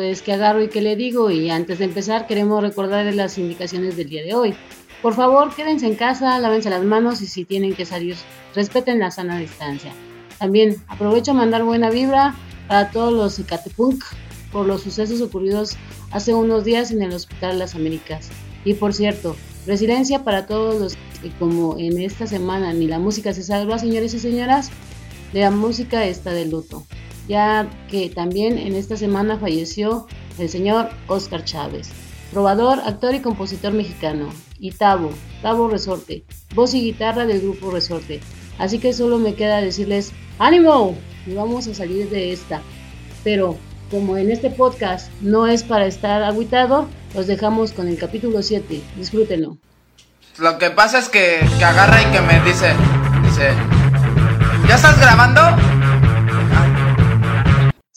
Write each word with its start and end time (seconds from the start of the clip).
es 0.00 0.22
que 0.22 0.32
agarro 0.32 0.62
y 0.62 0.68
que 0.68 0.80
le 0.80 0.96
digo 0.96 1.30
y 1.30 1.50
antes 1.50 1.78
de 1.78 1.84
empezar 1.84 2.26
queremos 2.26 2.62
recordarles 2.62 3.16
las 3.16 3.38
indicaciones 3.38 3.96
del 3.96 4.08
día 4.08 4.22
de 4.22 4.34
hoy. 4.34 4.54
Por 5.02 5.14
favor, 5.14 5.54
quédense 5.54 5.86
en 5.86 5.96
casa, 5.96 6.38
lávense 6.38 6.70
las 6.70 6.84
manos 6.84 7.20
y 7.22 7.26
si 7.26 7.44
tienen 7.44 7.74
que 7.74 7.84
salir, 7.84 8.16
respeten 8.54 9.00
la 9.00 9.10
sana 9.10 9.38
distancia. 9.38 9.92
También 10.38 10.76
aprovecho 10.88 11.32
a 11.32 11.34
mandar 11.34 11.64
buena 11.64 11.90
vibra 11.90 12.34
para 12.68 12.90
todos 12.90 13.12
los 13.12 13.38
Ecatepunk 13.38 14.02
por 14.52 14.66
los 14.66 14.82
sucesos 14.82 15.20
ocurridos 15.20 15.76
hace 16.10 16.34
unos 16.34 16.64
días 16.64 16.90
en 16.90 17.02
el 17.02 17.12
Hospital 17.12 17.58
Las 17.58 17.74
Américas. 17.74 18.30
Y 18.64 18.74
por 18.74 18.94
cierto, 18.94 19.36
resiliencia 19.66 20.24
para 20.24 20.46
todos 20.46 20.80
los 20.80 20.94
que 21.20 21.30
como 21.38 21.78
en 21.78 22.00
esta 22.00 22.26
semana 22.26 22.72
ni 22.72 22.86
la 22.86 22.98
música 22.98 23.32
se 23.34 23.42
salva, 23.42 23.78
señores 23.78 24.14
y 24.14 24.20
señoras, 24.20 24.70
la 25.32 25.50
música 25.50 26.04
está 26.06 26.32
de 26.32 26.46
luto 26.46 26.84
ya 27.28 27.68
que 27.88 28.10
también 28.10 28.58
en 28.58 28.74
esta 28.74 28.96
semana 28.96 29.38
falleció 29.38 30.06
el 30.38 30.48
señor 30.48 30.90
Oscar 31.08 31.44
Chávez, 31.44 31.90
probador, 32.32 32.80
actor 32.84 33.14
y 33.14 33.20
compositor 33.20 33.72
mexicano, 33.72 34.28
y 34.58 34.70
Tavo, 34.70 35.10
Tavo 35.42 35.68
Resorte, 35.68 36.24
voz 36.54 36.74
y 36.74 36.80
guitarra 36.80 37.26
del 37.26 37.40
grupo 37.40 37.70
Resorte. 37.70 38.20
Así 38.58 38.78
que 38.78 38.92
solo 38.92 39.18
me 39.18 39.34
queda 39.34 39.60
decirles, 39.60 40.12
ánimo, 40.38 40.96
y 41.26 41.34
vamos 41.34 41.66
a 41.66 41.74
salir 41.74 42.08
de 42.10 42.32
esta. 42.32 42.62
Pero 43.24 43.56
como 43.90 44.16
en 44.16 44.30
este 44.30 44.50
podcast 44.50 45.10
no 45.20 45.46
es 45.46 45.62
para 45.62 45.86
estar 45.86 46.22
aguitado, 46.22 46.88
los 47.14 47.26
dejamos 47.26 47.72
con 47.72 47.88
el 47.88 47.98
capítulo 47.98 48.42
7. 48.42 48.82
Disfrútenlo. 48.96 49.58
Lo 50.38 50.58
que 50.58 50.70
pasa 50.70 50.98
es 50.98 51.08
que, 51.08 51.40
que 51.58 51.64
agarra 51.64 52.00
y 52.00 52.06
que 52.06 52.20
me 52.22 52.40
dice, 52.40 52.72
dice, 53.24 53.52
¿ya 54.66 54.76
estás 54.76 54.98
grabando? 54.98 55.71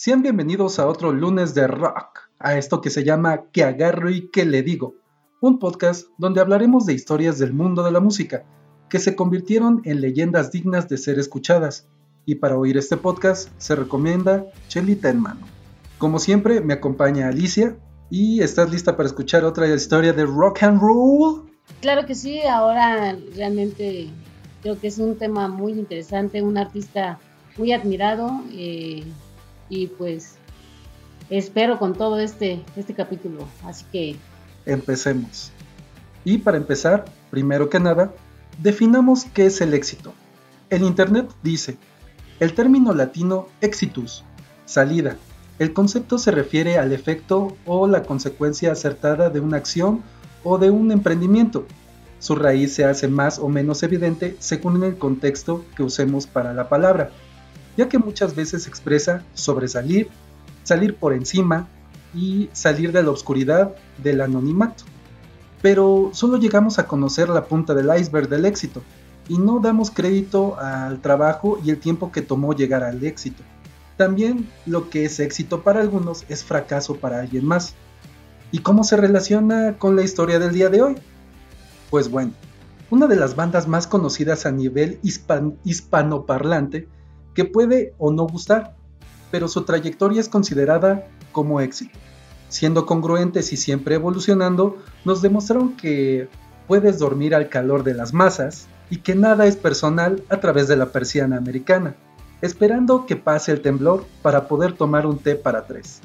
Sean 0.05 0.22
bienvenidos 0.22 0.77
a 0.77 0.86
otro 0.86 1.12
lunes 1.12 1.55
de 1.55 1.66
rock, 1.66 2.30
a 2.38 2.59
esto 2.59 2.80
que 2.80 2.91
se 2.91 3.04
llama 3.04 3.46
Que 3.52 3.63
agarro 3.63 4.12
y 4.12 4.30
que 4.30 4.46
le 4.46 4.62
digo, 4.62 4.94
un 5.41 5.58
podcast 5.58 6.10
donde 6.20 6.41
hablaremos 6.41 6.85
de 6.85 6.93
historias 6.93 7.40
del 7.40 7.54
mundo 7.54 7.82
de 7.82 7.91
la 7.91 7.99
música, 7.99 8.44
que 8.88 8.99
se 8.99 9.16
convirtieron 9.16 9.82
en 9.84 10.02
leyendas 10.02 10.52
dignas 10.52 10.88
de 10.90 10.99
ser 10.99 11.18
escuchadas. 11.18 11.88
Y 12.24 12.35
para 12.35 12.55
oír 12.55 12.77
este 12.77 12.98
podcast 12.98 13.49
se 13.57 13.74
recomienda 13.74 14.46
Chelita 14.68 15.10
en 15.10 15.21
mano. 15.21 15.41
Como 15.98 16.20
siempre, 16.20 16.62
me 16.62 16.76
acompaña 16.76 17.29
Alicia. 17.29 17.76
¿Y 18.12 18.41
estás 18.41 18.70
lista 18.70 18.96
para 18.96 19.07
escuchar 19.07 19.44
otra 19.44 19.68
historia 19.74 20.13
de 20.13 20.27
rock 20.27 20.62
and 20.62 20.82
roll? 20.82 21.49
Claro 21.82 22.05
que 22.05 22.13
sí, 22.13 22.41
ahora 22.44 23.18
realmente 23.35 24.10
creo 24.62 24.79
que 24.79 24.85
es 24.85 24.99
un 24.99 25.18
tema 25.18 25.48
muy 25.48 25.72
interesante, 25.72 26.44
un 26.44 26.60
artista 26.60 27.18
muy 27.57 27.72
admirado. 27.72 28.44
Eh, 28.51 29.04
y 29.70 29.88
pues 29.88 30.35
espero 31.30 31.80
con 31.80 31.94
todo 31.94 32.20
este, 32.20 32.63
este 32.76 32.94
capítulo. 32.94 33.48
Así 33.63 33.85
que... 33.91 34.16
Empecemos. 34.66 35.52
Y 36.24 36.40
para 36.40 36.57
empezar, 36.57 37.05
primero 37.30 37.70
que 37.70 37.80
nada, 37.80 38.13
definamos 38.62 39.26
qué 39.26 39.48
es 39.48 39.62
el 39.62 39.74
éxito. 39.74 40.13
El 40.70 40.84
Internet 40.84 41.30
dice, 41.44 41.77
el 42.40 42.54
término 42.54 42.94
latino 42.94 43.48
exitus, 43.62 44.24
salida. 44.66 45.18
El 45.60 45.72
concepto 45.74 46.18
se 46.18 46.32
refiere 46.32 46.77
al 46.77 46.91
efecto 46.91 47.55
o 47.66 47.88
la 47.88 48.04
consecuencia 48.04 48.72
acertada 48.72 49.29
de 49.29 49.40
una 49.40 49.57
acción 49.57 50.04
o 50.44 50.57
de 50.57 50.70
un 50.70 50.91
emprendimiento. 50.91 51.66
Su 52.20 52.35
raíz 52.35 52.74
se 52.74 52.85
hace 52.85 53.07
más 53.07 53.40
o 53.40 53.48
menos 53.48 53.84
evidente 53.84 54.35
según 54.40 54.84
el 54.84 54.98
contexto 54.98 55.63
que 55.77 55.84
usemos 55.84 56.27
para 56.27 56.54
la 56.54 56.68
palabra 56.68 57.12
ya 57.77 57.90
que 57.90 57.98
muchas 57.98 58.35
veces 58.35 58.68
expresa 58.68 59.23
sobresalir, 59.34 60.09
salir 60.63 60.95
por 60.95 61.13
encima 61.13 61.68
y 62.13 62.49
salir 62.54 62.91
de 62.91 63.04
la 63.04 63.12
oscuridad 63.12 63.76
del 64.01 64.22
anonimato. 64.22 64.84
Pero 65.62 66.12
solo 66.13 66.38
llegamos 66.38 66.79
a 66.79 66.88
conocer 66.88 67.29
la 67.29 67.45
punta 67.45 67.73
del 67.73 67.90
iceberg 67.97 68.29
del 68.29 68.45
éxito 68.45 68.81
y 69.28 69.38
no 69.38 69.59
damos 69.59 69.91
crédito 69.91 70.57
al 70.59 71.01
trabajo 71.01 71.59
y 71.63 71.72
el 71.72 71.79
tiempo 71.79 72.11
que 72.11 72.22
tomó 72.22 72.53
llegar 72.53 72.83
al 72.83 73.03
éxito. 73.03 73.44
También 73.97 74.50
lo 74.66 74.89
que 74.89 75.05
es 75.05 75.19
éxito 75.19 75.63
para 75.63 75.81
algunos 75.81 76.25
es 76.29 76.44
fracaso 76.44 76.95
para 76.95 77.19
alguien 77.19 77.45
más. 77.45 77.73
¿Y 78.51 78.59
cómo 78.59 78.83
se 78.83 78.97
relaciona 78.97 79.77
con 79.77 79.95
la 79.95 80.03
historia 80.03 80.39
del 80.39 80.53
día 80.53 80.69
de 80.69 80.81
hoy? 80.81 80.95
Pues 81.89 82.09
bueno, 82.09 82.31
una 82.89 83.07
de 83.07 83.16
las 83.16 83.35
bandas 83.35 83.67
más 83.67 83.88
conocidas 83.88 84.45
a 84.45 84.51
nivel 84.51 85.00
hispanoparlante 85.63 86.88
que 87.35 87.46
puede 87.46 87.94
o 88.00 88.12
no 88.12 88.25
gustar, 88.25 88.73
pero 89.29 89.47
su 89.47 89.63
trayectoria 89.63 90.22
es 90.22 90.29
considerada 90.29 91.07
como 91.31 91.62
éxito. 91.62 92.00
Siendo 92.50 92.85
congruentes 92.85 93.51
y 93.53 93.57
siempre 93.57 93.96
evolucionando, 93.96 94.78
nos 95.03 95.22
demostraron 95.22 95.75
que 95.75 96.29
puedes 96.68 96.97
dormir 96.97 97.35
al 97.35 97.50
calor 97.50 97.84
de 97.84 97.94
las 97.94 98.13
masas 98.13 98.68
y 98.90 98.97
que 98.97 99.13
nada 99.13 99.45
es 99.45 99.57
personal 99.57 100.24
a 100.29 100.40
través 100.40 100.68
de 100.68 100.78
la 100.78 100.88
persiana 100.88 101.38
americana, 101.38 101.95
esperando 102.41 103.06
que 103.06 103.16
pase 103.16 103.51
el 103.51 103.62
temblor 103.62 104.06
para 104.22 104.47
poder 104.47 104.74
tomar 104.74 105.06
un 105.06 105.18
té 105.18 105.35
para 105.35 105.66
tres. 105.66 106.01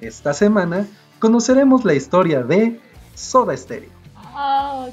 Esta 0.00 0.32
semana 0.32 0.86
conoceremos 1.18 1.84
la 1.84 1.94
historia 1.94 2.42
de 2.42 2.80
Soda 3.14 3.56
Stereo. 3.56 3.90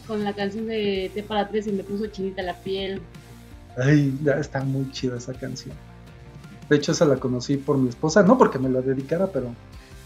con 0.06 0.24
la 0.24 0.34
canción 0.34 0.68
de 0.68 1.10
Té 1.14 1.24
para 1.24 1.48
tres 1.48 1.68
y 1.68 1.72
me 1.72 1.84
puso 1.84 2.08
chinita 2.08 2.42
la 2.42 2.56
piel. 2.56 3.02
Ay, 3.78 4.18
ya 4.24 4.34
está 4.34 4.64
muy 4.64 4.92
chida 4.92 5.18
esa 5.18 5.34
canción. 5.34 5.76
De 6.70 6.76
hecho, 6.76 6.92
esa 6.92 7.06
la 7.06 7.18
conocí 7.18 7.58
por 7.58 7.78
mi 7.78 7.90
esposa, 7.90 8.24
no 8.24 8.38
porque 8.38 8.60
me 8.60 8.70
la 8.70 8.82
dedicara, 8.82 9.28
pero 9.28 9.54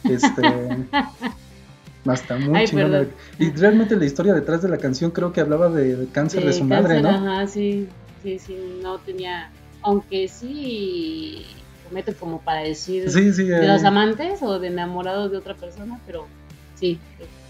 este. 0.04 0.42
está 2.14 2.38
muy 2.38 2.66
chingona. 2.66 3.08
Y 3.40 3.52
realmente 3.52 3.96
la 3.96 4.06
historia 4.06 4.34
detrás 4.34 4.62
de 4.62 4.70
la 4.70 4.78
canción 4.78 5.12
creo 5.12 5.32
que 5.32 5.42
hablaba 5.42 5.70
de, 5.70 6.08
cáncer 6.12 6.46
de, 6.46 6.54
su 6.54 6.64
madre, 6.64 7.02
¿no? 7.02 7.09
Ajá, 7.09 7.48
sí, 7.48 7.88
sí, 8.24 8.40
sí, 8.40 8.58
no 8.82 9.00
tenía. 9.00 9.50
Aunque 9.84 10.28
sí 10.28 11.46
comete 11.88 12.14
como 12.14 12.40
para 12.40 12.62
decir 12.62 13.09
de 13.09 13.68
los 13.68 13.84
eh. 13.84 13.88
amantes 13.88 14.42
o 14.44 14.59
de 14.59 14.68
enamorados 14.68 15.32
de 15.32 15.38
otra 15.38 15.56
persona, 15.56 16.00
pero 16.06 16.28
sí, 16.76 17.00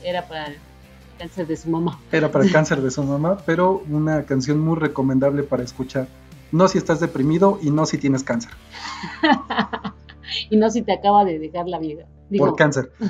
era 0.04 0.28
para 0.28 0.54
cáncer 1.22 1.46
de 1.46 1.56
su 1.56 1.70
mamá. 1.70 2.00
Era 2.12 2.32
para 2.32 2.44
el 2.44 2.52
cáncer 2.52 2.82
de 2.82 2.90
su 2.90 3.04
mamá, 3.04 3.38
pero 3.46 3.84
una 3.90 4.26
canción 4.26 4.60
muy 4.60 4.76
recomendable 4.76 5.44
para 5.44 5.62
escuchar. 5.62 6.08
No 6.52 6.68
si 6.68 6.80
estás 6.80 7.00
deprimido 7.00 7.60
y 7.62 7.70
no 7.70 7.86
si 7.86 8.00
tienes 8.00 8.24
cáncer. 8.24 8.52
y 10.50 10.58
no 10.58 10.72
si 10.72 10.82
te 10.82 10.94
acaba 10.94 11.24
de 11.24 11.38
dejar 11.38 11.68
la 11.68 11.78
vida. 11.78 12.08
Por 12.36 12.56
cáncer. 12.56 12.92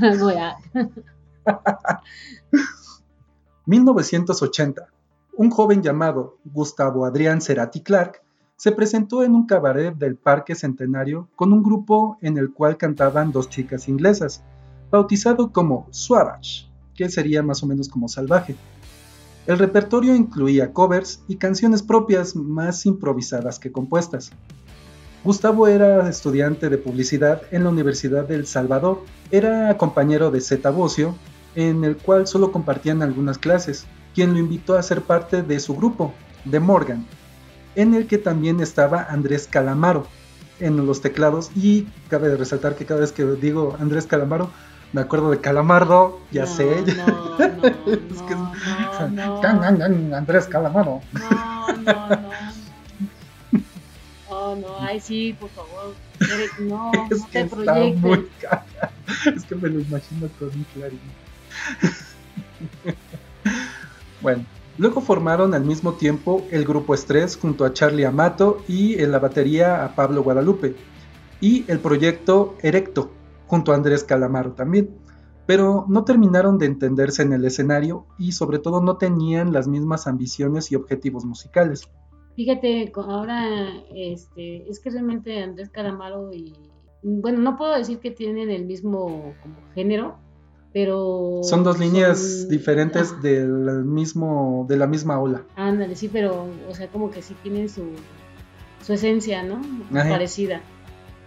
1980. 3.66 4.88
Un 5.38 5.50
joven 5.50 5.82
llamado 5.82 6.38
Gustavo 6.44 7.06
Adrián 7.06 7.40
Cerati 7.40 7.80
Clark 7.82 8.22
se 8.58 8.74
presentó 8.74 9.24
en 9.24 9.34
un 9.34 9.48
cabaret 9.48 9.96
del 9.96 10.18
Parque 10.18 10.54
Centenario 10.54 11.30
con 11.36 11.54
un 11.54 11.64
grupo 11.64 12.18
en 12.22 12.38
el 12.38 12.52
cual 12.54 12.76
cantaban 12.78 13.32
dos 13.32 13.50
chicas 13.50 13.88
inglesas, 13.88 14.44
bautizado 14.92 15.52
como 15.52 15.88
Swabach, 15.90 16.70
que 16.96 17.09
sería 17.09 17.44
más 17.44 17.63
o 17.63 17.68
menos 17.68 17.90
como 17.90 18.07
salvaje. 18.07 18.56
El 19.47 19.57
repertorio 19.57 20.16
incluía 20.16 20.72
covers 20.72 21.22
y 21.28 21.38
canciones 21.38 21.81
propias 21.81 22.35
más 22.35 22.85
improvisadas 22.85 23.59
que 23.59 23.72
compuestas. 23.72 24.31
Gustavo 25.24 25.68
era 25.68 26.07
estudiante 26.09 26.69
de 26.69 26.78
publicidad 26.78 27.44
en 27.51 27.63
la 27.63 27.69
Universidad 27.69 28.28
del 28.28 28.47
Salvador, 28.47 29.03
era 29.31 29.78
compañero 29.78 30.31
de 30.31 30.41
Zeta 30.41 30.72
Bocio, 30.72 31.16
en 31.56 31.84
el 31.84 31.97
cual 31.97 32.28
solo 32.28 32.51
compartían 32.51 33.01
algunas 33.01 33.38
clases, 33.38 33.85
quien 34.16 34.34
lo 34.34 34.40
invitó 34.40 34.75
a 34.75 34.84
ser 34.84 35.01
parte 35.01 35.44
de 35.44 35.59
su 35.59 35.75
grupo, 35.75 36.13
The 36.50 36.59
Morgan, 36.59 37.06
en 37.75 37.94
el 37.94 38.07
que 38.07 38.18
también 38.18 38.62
estaba 38.62 39.03
Andrés 39.03 39.47
Calamaro 39.47 40.07
en 40.59 40.85
los 40.85 41.01
teclados 41.01 41.51
y 41.56 41.88
cabe 42.09 42.35
resaltar 42.35 42.75
que 42.75 42.85
cada 42.85 43.01
vez 43.01 43.12
que 43.12 43.25
digo 43.25 43.75
Andrés 43.80 44.06
Calamaro 44.06 44.51
me 44.94 45.02
acuerdo 45.02 45.31
de 45.31 45.40
Calamardo, 45.40 46.19
ya 46.31 46.45
sé. 46.45 46.81
No, 46.81 47.06
no, 47.39 47.66
es 47.66 48.21
que 48.24 48.36
no, 48.36 50.16
Andrés 50.16 50.48
Calamaro. 50.48 51.01
No, 51.13 51.68
no, 51.77 52.07
no. 52.10 52.31
Oh, 54.33 54.56
no, 54.56 54.68
ay, 54.80 55.00
sí, 55.01 55.36
por 55.38 55.50
favor. 55.50 55.94
No, 56.62 56.92
es 57.12 57.19
no 57.19 57.27
te 57.27 57.45
proyectes. 57.45 58.19
Es 59.25 59.44
que 59.44 59.56
me 59.56 59.68
lo 59.68 59.81
imagino 59.81 60.30
con 60.39 60.48
un 60.48 60.66
clarín. 60.74 61.00
bueno, 64.21 64.45
luego 64.77 65.01
formaron 65.01 65.54
al 65.54 65.66
mismo 65.66 65.94
tiempo 65.94 66.45
el 66.50 66.63
grupo 66.63 66.95
Estrés 66.95 67.38
junto 67.38 67.66
a 67.66 67.74
Charlie 67.74 68.06
Amato 68.06 68.63
y 68.69 69.01
en 69.01 69.12
la 69.12 69.19
batería 69.19 69.83
a 69.83 69.95
Pablo 69.95 70.24
Guadalupe. 70.24 70.75
Y 71.42 71.69
el 71.69 71.80
proyecto 71.80 72.56
Erecto, 72.62 73.12
junto 73.51 73.74
a 73.74 73.75
Andrés 73.75 74.06
Calamaro 74.06 74.53
también, 74.53 74.92
pero 75.45 75.86
no 75.89 76.06
terminaron 76.06 76.57
de 76.57 76.68
entenderse 76.68 77.21
en 77.21 77.33
el 77.33 77.44
escenario 77.44 78.06
y 78.18 78.31
sobre 78.31 78.59
todo 78.59 78.80
no 78.80 78.95
tenían 78.95 79.51
las 79.51 79.68
mismas 79.68 80.07
ambiciones 80.07 80.71
y 80.71 80.75
objetivos 80.75 81.25
musicales. 81.25 81.89
Fíjate, 82.38 82.89
ahora 82.95 83.68
este, 83.94 84.69
es 84.69 84.80
que 84.80 84.89
realmente 84.89 85.44
Andrés 85.44 85.69
Calamaro 85.69 86.31
y 86.31 86.53
bueno, 87.03 87.39
no 87.39 87.57
puedo 87.57 87.75
decir 87.77 88.00
que 88.00 88.12
tienen 88.12 88.50
el 88.50 88.65
mismo 88.65 89.33
como 89.44 89.56
género, 89.75 90.15
pero... 90.71 91.42
Son 91.44 91.65
dos 91.65 91.77
líneas 91.77 92.47
diferentes 92.47 93.13
ah. 93.18 93.19
del 93.21 93.83
mismo, 93.83 94.65
de 94.69 94.77
la 94.77 94.88
misma 94.88 95.19
ola. 95.19 95.44
Ándale, 95.57 95.97
sí, 95.97 96.07
pero, 96.07 96.47
o 96.69 96.74
sea, 96.74 96.88
como 96.88 97.12
que 97.12 97.21
sí 97.21 97.36
tienen 97.44 97.68
su, 97.68 97.83
su 98.81 98.94
esencia, 98.94 99.44
¿no? 99.44 99.59
Parecida. 99.92 100.62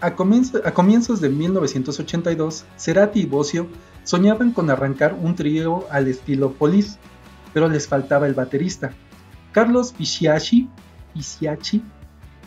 A, 0.04 0.14
comienzos 0.16 1.22
de 1.22 1.30
1982, 1.30 2.66
Cerati 2.76 3.20
y 3.20 3.24
Bocio 3.24 3.68
soñaban 4.02 4.52
con 4.52 4.68
arrancar 4.68 5.14
un 5.14 5.34
trío 5.34 5.86
al 5.90 6.08
estilo 6.08 6.52
Police, 6.52 6.98
pero 7.54 7.70
les 7.70 7.88
faltaba 7.88 8.26
el 8.26 8.34
baterista. 8.34 8.92
Carlos 9.52 9.94
Pisciachi, 9.94 10.68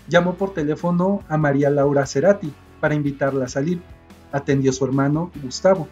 llamó 0.07 0.35
por 0.35 0.53
teléfono 0.53 1.23
a 1.27 1.37
María 1.37 1.71
Laura 1.71 2.05
Cerati 2.05 2.53
para 2.79 2.93
invitarla 2.93 3.45
a 3.45 3.49
salir. 3.49 3.81
Atendió 4.31 4.71
su 4.71 4.85
hermano 4.85 5.31
Gustavo. 5.41 5.87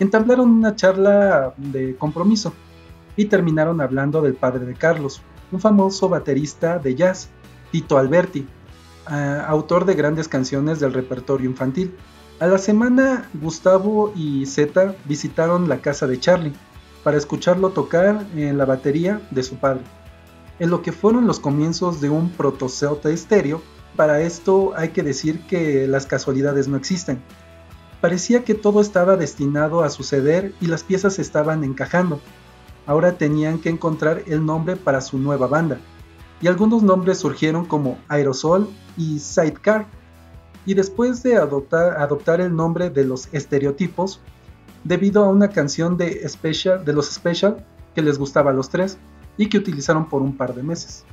Entablaron 0.00 0.50
una 0.50 0.74
charla 0.74 1.54
de 1.58 1.94
compromiso 1.94 2.54
y 3.14 3.26
terminaron 3.26 3.80
hablando 3.80 4.20
del 4.20 4.34
padre 4.34 4.66
de 4.66 4.74
Carlos, 4.74 5.22
un 5.52 5.60
famoso 5.60 6.08
baterista 6.08 6.80
de 6.80 6.96
jazz, 6.96 7.28
Tito 7.70 7.98
Alberti, 7.98 8.48
autor 9.08 9.84
de 9.84 9.94
grandes 9.94 10.28
canciones 10.28 10.80
del 10.80 10.92
repertorio 10.92 11.48
infantil. 11.48 11.94
A 12.40 12.46
la 12.46 12.58
semana, 12.58 13.28
Gustavo 13.34 14.12
y 14.14 14.46
Zeta 14.46 14.94
visitaron 15.06 15.68
la 15.68 15.80
casa 15.80 16.06
de 16.06 16.20
Charlie 16.20 16.54
para 17.02 17.16
escucharlo 17.16 17.70
tocar 17.70 18.26
en 18.36 18.58
la 18.58 18.64
batería 18.64 19.20
de 19.30 19.42
su 19.42 19.56
padre. 19.56 19.82
En 20.58 20.70
lo 20.70 20.82
que 20.82 20.92
fueron 20.92 21.26
los 21.26 21.40
comienzos 21.40 22.00
de 22.00 22.10
un 22.10 22.30
protocelta 22.30 23.10
estéreo, 23.10 23.62
para 23.96 24.20
esto 24.20 24.72
hay 24.76 24.90
que 24.90 25.02
decir 25.02 25.40
que 25.46 25.86
las 25.88 26.06
casualidades 26.06 26.68
no 26.68 26.76
existen. 26.76 27.22
Parecía 28.00 28.44
que 28.44 28.54
todo 28.54 28.80
estaba 28.80 29.16
destinado 29.16 29.82
a 29.82 29.90
suceder 29.90 30.52
y 30.60 30.66
las 30.66 30.84
piezas 30.84 31.18
estaban 31.18 31.64
encajando. 31.64 32.20
Ahora 32.86 33.18
tenían 33.18 33.58
que 33.58 33.70
encontrar 33.70 34.22
el 34.26 34.46
nombre 34.46 34.76
para 34.76 35.00
su 35.00 35.18
nueva 35.18 35.48
banda. 35.48 35.78
Y 36.40 36.46
algunos 36.46 36.82
nombres 36.82 37.18
surgieron 37.18 37.64
como 37.64 37.98
Aerosol 38.08 38.68
y 38.96 39.18
Sidecar. 39.18 39.86
Y 40.66 40.74
después 40.74 41.22
de 41.22 41.36
adoptar, 41.36 42.40
el 42.40 42.54
nombre 42.54 42.90
de 42.90 43.04
los 43.04 43.28
estereotipos, 43.32 44.20
debido 44.84 45.24
a 45.24 45.28
una 45.28 45.48
canción 45.48 45.96
de, 45.96 46.28
Special, 46.28 46.84
de 46.84 46.92
los 46.92 47.10
Special 47.10 47.64
que 47.94 48.02
les 48.02 48.18
gustaba 48.18 48.50
a 48.50 48.54
los 48.54 48.68
tres 48.68 48.98
y 49.36 49.48
que 49.48 49.58
utilizaron 49.58 50.08
por 50.08 50.22
un 50.22 50.36
par 50.36 50.54
de 50.54 50.62
meses. 50.62 51.04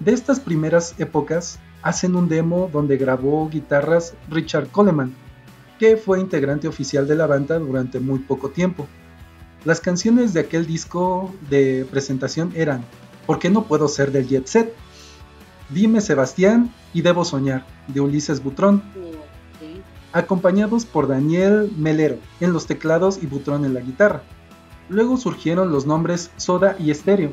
De 0.00 0.12
estas 0.12 0.40
primeras 0.40 0.94
épocas 0.98 1.58
hacen 1.82 2.16
un 2.16 2.28
demo 2.28 2.68
donde 2.70 2.96
grabó 2.96 3.48
guitarras 3.48 4.14
Richard 4.28 4.68
Coleman, 4.68 5.14
que 5.78 5.96
fue 5.96 6.20
integrante 6.20 6.68
oficial 6.68 7.06
de 7.06 7.14
la 7.14 7.26
banda 7.26 7.58
durante 7.58 8.00
muy 8.00 8.18
poco 8.18 8.50
tiempo. 8.50 8.86
Las 9.64 9.80
canciones 9.80 10.32
de 10.32 10.40
aquel 10.40 10.66
disco 10.66 11.34
de 11.48 11.86
presentación 11.90 12.52
eran 12.54 12.84
¿Por 13.26 13.38
qué 13.38 13.50
no 13.50 13.64
puedo 13.64 13.88
ser 13.88 14.12
del 14.12 14.28
Jet 14.28 14.46
Set? 14.46 14.74
Dime 15.68 16.00
Sebastián 16.00 16.72
y 16.94 17.02
Debo 17.02 17.24
Soñar, 17.24 17.66
de 17.88 18.00
Ulises 18.00 18.42
Butrón, 18.42 18.82
acompañados 20.12 20.84
por 20.84 21.08
Daniel 21.08 21.72
Melero 21.76 22.18
en 22.40 22.52
los 22.52 22.66
teclados 22.66 23.20
y 23.20 23.26
Butrón 23.26 23.64
en 23.64 23.74
la 23.74 23.80
guitarra. 23.80 24.22
Luego 24.88 25.16
surgieron 25.16 25.72
los 25.72 25.86
nombres 25.86 26.30
Soda 26.36 26.76
y 26.78 26.92
Estéreo, 26.92 27.32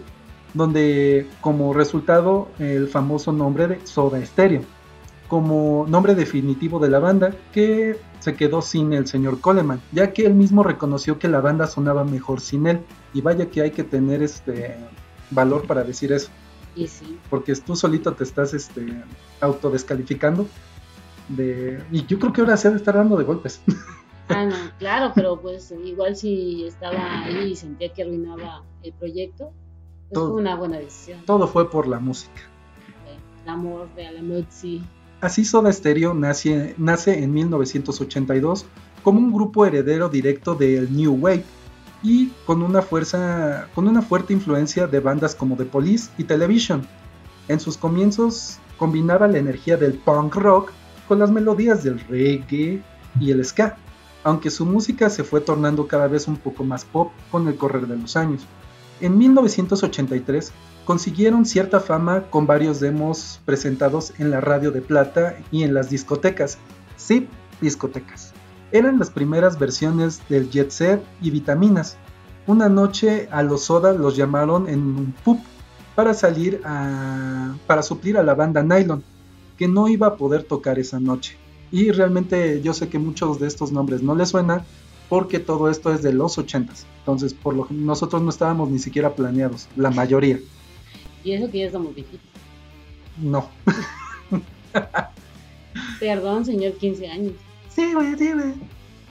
donde 0.55 1.27
como 1.41 1.73
resultado 1.73 2.47
el 2.57 2.87
famoso 2.87 3.31
nombre 3.31 3.67
de 3.67 3.85
Soda 3.85 4.23
Stereo, 4.25 4.61
como 5.27 5.85
nombre 5.87 6.15
definitivo 6.15 6.79
de 6.79 6.89
la 6.89 6.99
banda 6.99 7.35
que 7.51 7.99
se 8.19 8.35
quedó 8.35 8.61
sin 8.63 8.93
el 8.93 9.05
señor 9.05 9.39
Coleman, 9.41 9.81
ya 9.91 10.11
que 10.11 10.25
él 10.25 10.33
mismo 10.33 10.63
reconoció 10.63 11.19
que 11.19 11.27
la 11.27 11.41
banda 11.41 11.67
sonaba 11.67 12.03
mejor 12.03 12.41
sin 12.41 12.65
él. 12.67 12.79
Y 13.13 13.21
vaya 13.21 13.49
que 13.49 13.61
hay 13.61 13.71
que 13.71 13.83
tener 13.83 14.23
este 14.23 14.77
valor 15.33 15.67
para 15.67 15.83
decir 15.83 16.11
eso. 16.11 16.29
Y 16.75 16.87
sí. 16.87 17.19
Porque 17.29 17.55
tú 17.55 17.75
solito 17.75 18.13
te 18.13 18.23
estás 18.23 18.53
este, 18.53 18.85
autodescalificando. 19.41 20.47
De... 21.29 21.81
Y 21.91 22.05
yo 22.05 22.19
creo 22.19 22.33
que 22.33 22.41
ahora 22.41 22.57
se 22.57 22.67
ha 22.67 22.71
de 22.71 22.77
estar 22.77 22.95
dando 22.95 23.17
de 23.17 23.23
golpes. 23.23 23.61
Ah, 24.29 24.45
no, 24.45 24.55
claro, 24.79 25.11
pero 25.13 25.37
pues 25.37 25.73
igual 25.83 26.15
si 26.15 26.65
estaba 26.65 27.23
ahí 27.23 27.51
y 27.51 27.55
sentía 27.57 27.91
que 27.91 28.03
arruinaba 28.03 28.63
el 28.81 28.93
proyecto, 28.93 29.51
pues 30.09 30.25
fue 30.25 30.41
una 30.41 30.55
buena 30.55 30.77
decisión. 30.77 31.25
Todo 31.25 31.45
fue 31.45 31.69
por 31.69 31.87
la 31.87 31.99
música. 31.99 32.41
El 33.43 33.49
amor 33.49 33.93
de 33.95 34.07
Alamuzzi. 34.07 34.81
Así 35.19 35.43
Soda 35.43 35.71
Stereo 35.73 36.13
nace, 36.13 36.73
nace 36.77 37.21
en 37.21 37.33
1982 37.33 38.65
como 39.03 39.19
un 39.19 39.33
grupo 39.33 39.65
heredero 39.65 40.07
directo 40.07 40.55
del 40.55 40.95
New 40.95 41.15
Wave 41.15 41.43
y 42.03 42.27
con 42.45 42.61
una, 42.61 42.81
fuerza, 42.81 43.67
con 43.73 43.87
una 43.87 44.01
fuerte 44.01 44.33
influencia 44.33 44.87
de 44.87 44.99
bandas 44.99 45.33
como 45.33 45.55
The 45.55 45.65
Police 45.65 46.11
y 46.17 46.25
Television. 46.25 46.85
En 47.47 47.59
sus 47.59 47.77
comienzos 47.77 48.59
combinaba 48.77 49.27
la 49.27 49.39
energía 49.39 49.77
del 49.77 49.93
punk 49.93 50.35
rock 50.35 50.71
con 51.07 51.19
las 51.19 51.31
melodías 51.31 51.83
del 51.83 51.99
reggae 52.01 52.83
y 53.19 53.31
el 53.31 53.43
ska, 53.45 53.77
aunque 54.23 54.49
su 54.49 54.65
música 54.65 55.09
se 55.09 55.23
fue 55.23 55.41
tornando 55.41 55.87
cada 55.87 56.07
vez 56.07 56.27
un 56.27 56.37
poco 56.37 56.63
más 56.63 56.85
pop 56.85 57.11
con 57.31 57.47
el 57.47 57.55
correr 57.55 57.87
de 57.87 57.97
los 57.97 58.15
años. 58.15 58.45
En 59.01 59.17
1983 59.17 60.51
consiguieron 60.85 61.45
cierta 61.45 61.79
fama 61.79 62.23
con 62.29 62.45
varios 62.45 62.79
demos 62.79 63.39
presentados 63.45 64.13
en 64.19 64.31
la 64.31 64.41
radio 64.41 64.71
de 64.71 64.81
plata 64.81 65.37
y 65.51 65.63
en 65.63 65.73
las 65.73 65.89
discotecas. 65.89 66.57
Sí, 66.97 67.27
discotecas. 67.61 68.33
Eran 68.73 68.97
las 68.97 69.11
primeras 69.11 69.59
versiones 69.59 70.19
del 70.29 70.49
Jet 70.49 70.71
Set 70.71 71.03
y 71.21 71.29
Vitaminas. 71.29 71.95
Una 72.47 72.69
noche 72.69 73.27
a 73.31 73.43
los 73.43 73.65
Soda 73.65 73.93
los 73.93 74.17
llamaron 74.17 74.67
en 74.67 74.79
un 74.79 75.13
pub 75.23 75.39
para 75.93 76.15
salir 76.15 76.59
a 76.65 77.55
para 77.67 77.83
suplir 77.83 78.17
a 78.17 78.23
la 78.23 78.33
banda 78.33 78.63
Nylon, 78.63 79.03
que 79.59 79.67
no 79.67 79.87
iba 79.87 80.07
a 80.07 80.17
poder 80.17 80.41
tocar 80.41 80.79
esa 80.79 80.99
noche. 80.99 81.37
Y 81.71 81.91
realmente 81.91 82.63
yo 82.63 82.73
sé 82.73 82.89
que 82.89 82.97
muchos 82.97 83.39
de 83.39 83.45
estos 83.45 83.71
nombres 83.71 84.01
no 84.01 84.15
les 84.15 84.29
suenan 84.29 84.63
porque 85.07 85.37
todo 85.37 85.69
esto 85.69 85.93
es 85.93 86.01
de 86.01 86.11
los 86.11 86.39
80s. 86.39 86.85
Entonces, 86.97 87.35
por 87.35 87.55
lo 87.55 87.67
nosotros 87.69 88.23
no 88.23 88.31
estábamos 88.31 88.71
ni 88.71 88.79
siquiera 88.79 89.13
planeados, 89.13 89.67
la 89.75 89.91
mayoría. 89.91 90.39
Y 91.23 91.33
eso 91.33 91.51
que 91.51 91.59
ya 91.59 91.67
estamos 91.67 91.93
viejitos. 91.93 92.27
No. 93.21 93.47
Perdón, 95.99 96.43
señor, 96.43 96.73
15 96.73 97.07
años. 97.07 97.33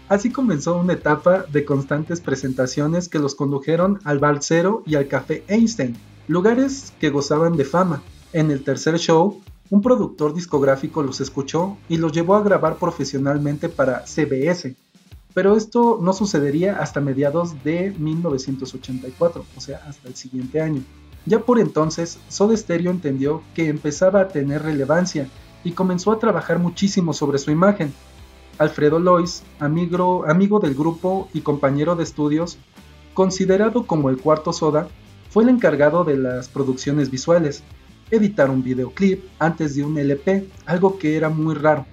Así 0.08 0.30
comenzó 0.30 0.76
una 0.76 0.92
etapa 0.92 1.44
de 1.50 1.64
constantes 1.64 2.20
presentaciones 2.20 3.08
que 3.08 3.18
los 3.18 3.34
condujeron 3.34 3.98
al 4.04 4.18
Bar 4.18 4.38
Cero 4.40 4.82
y 4.84 4.96
al 4.96 5.08
Café 5.08 5.42
Einstein, 5.48 5.96
lugares 6.28 6.92
que 7.00 7.10
gozaban 7.10 7.56
de 7.56 7.64
fama. 7.64 8.02
En 8.32 8.50
el 8.50 8.62
tercer 8.62 8.98
show, 8.98 9.40
un 9.70 9.80
productor 9.80 10.34
discográfico 10.34 11.02
los 11.02 11.20
escuchó 11.20 11.78
y 11.88 11.96
los 11.96 12.12
llevó 12.12 12.34
a 12.34 12.42
grabar 12.42 12.76
profesionalmente 12.76 13.68
para 13.70 14.04
CBS. 14.06 14.76
Pero 15.34 15.56
esto 15.56 15.98
no 16.02 16.12
sucedería 16.12 16.78
hasta 16.78 17.00
mediados 17.00 17.64
de 17.64 17.94
1984, 17.98 19.46
o 19.56 19.60
sea, 19.60 19.80
hasta 19.88 20.08
el 20.08 20.14
siguiente 20.14 20.60
año. 20.60 20.82
Ya 21.24 21.38
por 21.40 21.58
entonces, 21.58 22.18
Soda 22.28 22.56
Stereo 22.56 22.90
entendió 22.90 23.42
que 23.54 23.68
empezaba 23.68 24.20
a 24.20 24.28
tener 24.28 24.62
relevancia 24.62 25.28
y 25.64 25.72
comenzó 25.72 26.12
a 26.12 26.18
trabajar 26.18 26.58
muchísimo 26.58 27.14
sobre 27.14 27.38
su 27.38 27.50
imagen. 27.50 27.94
Alfredo 28.62 29.00
Lois, 29.00 29.42
amigo, 29.58 30.60
del 30.62 30.74
grupo 30.74 31.28
y 31.34 31.40
compañero 31.40 31.96
de 31.96 32.04
estudios, 32.04 32.58
considerado 33.12 33.86
como 33.86 34.08
el 34.08 34.18
cuarto 34.18 34.52
Soda, 34.52 34.86
fue 35.30 35.42
el 35.42 35.48
encargado 35.48 36.04
de 36.04 36.16
las 36.16 36.48
producciones 36.48 37.10
visuales, 37.10 37.64
editar 38.12 38.50
un 38.50 38.62
videoclip 38.62 39.24
antes 39.40 39.74
de 39.74 39.82
un 39.84 39.98
LP, 39.98 40.48
algo 40.64 40.96
que 40.98 41.16
era 41.16 41.28
muy 41.28 41.56
raro. 41.56 41.86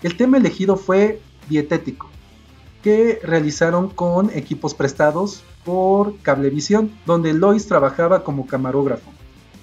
El 0.00 0.16
tema 0.16 0.36
elegido 0.36 0.76
fue 0.76 1.20
Dietético, 1.48 2.08
que 2.82 3.18
realizaron 3.24 3.88
con 3.88 4.30
equipos 4.30 4.74
prestados 4.74 5.42
por 5.64 6.16
Cablevisión, 6.18 6.92
donde 7.06 7.32
Lois 7.32 7.66
trabajaba 7.66 8.22
como 8.22 8.46
camarógrafo. 8.46 9.10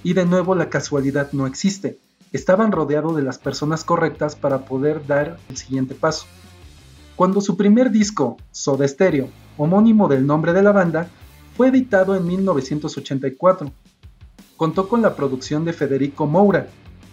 Y 0.04 0.14
de 0.14 0.26
nuevo 0.26 0.54
la 0.54 0.70
casualidad 0.70 1.32
no 1.32 1.48
existe. 1.48 1.98
Estaban 2.36 2.74
rodeados 2.74 3.16
de 3.16 3.22
las 3.22 3.38
personas 3.38 3.86
correctas 3.86 4.36
para 4.36 4.66
poder 4.66 5.08
dar 5.08 5.38
el 5.48 5.56
siguiente 5.56 5.96
paso. 5.96 6.26
Cuando 7.16 7.40
su 7.40 7.56
primer 7.56 7.92
disco, 7.92 8.36
Soda 8.52 8.86
Stereo, 8.86 9.30
homónimo 9.56 10.10
del 10.10 10.28
nombre 10.28 10.52
de 10.52 10.62
la 10.62 10.74
banda, 10.74 11.08
fue 11.56 11.70
editado 11.70 12.14
en 12.14 12.28
1984, 12.28 13.72
contó 14.58 14.90
con 14.90 15.02
la 15.02 15.16
producción 15.16 15.64
de 15.64 15.72
Federico 15.72 16.28
Moura, 16.28 16.68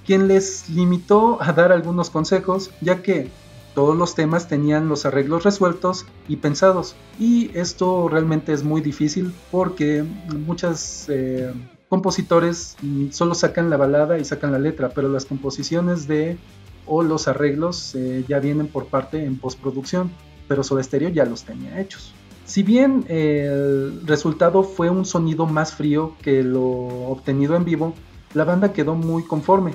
quien 0.05 0.27
les 0.27 0.69
limitó 0.69 1.41
a 1.41 1.53
dar 1.53 1.71
algunos 1.71 2.11
consejos, 2.11 2.73
ya 2.81 3.01
que 3.01 3.31
todos 3.77 3.97
los 3.97 4.17
temas 4.17 4.49
tenían 4.49 4.89
los 4.89 5.07
arreglos 5.07 5.45
resueltos 5.45 6.05
y 6.27 6.39
pensados. 6.39 6.97
Y 7.21 7.57
esto 7.57 8.09
realmente 8.09 8.53
es 8.53 8.65
muy 8.65 8.81
difícil 8.81 9.33
porque 9.53 10.05
muchos 10.37 11.05
eh, 11.11 11.53
compositores 11.93 12.79
solo 13.11 13.35
sacan 13.35 13.69
la 13.69 13.77
balada 13.77 14.19
y 14.19 14.25
sacan 14.25 14.51
la 14.51 14.59
letra, 14.59 14.89
pero 14.89 15.11
las 15.11 15.27
composiciones 15.27 16.09
de 16.09 16.39
o 16.87 17.03
los 17.03 17.29
arreglos 17.29 17.95
eh, 17.95 18.25
ya 18.27 18.39
vienen 18.39 18.69
por 18.69 18.87
parte 18.87 19.23
en 19.27 19.37
postproducción, 19.37 20.11
pero 20.49 20.65
Soda 20.65 20.83
Stereo 20.83 21.11
ya 21.11 21.27
los 21.27 21.45
tenía 21.45 21.79
hechos. 21.79 22.15
Si 22.47 22.63
bien 22.63 23.05
el 23.09 24.07
resultado 24.07 24.63
fue 24.63 24.89
un 24.89 25.05
sonido 25.05 25.45
más 25.45 25.75
frío 25.75 26.15
que 26.23 26.43
lo 26.43 26.63
obtenido 26.63 27.57
en 27.57 27.67
vivo, 27.67 27.93
la 28.33 28.45
banda 28.45 28.73
quedó 28.73 28.95
muy 28.95 29.25
conforme. 29.25 29.75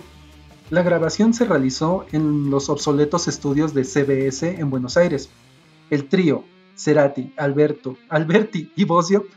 La 0.71 0.81
grabación 0.81 1.35
se 1.35 1.45
realizó 1.45 2.07
en 2.11 2.49
los 2.49 2.67
obsoletos 2.69 3.27
estudios 3.27 3.75
de 3.75 3.83
CBS 3.83 4.59
en 4.59 4.71
Buenos 4.71 4.97
Aires. 4.97 5.29
El 5.91 6.09
trío, 6.09 6.43
Cerati, 6.75 7.31
Alberto, 7.37 7.95
Alberti 8.09 8.71
y 8.75 8.85
Bosio 8.85 9.27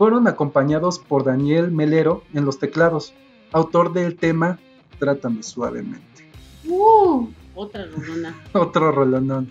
fueron 0.00 0.26
acompañados 0.28 0.98
por 0.98 1.24
Daniel 1.24 1.70
Melero 1.70 2.22
en 2.32 2.46
los 2.46 2.58
teclados, 2.58 3.12
autor 3.52 3.92
del 3.92 4.16
tema 4.16 4.58
Trátame 4.98 5.42
suavemente. 5.42 6.26
¡Uh! 6.66 7.28
Otra 7.54 7.84
rolona. 7.84 8.34
Otro 8.54 8.92
rolonón. 8.92 9.50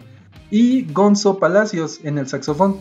Y 0.50 0.92
Gonzo 0.92 1.38
Palacios 1.38 2.00
en 2.04 2.18
el 2.18 2.28
saxofón, 2.28 2.78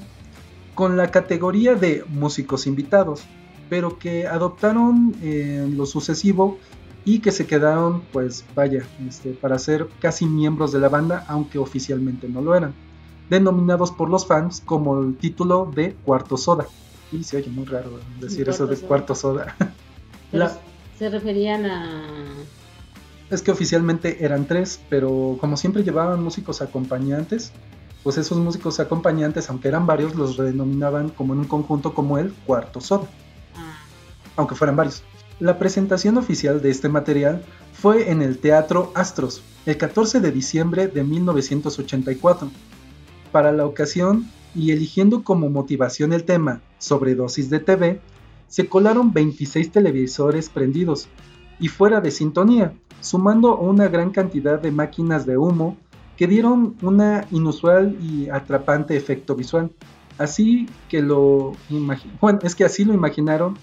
con 0.74 0.96
la 0.96 1.10
categoría 1.10 1.74
de 1.74 2.06
músicos 2.08 2.66
invitados, 2.66 3.24
pero 3.68 3.98
que 3.98 4.26
adoptaron 4.26 5.14
en 5.20 5.76
lo 5.76 5.84
sucesivo 5.84 6.56
y 7.04 7.18
que 7.18 7.32
se 7.32 7.46
quedaron, 7.46 8.00
pues 8.14 8.46
vaya, 8.54 8.86
este, 9.06 9.32
para 9.32 9.58
ser 9.58 9.88
casi 10.00 10.24
miembros 10.24 10.72
de 10.72 10.80
la 10.80 10.88
banda, 10.88 11.26
aunque 11.28 11.58
oficialmente 11.58 12.30
no 12.30 12.40
lo 12.40 12.54
eran, 12.54 12.72
denominados 13.28 13.92
por 13.92 14.08
los 14.08 14.26
fans 14.26 14.62
como 14.64 15.02
el 15.02 15.18
título 15.18 15.70
de 15.74 15.92
Cuarto 16.06 16.38
Soda. 16.38 16.66
Y 17.12 17.24
se 17.24 17.38
oye 17.38 17.50
muy 17.50 17.64
raro 17.64 17.98
decir 18.20 18.48
eso 18.48 18.66
de 18.66 18.76
Cuarto 18.76 19.14
Soda. 19.14 19.56
se 20.98 21.08
referían 21.08 21.66
a 21.66 22.14
es 23.30 23.42
que 23.42 23.50
oficialmente 23.50 24.24
eran 24.24 24.46
tres, 24.46 24.80
pero 24.88 25.36
como 25.40 25.56
siempre 25.56 25.82
llevaban 25.82 26.22
músicos 26.22 26.62
acompañantes, 26.62 27.52
pues 28.02 28.16
esos 28.16 28.38
músicos 28.38 28.80
acompañantes, 28.80 29.50
aunque 29.50 29.68
eran 29.68 29.86
varios, 29.86 30.14
los 30.14 30.36
denominaban 30.36 31.10
como 31.10 31.34
en 31.34 31.40
un 31.40 31.44
conjunto 31.46 31.94
como 31.94 32.16
el 32.18 32.32
cuarto 32.46 32.80
soda, 32.80 33.06
ah. 33.56 33.76
aunque 34.36 34.54
fueran 34.54 34.76
varios. 34.76 35.02
La 35.40 35.58
presentación 35.58 36.16
oficial 36.16 36.62
de 36.62 36.70
este 36.70 36.88
material 36.88 37.42
fue 37.72 38.10
en 38.10 38.22
el 38.22 38.38
Teatro 38.38 38.92
Astros, 38.94 39.42
el 39.66 39.76
14 39.76 40.20
de 40.20 40.32
diciembre 40.32 40.88
de 40.88 41.04
1984. 41.04 42.50
Para 43.30 43.52
la 43.52 43.66
ocasión, 43.66 44.26
y 44.54 44.72
eligiendo 44.72 45.22
como 45.22 45.50
motivación 45.50 46.12
el 46.12 46.24
tema 46.24 46.60
sobredosis 46.78 47.50
de 47.50 47.60
TV, 47.60 48.00
se 48.46 48.68
colaron 48.68 49.12
26 49.12 49.70
televisores 49.70 50.48
prendidos 50.48 51.08
y 51.60 51.68
fuera 51.68 52.00
de 52.00 52.10
sintonía, 52.10 52.72
sumando 53.00 53.56
una 53.58 53.88
gran 53.88 54.10
cantidad 54.10 54.60
de 54.60 54.70
máquinas 54.70 55.26
de 55.26 55.36
humo 55.36 55.76
que 56.16 56.26
dieron 56.26 56.76
una 56.82 57.26
inusual 57.30 57.96
y 58.02 58.28
atrapante 58.28 58.96
efecto 58.96 59.34
visual. 59.36 59.70
Así 60.18 60.68
que 60.88 61.00
lo 61.00 61.52
bueno, 62.20 62.40
es 62.42 62.56
que 62.56 62.64
así 62.64 62.84
lo 62.84 62.92
imaginaron 62.92 63.56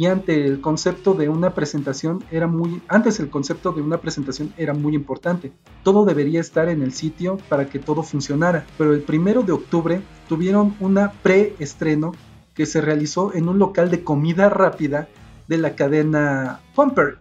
y 0.00 0.06
ante 0.06 0.46
el 0.46 0.62
concepto 0.62 1.12
de 1.12 1.28
una 1.28 1.52
presentación 1.52 2.24
era 2.30 2.46
muy 2.46 2.80
antes 2.88 3.20
el 3.20 3.28
concepto 3.28 3.70
de 3.72 3.82
una 3.82 3.98
presentación 4.00 4.50
era 4.56 4.72
muy 4.72 4.94
importante. 4.94 5.52
Todo 5.82 6.06
debería 6.06 6.40
estar 6.40 6.70
en 6.70 6.80
el 6.80 6.94
sitio 6.94 7.36
para 7.50 7.68
que 7.68 7.78
todo 7.78 8.02
funcionara, 8.02 8.64
pero 8.78 8.94
el 8.94 9.02
primero 9.02 9.42
de 9.42 9.52
octubre 9.52 10.00
tuvieron 10.26 10.74
una 10.80 11.12
preestreno 11.12 12.12
que 12.54 12.64
se 12.64 12.80
realizó 12.80 13.34
en 13.34 13.50
un 13.50 13.58
local 13.58 13.90
de 13.90 14.02
comida 14.02 14.48
rápida 14.48 15.06
de 15.48 15.58
la 15.58 15.76
cadena 15.76 16.60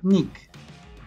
Nick 0.01 0.50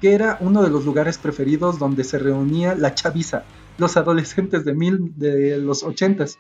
que 0.03 0.13
era 0.13 0.37
uno 0.41 0.63
de 0.63 0.69
los 0.69 0.85
lugares 0.85 1.17
preferidos 1.17 1.79
donde 1.79 2.05
se 2.05 2.19
reunía 2.19 2.75
la 2.75 2.95
chaviza, 2.95 3.45
los 3.79 3.97
adolescentes 3.97 4.67
de, 4.67 4.75
mil, 4.75 5.15
de 5.17 5.57
los 5.57 5.85
ochentas. 5.85 6.39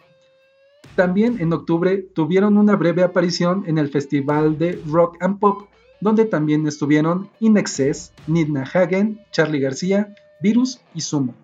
También 0.96 1.40
en 1.40 1.52
octubre 1.52 1.98
tuvieron 1.98 2.58
una 2.58 2.76
breve 2.76 3.02
aparición 3.02 3.64
en 3.66 3.78
el 3.78 3.88
Festival 3.88 4.58
de 4.58 4.80
Rock 4.86 5.16
and 5.20 5.38
Pop, 5.38 5.68
donde 6.00 6.24
también 6.24 6.66
estuvieron 6.66 7.30
In 7.40 7.56
Excess, 7.56 8.12
Nidna 8.26 8.64
Hagen, 8.64 9.20
Charlie 9.30 9.60
García, 9.60 10.14
Virus 10.42 10.80
y 10.94 11.00
Sumo. 11.00 11.34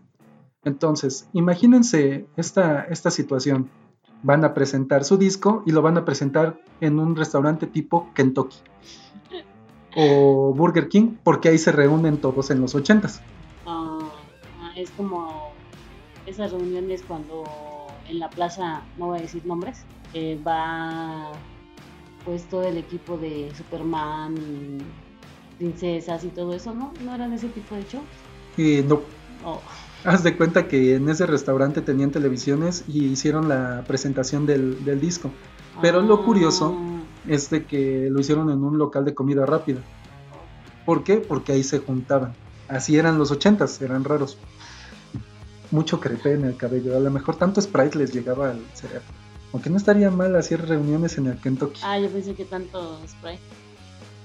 Entonces, 0.64 1.28
imagínense 1.32 2.26
esta, 2.36 2.82
esta 2.82 3.10
situación. 3.10 3.70
Van 4.22 4.44
a 4.44 4.52
presentar 4.52 5.04
su 5.04 5.16
disco 5.16 5.62
y 5.64 5.70
lo 5.70 5.80
van 5.80 5.96
a 5.96 6.04
presentar 6.04 6.60
en 6.80 6.98
un 6.98 7.16
restaurante 7.16 7.66
tipo 7.66 8.10
Kentucky 8.14 8.58
o 9.96 10.52
Burger 10.54 10.88
King, 10.88 11.16
porque 11.24 11.48
ahí 11.48 11.58
se 11.58 11.72
reúnen 11.72 12.18
todos 12.18 12.50
en 12.50 12.60
los 12.60 12.74
ochentas. 12.74 13.20
Ah, 13.66 13.98
es 14.76 14.90
como 14.90 15.52
esas 16.26 16.52
reuniones 16.52 17.02
cuando 17.02 17.44
en 18.08 18.18
la 18.18 18.30
plaza, 18.30 18.82
no 18.98 19.06
voy 19.06 19.18
a 19.18 19.22
decir 19.22 19.44
nombres, 19.46 19.78
eh, 20.14 20.40
va 20.46 21.32
pues 22.24 22.44
todo 22.48 22.64
el 22.64 22.76
equipo 22.76 23.16
de 23.16 23.50
Superman, 23.56 24.34
princesas 25.58 26.24
y 26.24 26.28
todo 26.28 26.52
eso, 26.54 26.74
¿no? 26.74 26.92
¿No 27.04 27.14
eran 27.14 27.32
ese 27.32 27.48
tipo 27.48 27.74
de 27.74 27.82
shows? 27.82 28.04
Eh, 28.56 28.84
no. 28.86 29.00
Oh. 29.44 29.60
Haz 30.04 30.22
de 30.22 30.36
cuenta 30.36 30.68
que 30.68 30.96
en 30.96 31.08
ese 31.08 31.26
restaurante 31.26 31.80
tenían 31.80 32.10
televisiones 32.10 32.84
y 32.86 33.04
hicieron 33.04 33.48
la 33.48 33.84
presentación 33.86 34.46
del, 34.46 34.84
del 34.84 35.00
disco. 35.00 35.30
Pero 35.80 36.02
lo 36.02 36.24
curioso 36.24 36.76
ah 36.76 36.98
es 37.28 37.50
de 37.50 37.64
que 37.64 38.08
lo 38.10 38.20
hicieron 38.20 38.50
en 38.50 38.64
un 38.64 38.78
local 38.78 39.04
de 39.04 39.14
comida 39.14 39.46
rápida. 39.46 39.80
¿Por 40.84 41.04
qué? 41.04 41.16
Porque 41.16 41.52
ahí 41.52 41.62
se 41.62 41.78
juntaban. 41.78 42.34
Así 42.68 42.96
eran 42.96 43.18
los 43.18 43.30
ochentas, 43.30 43.80
eran 43.82 44.04
raros. 44.04 44.38
Mucho 45.70 46.00
crepe 46.00 46.32
en 46.32 46.44
el 46.44 46.56
cabello. 46.56 46.96
A 46.96 47.00
lo 47.00 47.10
mejor 47.10 47.36
tanto 47.36 47.60
Sprite 47.60 47.98
les 47.98 48.12
llegaba 48.12 48.50
al 48.50 48.60
cerebro. 48.74 49.06
Aunque 49.52 49.70
no 49.70 49.76
estaría 49.76 50.10
mal 50.10 50.34
hacer 50.36 50.66
reuniones 50.66 51.18
en 51.18 51.26
el 51.26 51.38
Kentucky. 51.38 51.80
Ah, 51.82 51.98
yo 51.98 52.08
pensé 52.08 52.34
que 52.34 52.44
tanto 52.44 52.98
Sprite. 53.06 53.40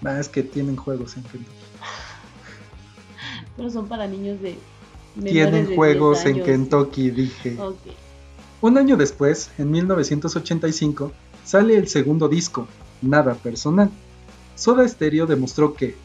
Ah, 0.04 0.20
es 0.20 0.30
que 0.30 0.44
tienen 0.44 0.76
juegos 0.76 1.18
en 1.18 1.24
Kentucky. 1.24 1.48
Pero 3.58 3.70
son 3.70 3.88
para 3.88 4.08
niños 4.08 4.42
de. 4.42 4.58
Tienen 5.22 5.76
juegos 5.76 6.26
en 6.26 6.44
Kentucky, 6.44 7.12
dije. 7.12 7.58
Un 8.62 8.78
año 8.78 8.98
después, 8.98 9.52
en 9.58 9.72
1985, 9.72 11.12
sale 11.44 11.78
el 11.78 11.88
segundo 11.88 12.28
disco, 12.28 12.68
nada 13.02 13.36
personal. 13.36 13.92
Soda 14.56 14.88
Stereo 14.88 15.28
demostró 15.28 15.74
que, 15.74 15.96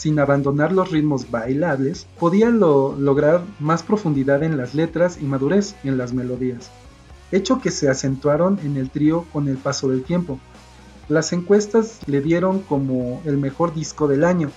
sin 0.00 0.18
abandonar 0.18 0.72
los 0.72 0.90
ritmos 0.90 1.30
bailables, 1.30 2.06
podía 2.18 2.48
lograr 2.48 3.42
más 3.58 3.82
profundidad 3.82 4.42
en 4.42 4.56
las 4.56 4.74
letras 4.74 5.18
y 5.20 5.26
madurez 5.26 5.74
en 5.84 5.98
las 5.98 6.14
melodías, 6.14 6.70
hecho 7.30 7.60
que 7.60 7.70
se 7.70 7.90
acentuaron 7.90 8.58
en 8.64 8.78
el 8.78 8.88
trío 8.88 9.26
con 9.30 9.46
el 9.46 9.58
paso 9.58 9.90
del 9.90 10.02
tiempo. 10.02 10.40
Las 11.10 11.34
encuestas 11.34 11.98
le 12.06 12.22
dieron 12.22 12.60
como 12.60 13.20
el 13.26 13.36
mejor 13.36 13.74
disco 13.74 14.08
del 14.08 14.24
año. 14.24 14.50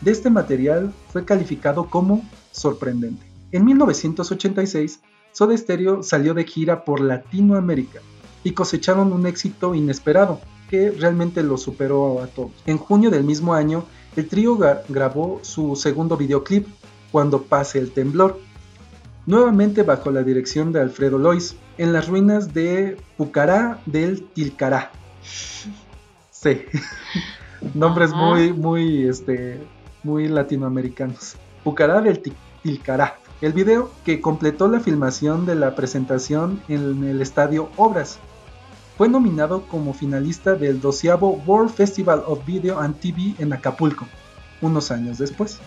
De 0.00 0.10
este 0.10 0.28
material 0.28 0.92
fue 1.12 1.24
calificado 1.24 1.88
como 1.88 2.28
sorprendente. 2.50 3.24
En 3.52 3.64
1986, 3.66 5.02
Soda 5.30 5.56
Stereo 5.56 6.02
salió 6.02 6.34
de 6.34 6.42
gira 6.42 6.84
por 6.84 7.00
Latinoamérica 7.00 8.00
y 8.42 8.54
cosecharon 8.54 9.12
un 9.12 9.24
éxito 9.28 9.72
inesperado, 9.72 10.40
que 10.68 10.90
realmente 10.90 11.44
lo 11.44 11.58
superó 11.58 12.22
a 12.22 12.26
todos. 12.26 12.50
En 12.66 12.78
junio 12.78 13.10
del 13.10 13.22
mismo 13.22 13.54
año, 13.54 13.84
el 14.16 14.28
trío 14.28 14.58
grabó 14.88 15.40
su 15.42 15.76
segundo 15.76 16.16
videoclip, 16.16 16.66
Cuando 17.12 17.42
pase 17.42 17.78
el 17.78 17.90
temblor, 17.90 18.38
nuevamente 19.26 19.82
bajo 19.82 20.10
la 20.10 20.22
dirección 20.22 20.72
de 20.72 20.80
Alfredo 20.80 21.18
Lois, 21.18 21.56
en 21.76 21.92
las 21.92 22.08
ruinas 22.08 22.54
de 22.54 22.96
Pucará 23.16 23.80
del 23.86 24.22
Tilcará. 24.22 24.92
Sí, 26.30 26.62
nombres 27.74 28.12
muy, 28.12 28.52
muy, 28.52 29.08
este, 29.08 29.60
muy 30.02 30.28
latinoamericanos. 30.28 31.36
Pucará 31.64 32.00
del 32.00 32.20
Tilcará. 32.62 33.16
El 33.40 33.54
video 33.54 33.90
que 34.04 34.20
completó 34.20 34.68
la 34.68 34.80
filmación 34.80 35.46
de 35.46 35.54
la 35.54 35.74
presentación 35.74 36.60
en 36.68 37.02
el 37.04 37.22
estadio 37.22 37.70
Obras, 37.76 38.18
fue 39.00 39.08
nominado 39.08 39.62
como 39.62 39.94
finalista 39.94 40.56
del 40.56 40.78
12 40.78 41.14
World 41.46 41.72
Festival 41.72 42.22
of 42.26 42.44
Video 42.44 42.78
and 42.78 43.00
TV 43.00 43.34
en 43.38 43.50
Acapulco, 43.50 44.06
unos 44.60 44.90
años 44.90 45.16
después. 45.16 45.58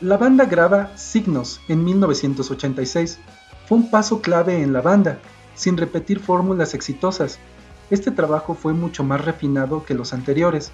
La 0.00 0.16
banda 0.16 0.44
graba 0.44 0.90
Signos 0.96 1.60
en 1.68 1.84
1986. 1.84 3.20
Fue 3.68 3.78
un 3.78 3.90
paso 3.90 4.20
clave 4.20 4.60
en 4.60 4.72
la 4.72 4.80
banda, 4.80 5.20
sin 5.54 5.76
repetir 5.76 6.18
fórmulas 6.18 6.74
exitosas. 6.74 7.38
Este 7.90 8.10
trabajo 8.10 8.54
fue 8.54 8.72
mucho 8.72 9.04
más 9.04 9.24
refinado 9.24 9.84
que 9.84 9.94
los 9.94 10.12
anteriores, 10.12 10.72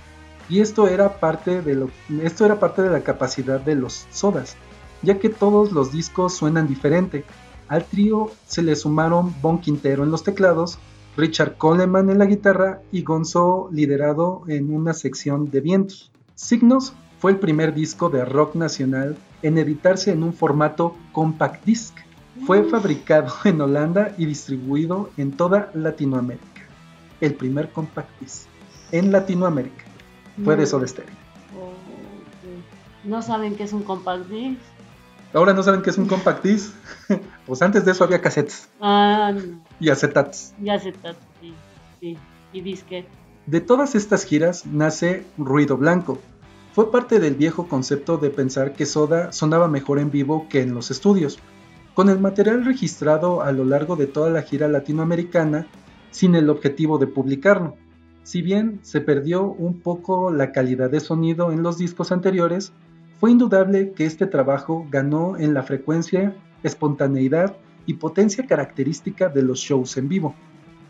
y 0.49 0.61
esto 0.61 0.89
era 0.89 1.21
parte 1.21 1.61
de, 1.61 1.75
lo, 1.75 1.91
esto 2.23 2.47
era 2.47 2.59
parte 2.59 2.81
de 2.81 2.89
la 2.89 3.03
capacidad 3.03 3.61
de 3.61 3.75
los 3.75 4.07
sodas, 4.11 4.57
ya 5.03 5.19
que 5.19 5.29
todos 5.29 5.71
los 5.71 5.93
discos 5.93 6.35
suenan 6.35 6.67
diferente. 6.67 7.27
Al 7.69 7.85
trío 7.85 8.31
se 8.47 8.63
le 8.63 8.75
sumaron 8.75 9.35
Bon 9.43 9.61
Quintero 9.61 10.03
en 10.03 10.11
los 10.11 10.25
teclados, 10.25 10.79
Richard 11.21 11.59
Coleman 11.59 12.09
en 12.09 12.19
la 12.19 12.25
guitarra 12.25 12.81
y 12.91 13.03
Gonzo 13.03 13.69
liderado 13.73 14.43
en 14.49 14.75
una 14.75 14.95
sección 14.95 15.51
de 15.51 15.61
vientos. 15.61 16.11
Signos 16.35 16.95
fue 17.19 17.33
el 17.33 17.39
primer 17.39 17.75
disco 17.75 18.09
de 18.09 18.25
rock 18.25 18.55
nacional 18.55 19.19
en 19.43 19.59
editarse 19.59 20.13
en 20.13 20.23
un 20.23 20.33
formato 20.33 20.97
compact 21.13 21.63
disc. 21.67 21.95
Fue 22.47 22.65
fabricado 22.65 23.35
en 23.45 23.61
Holanda 23.61 24.15
y 24.17 24.25
distribuido 24.25 25.11
en 25.19 25.33
toda 25.33 25.71
Latinoamérica. 25.75 26.63
El 27.21 27.35
primer 27.35 27.71
compact 27.71 28.09
disc 28.19 28.49
en 28.91 29.13
Latinoamérica 29.13 29.85
fue 30.43 30.57
de 30.57 30.65
Soda 30.65 30.87
Stereo. 30.87 31.15
Oh, 31.55 31.75
¿No 33.05 33.21
saben 33.21 33.57
qué 33.57 33.65
es 33.65 33.75
un 33.75 33.83
compact 33.83 34.27
disc? 34.29 34.59
Ahora 35.33 35.53
no 35.53 35.63
saben 35.63 35.83
qué 35.83 35.91
es 35.91 35.99
un 35.99 36.07
compact 36.07 36.45
disc. 36.45 36.73
pues 37.47 37.63
antes 37.63 37.85
de 37.85 37.93
eso 37.93 38.05
había 38.05 38.21
cassettes. 38.21 38.69
Ah, 38.81 39.33
no. 39.35 39.63
Y 39.79 39.89
acetatos. 39.89 40.53
Y 40.61 40.71
acetatos, 40.71 41.23
sí, 41.41 41.55
sí. 42.01 42.19
Y 42.53 42.61
disquete. 42.63 43.09
De 43.47 43.61
todas 43.61 43.95
estas 43.95 44.25
giras 44.25 44.67
nace 44.67 45.25
Ruido 45.39 45.77
Blanco. 45.77 46.19
Fue 46.73 46.91
parte 46.91 47.19
del 47.21 47.35
viejo 47.35 47.69
concepto 47.69 48.17
de 48.17 48.31
pensar 48.31 48.75
que 48.75 48.87
Soda 48.87 49.33
sonaba 49.33 49.69
mejor 49.69 49.99
en 49.99 50.11
vivo 50.11 50.47
que 50.49 50.63
en 50.63 50.75
los 50.75 50.91
estudios. 50.91 51.39
Con 51.95 52.09
el 52.09 52.21
material 52.21 52.65
registrado 52.65 53.43
a 53.43 53.51
lo 53.53 53.65
largo 53.65 53.97
de 53.97 54.07
toda 54.07 54.31
la 54.31 54.43
gira 54.43 54.69
latinoamericana, 54.69 55.67
sin 56.11 56.35
el 56.35 56.51
objetivo 56.51 56.99
de 56.99 57.07
publicarlo. 57.07 57.77
Si 58.23 58.43
bien 58.43 58.79
se 58.83 59.01
perdió 59.01 59.45
un 59.45 59.81
poco 59.81 60.33
la 60.33 60.53
calidad 60.53 60.91
de 60.91 61.01
sonido 61.01 61.51
en 61.51 61.63
los 61.63 61.79
discos 61.79 62.13
anteriores, 62.13 62.73
fue 63.21 63.31
indudable 63.31 63.93
que 63.93 64.07
este 64.07 64.27
trabajo 64.27 64.87
ganó 64.91 65.37
en 65.37 65.53
la 65.53 65.63
frecuencia, 65.63 66.35
espontaneidad 66.63 67.55
y 67.85 67.95
potencia 67.95 68.47
característica 68.47 69.29
de 69.29 69.43
los 69.43 69.59
shows 69.61 69.99
en 69.99 70.09
vivo. 70.09 70.35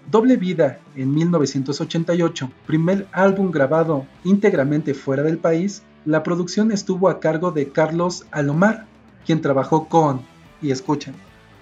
Doble 0.08 0.36
Vida 0.36 0.78
en 0.94 1.12
1988, 1.12 2.48
primer 2.66 3.08
álbum 3.10 3.50
grabado 3.50 4.06
íntegramente 4.22 4.94
fuera 4.94 5.24
del 5.24 5.38
país, 5.38 5.82
la 6.04 6.22
producción 6.22 6.70
estuvo 6.70 7.08
a 7.08 7.18
cargo 7.18 7.50
de 7.50 7.70
Carlos 7.70 8.24
Alomar, 8.30 8.86
quien 9.26 9.40
trabajó 9.40 9.88
con, 9.88 10.20
y 10.62 10.70
escuchen, 10.70 11.14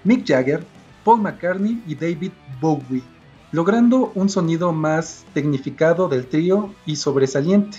Mick 0.04 0.26
Jagger, 0.26 0.62
Paul 1.02 1.22
McCartney 1.22 1.82
y 1.86 1.94
David 1.94 2.32
Bowie, 2.60 3.02
logrando 3.52 4.12
un 4.14 4.28
sonido 4.28 4.72
más 4.74 5.24
tecnificado 5.32 6.08
del 6.08 6.26
trío 6.26 6.74
y 6.84 6.96
sobresaliente. 6.96 7.78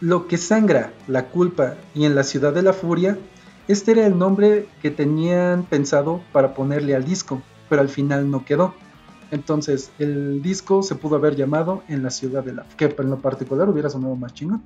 Lo 0.00 0.28
que 0.28 0.38
sangra, 0.38 0.94
la 1.08 1.26
culpa 1.26 1.74
y 1.94 2.06
en 2.06 2.14
la 2.14 2.22
ciudad 2.24 2.54
de 2.54 2.62
la 2.62 2.72
furia, 2.72 3.18
este 3.68 3.92
era 3.92 4.06
el 4.06 4.16
nombre 4.16 4.66
que 4.80 4.90
tenían 4.90 5.64
pensado 5.64 6.22
para 6.32 6.54
ponerle 6.54 6.94
al 6.94 7.04
disco, 7.04 7.42
pero 7.68 7.82
al 7.82 7.90
final 7.90 8.30
no 8.30 8.46
quedó. 8.46 8.72
Entonces 9.30 9.90
el 9.98 10.40
disco 10.40 10.82
se 10.82 10.94
pudo 10.94 11.16
haber 11.16 11.36
llamado 11.36 11.82
En 11.86 12.02
la 12.02 12.10
ciudad 12.10 12.42
de 12.42 12.54
la 12.54 12.66
que 12.78 12.86
en 12.86 13.10
lo 13.10 13.18
particular 13.18 13.68
hubiera 13.68 13.90
sonado 13.90 14.16
más 14.16 14.32
chingón. 14.32 14.62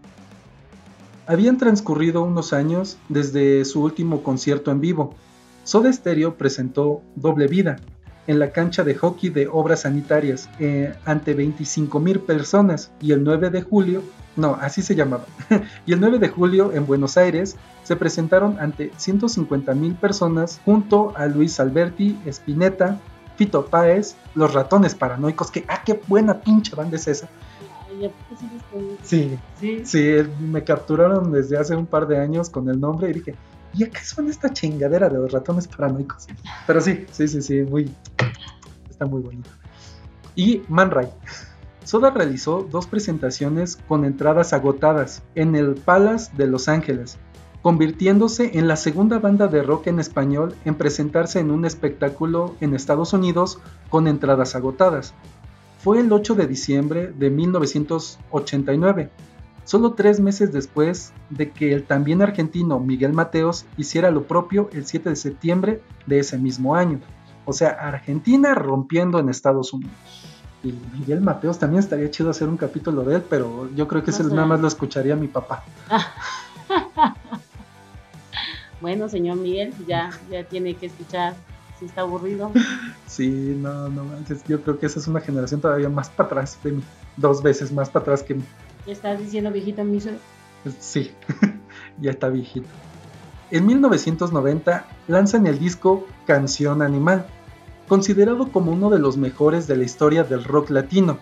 Habían 1.26 1.58
transcurrido 1.58 2.22
unos 2.22 2.52
años 2.52 2.96
desde 3.08 3.64
su 3.64 3.82
último 3.82 4.22
concierto 4.22 4.70
en 4.70 4.80
vivo. 4.80 5.16
Soda 5.64 5.92
Stereo 5.92 6.36
presentó 6.36 7.02
Doble 7.16 7.48
Vida 7.48 7.80
en 8.26 8.38
la 8.38 8.50
cancha 8.50 8.84
de 8.84 8.94
hockey 8.94 9.30
de 9.30 9.48
obras 9.48 9.82
sanitarias 9.82 10.48
eh, 10.58 10.94
ante 11.04 11.34
25 11.34 12.00
mil 12.00 12.20
personas 12.20 12.90
y 13.00 13.12
el 13.12 13.22
9 13.24 13.50
de 13.50 13.62
julio 13.62 14.02
no, 14.36 14.58
así 14.60 14.82
se 14.82 14.94
llamaba. 14.94 15.24
y 15.86 15.92
el 15.92 16.00
9 16.00 16.18
de 16.18 16.28
julio 16.28 16.72
en 16.72 16.86
Buenos 16.86 17.16
Aires 17.16 17.56
se 17.84 17.96
presentaron 17.96 18.58
ante 18.58 18.90
150 18.96 19.74
mil 19.74 19.94
personas 19.94 20.60
junto 20.64 21.12
a 21.16 21.26
Luis 21.26 21.60
Alberti, 21.60 22.18
Spinetta, 22.26 22.98
Fito 23.36 23.66
Páez, 23.66 24.16
Los 24.34 24.52
Ratones 24.52 24.94
Paranoicos, 24.94 25.50
que, 25.50 25.64
ah, 25.68 25.82
qué 25.84 26.00
buena 26.08 26.40
pinche 26.40 26.74
banda 26.74 26.96
es 26.96 27.06
esa. 27.06 27.28
Sí, 29.02 29.38
sí, 29.60 29.82
sí, 29.84 30.16
me 30.40 30.64
capturaron 30.64 31.30
desde 31.30 31.56
hace 31.56 31.76
un 31.76 31.86
par 31.86 32.08
de 32.08 32.18
años 32.18 32.50
con 32.50 32.68
el 32.68 32.80
nombre 32.80 33.10
y 33.10 33.12
dije, 33.12 33.36
¿y 33.74 33.84
a 33.84 33.90
qué 33.90 34.04
suena 34.04 34.30
esta 34.30 34.52
chingadera 34.52 35.08
de 35.08 35.18
los 35.18 35.32
ratones 35.32 35.68
paranoicos? 35.68 36.26
Pero 36.66 36.80
sí, 36.80 37.06
sí, 37.10 37.28
sí, 37.28 37.42
sí, 37.42 37.62
muy, 37.62 37.90
está 38.88 39.06
muy 39.06 39.22
bonito. 39.22 39.50
Y 40.36 40.62
Man 40.68 40.90
Ray. 40.90 41.08
Soda 41.84 42.10
realizó 42.10 42.66
dos 42.70 42.86
presentaciones 42.86 43.78
con 43.88 44.04
entradas 44.04 44.52
agotadas 44.54 45.22
en 45.34 45.54
el 45.54 45.74
Palace 45.74 46.32
de 46.34 46.46
Los 46.46 46.68
Ángeles, 46.68 47.18
convirtiéndose 47.60 48.58
en 48.58 48.68
la 48.68 48.76
segunda 48.76 49.18
banda 49.18 49.48
de 49.48 49.62
rock 49.62 49.88
en 49.88 50.00
español 50.00 50.54
en 50.64 50.76
presentarse 50.76 51.40
en 51.40 51.50
un 51.50 51.66
espectáculo 51.66 52.56
en 52.60 52.74
Estados 52.74 53.12
Unidos 53.12 53.58
con 53.90 54.08
entradas 54.08 54.54
agotadas. 54.54 55.12
Fue 55.78 56.00
el 56.00 56.10
8 56.10 56.34
de 56.34 56.46
diciembre 56.46 57.12
de 57.14 57.28
1989, 57.28 59.10
solo 59.64 59.94
tres 59.94 60.20
meses 60.20 60.52
después 60.52 61.12
de 61.30 61.50
que 61.50 61.72
el 61.72 61.84
también 61.84 62.22
argentino 62.22 62.80
Miguel 62.80 63.12
Mateos 63.12 63.66
hiciera 63.76 64.10
lo 64.10 64.24
propio 64.24 64.68
el 64.72 64.86
7 64.86 65.10
de 65.10 65.16
septiembre 65.16 65.82
de 66.06 66.18
ese 66.18 66.38
mismo 66.38 66.74
año. 66.76 67.00
O 67.44 67.52
sea, 67.52 67.70
Argentina 67.70 68.54
rompiendo 68.54 69.18
en 69.18 69.28
Estados 69.28 69.72
Unidos. 69.72 69.94
Y 70.62 70.74
Miguel 70.98 71.20
Mateos 71.20 71.58
también 71.58 71.80
estaría 71.80 72.10
chido 72.10 72.30
hacer 72.30 72.48
un 72.48 72.56
capítulo 72.56 73.04
de 73.04 73.16
él, 73.16 73.24
pero 73.28 73.68
yo 73.74 73.86
creo 73.86 74.02
que 74.02 74.10
ese 74.10 74.24
nada 74.24 74.46
más 74.46 74.60
lo 74.60 74.68
escucharía 74.68 75.14
mi 75.14 75.28
papá. 75.28 75.62
bueno, 78.80 79.08
señor 79.10 79.36
Miguel, 79.36 79.74
ya, 79.86 80.10
ya 80.30 80.44
tiene 80.44 80.74
que 80.74 80.86
escuchar 80.86 81.34
si 81.78 81.84
está 81.84 82.00
aburrido. 82.00 82.50
Sí, 83.06 83.58
no, 83.60 83.88
no 83.90 84.04
Yo 84.48 84.62
creo 84.62 84.78
que 84.78 84.86
esa 84.86 84.98
es 85.00 85.06
una 85.06 85.20
generación 85.20 85.60
todavía 85.60 85.90
más 85.90 86.08
para 86.08 86.28
atrás 86.28 86.58
de 86.64 86.72
mí. 86.72 86.82
Dos 87.16 87.42
veces 87.42 87.70
más 87.70 87.90
para 87.90 88.02
atrás 88.02 88.22
que 88.22 88.34
mí. 88.34 88.44
¿Estás 88.86 89.18
diciendo 89.18 89.50
viejito 89.50 89.84
mi 89.84 90.00
Sí, 90.78 91.10
ya 92.00 92.10
está 92.10 92.28
viejito. 92.28 92.68
En 93.50 93.66
1990 93.66 94.86
lanzan 95.08 95.46
el 95.46 95.58
disco 95.58 96.06
Canción 96.26 96.82
Animal 96.82 97.26
considerado 97.88 98.50
como 98.50 98.72
uno 98.72 98.90
de 98.90 98.98
los 98.98 99.16
mejores 99.16 99.66
de 99.66 99.76
la 99.76 99.84
historia 99.84 100.24
del 100.24 100.44
rock 100.44 100.70
latino. 100.70 101.18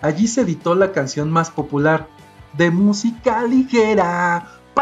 Allí 0.00 0.26
se 0.26 0.42
editó 0.42 0.74
la 0.74 0.92
canción 0.92 1.30
más 1.30 1.50
popular, 1.50 2.08
de 2.56 2.70
música 2.70 3.44
ligera. 3.44 4.48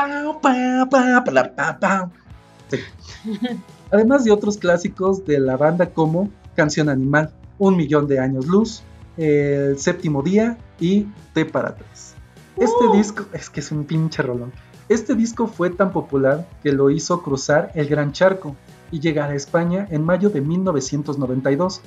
Además 3.90 4.24
de 4.24 4.32
otros 4.32 4.56
clásicos 4.56 5.24
de 5.26 5.38
la 5.38 5.56
banda 5.56 5.90
como 5.90 6.30
Canción 6.56 6.88
Animal, 6.88 7.32
Un 7.58 7.76
Millón 7.76 8.06
de 8.06 8.18
Años 8.18 8.46
Luz, 8.46 8.82
El 9.16 9.78
Séptimo 9.78 10.22
Día 10.22 10.58
y 10.80 11.06
T 11.34 11.44
para 11.44 11.74
Tres. 11.74 12.14
Este 12.56 12.84
uh. 12.86 12.92
disco 12.92 13.24
es 13.32 13.50
que 13.50 13.60
es 13.60 13.72
un 13.72 13.84
pinche 13.84 14.22
rolón. 14.22 14.52
Este 14.88 15.14
disco 15.14 15.46
fue 15.46 15.70
tan 15.70 15.92
popular 15.92 16.46
que 16.62 16.72
lo 16.72 16.90
hizo 16.90 17.22
cruzar 17.22 17.70
el 17.74 17.88
Gran 17.88 18.12
Charco 18.12 18.56
y 18.90 19.00
llegar 19.00 19.30
a 19.30 19.34
España 19.34 19.86
en 19.90 20.04
mayo 20.04 20.28
de 20.28 20.40
1992, 20.40 21.80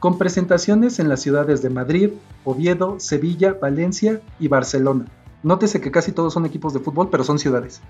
con 0.00 0.18
presentaciones 0.18 0.98
en 0.98 1.08
las 1.08 1.20
ciudades 1.20 1.62
de 1.62 1.70
Madrid, 1.70 2.10
Oviedo, 2.44 2.98
Sevilla, 2.98 3.56
Valencia 3.60 4.20
y 4.40 4.48
Barcelona. 4.48 5.06
Nótese 5.44 5.80
que 5.80 5.90
casi 5.90 6.12
todos 6.12 6.32
son 6.32 6.46
equipos 6.46 6.74
de 6.74 6.80
fútbol, 6.80 7.08
pero 7.10 7.22
son 7.22 7.38
ciudades. 7.38 7.80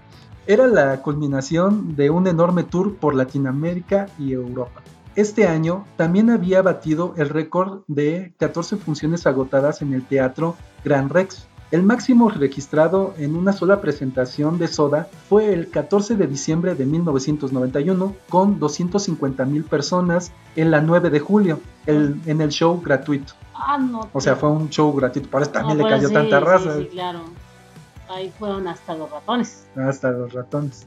Era 0.46 0.66
la 0.66 1.00
culminación 1.02 1.96
de 1.96 2.10
un 2.10 2.26
enorme 2.26 2.64
tour 2.64 2.96
por 2.96 3.14
Latinoamérica 3.14 4.06
y 4.18 4.32
Europa. 4.32 4.82
Este 5.14 5.46
año 5.46 5.84
también 5.96 6.30
había 6.30 6.62
batido 6.62 7.14
el 7.16 7.28
récord 7.28 7.82
de 7.86 8.32
14 8.38 8.76
funciones 8.76 9.26
agotadas 9.26 9.82
en 9.82 9.92
el 9.92 10.04
Teatro 10.06 10.56
Gran 10.84 11.10
Rex, 11.10 11.46
el 11.72 11.82
máximo 11.82 12.28
registrado 12.28 13.14
en 13.16 13.34
una 13.34 13.54
sola 13.54 13.80
presentación 13.80 14.58
de 14.58 14.68
Soda 14.68 15.08
fue 15.30 15.54
el 15.54 15.70
14 15.70 16.16
de 16.16 16.26
diciembre 16.26 16.74
de 16.74 16.84
1991 16.84 18.14
con 18.28 18.58
250 18.58 19.46
mil 19.46 19.64
personas 19.64 20.32
en 20.54 20.70
la 20.70 20.82
9 20.82 21.08
de 21.08 21.20
julio 21.20 21.60
en 21.86 22.40
el 22.42 22.50
show 22.50 22.78
gratuito. 22.82 23.32
Ah, 23.54 23.78
no. 23.78 24.06
O 24.12 24.20
sea, 24.20 24.36
fue 24.36 24.50
un 24.50 24.68
show 24.68 24.92
gratuito, 24.92 25.30
por 25.30 25.40
eso 25.40 25.50
también 25.50 25.78
le 25.78 25.84
cayó 25.84 26.10
tanta 26.10 26.40
raza. 26.40 26.76
Sí, 26.76 26.88
claro. 26.88 27.20
Ahí 28.10 28.30
fueron 28.38 28.68
hasta 28.68 28.94
los 28.94 29.10
ratones. 29.10 29.66
Hasta 29.74 30.10
los 30.10 30.30
ratones. 30.30 30.86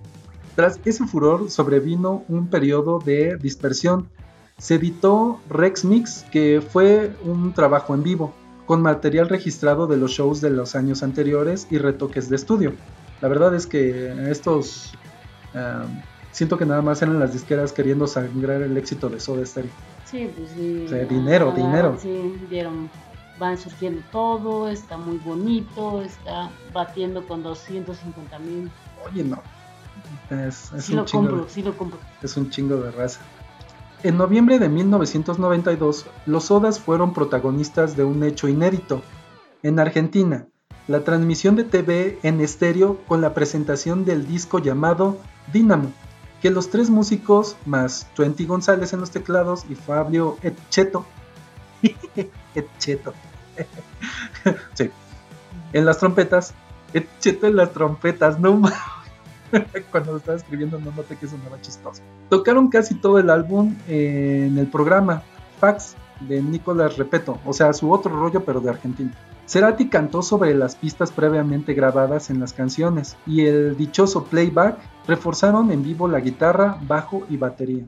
Tras 0.56 0.80
ese 0.86 1.04
furor 1.08 1.50
sobrevino 1.50 2.24
un 2.28 2.48
periodo 2.48 3.00
de 3.00 3.38
dispersión. 3.38 4.08
Se 4.58 4.76
editó 4.76 5.40
Rex 5.50 5.84
Mix, 5.86 6.26
que 6.32 6.62
fue 6.62 7.16
un 7.24 7.54
trabajo 7.54 7.94
en 7.94 8.04
vivo 8.04 8.34
con 8.66 8.82
material 8.82 9.30
registrado 9.30 9.86
de 9.88 9.98
los 9.98 10.12
shows 10.12 10.42
de 10.42 10.50
los 10.50 10.76
años 10.76 11.04
anteriores 11.04 11.68
y 11.70 11.78
retoques 11.78 12.30
de 12.30 12.36
estudio. 12.36 12.74
La 13.22 13.28
verdad 13.28 13.54
es 13.54 13.68
que 13.68 14.30
estos 14.30 14.94
siento 16.32 16.58
que 16.58 16.66
nada 16.66 16.82
más 16.82 17.02
eran 17.02 17.20
las 17.20 17.32
disqueras 17.32 17.72
queriendo 17.72 18.08
sangrar 18.08 18.62
el 18.62 18.76
éxito 18.78 19.10
de 19.10 19.20
Soda 19.20 19.46
Stereo. 19.46 19.72
Sí, 20.04 20.30
pues 20.36 20.52
sí. 20.52 20.86
dinero, 21.10 21.54
dinero. 21.56 21.98
Sí, 22.00 22.36
dieron, 22.50 22.90
van 23.40 23.58
surgiendo 23.58 24.02
todo, 24.12 24.68
está 24.68 24.98
muy 24.98 25.18
bonito, 25.18 26.02
está 26.02 26.50
batiendo 26.74 27.26
con 27.26 27.42
250 27.42 28.40
mil. 28.40 28.70
Oye, 29.10 29.24
no. 29.24 29.42
Es, 30.30 30.72
sí 30.78 30.94
lo 30.94 31.06
compro, 31.06 31.48
sí 31.48 31.64
lo 31.64 31.76
compro. 31.78 32.00
Es 32.22 32.36
un 32.36 32.50
chingo 32.50 32.78
de 32.78 32.92
raza. 32.92 33.22
En 34.04 34.18
noviembre 34.18 34.60
de 34.60 34.70
1992, 34.70 36.06
los 36.26 36.46
Sodas 36.46 36.80
fueron 36.80 37.14
protagonistas 37.14 37.98
de 37.98 38.04
un 38.04 38.24
hecho 38.24 38.48
inédito. 38.48 39.02
En 39.64 39.80
Argentina, 39.80 40.48
la 40.88 41.04
transmisión 41.04 41.56
de 41.56 41.64
TV 41.64 42.20
en 42.22 42.42
estéreo 42.42 43.00
con 43.08 43.22
la 43.22 43.34
presentación 43.34 44.06
del 44.06 44.28
disco 44.28 44.60
llamado 44.60 45.18
Dynamo, 45.52 45.92
que 46.42 46.52
los 46.52 46.70
tres 46.70 46.90
músicos, 46.90 47.58
más 47.66 48.08
Twenty 48.14 48.46
González 48.46 48.94
en 48.94 49.00
los 49.00 49.10
teclados 49.10 49.66
y 49.70 49.76
Fabio 49.76 50.38
Etcheto, 50.44 51.06
Etcheto, 52.56 53.14
sí, 54.76 54.92
en 55.74 55.86
las 55.86 55.98
trompetas, 55.98 56.54
Etcheto 56.94 57.48
en 57.48 57.56
las 57.56 57.72
trompetas, 57.72 58.40
no 58.40 58.62
Cuando 59.92 60.18
estaba 60.18 60.38
escribiendo 60.38 60.80
no 60.80 60.92
noté 60.92 61.16
que 61.16 61.28
sonaba 61.28 61.60
chistoso. 61.62 62.02
Tocaron 62.30 62.70
casi 62.70 62.96
todo 62.96 63.20
el 63.20 63.30
álbum 63.30 63.76
en 63.88 64.58
el 64.58 64.68
programa 64.68 65.24
Fax 65.60 65.96
de 66.22 66.42
Nicolás 66.42 66.98
Repeto, 66.98 67.40
o 67.46 67.54
sea, 67.54 67.74
su 67.74 67.92
otro 67.92 68.16
rollo 68.16 68.44
pero 68.44 68.60
de 68.62 68.70
Argentina. 68.70 69.12
Cerati 69.48 69.90
cantó 69.90 70.24
sobre 70.24 70.56
las 70.56 70.76
pistas 70.76 71.12
previamente 71.12 71.74
grabadas 71.74 72.30
en 72.30 72.40
las 72.40 72.54
canciones 72.54 73.16
y 73.28 73.46
el 73.46 73.78
dichoso 73.78 74.24
playback 74.24 74.80
reforzaron 75.08 75.72
en 75.72 75.84
vivo 75.84 76.08
la 76.08 76.20
guitarra, 76.20 76.80
bajo 76.88 77.26
y 77.30 77.38
batería. 77.38 77.86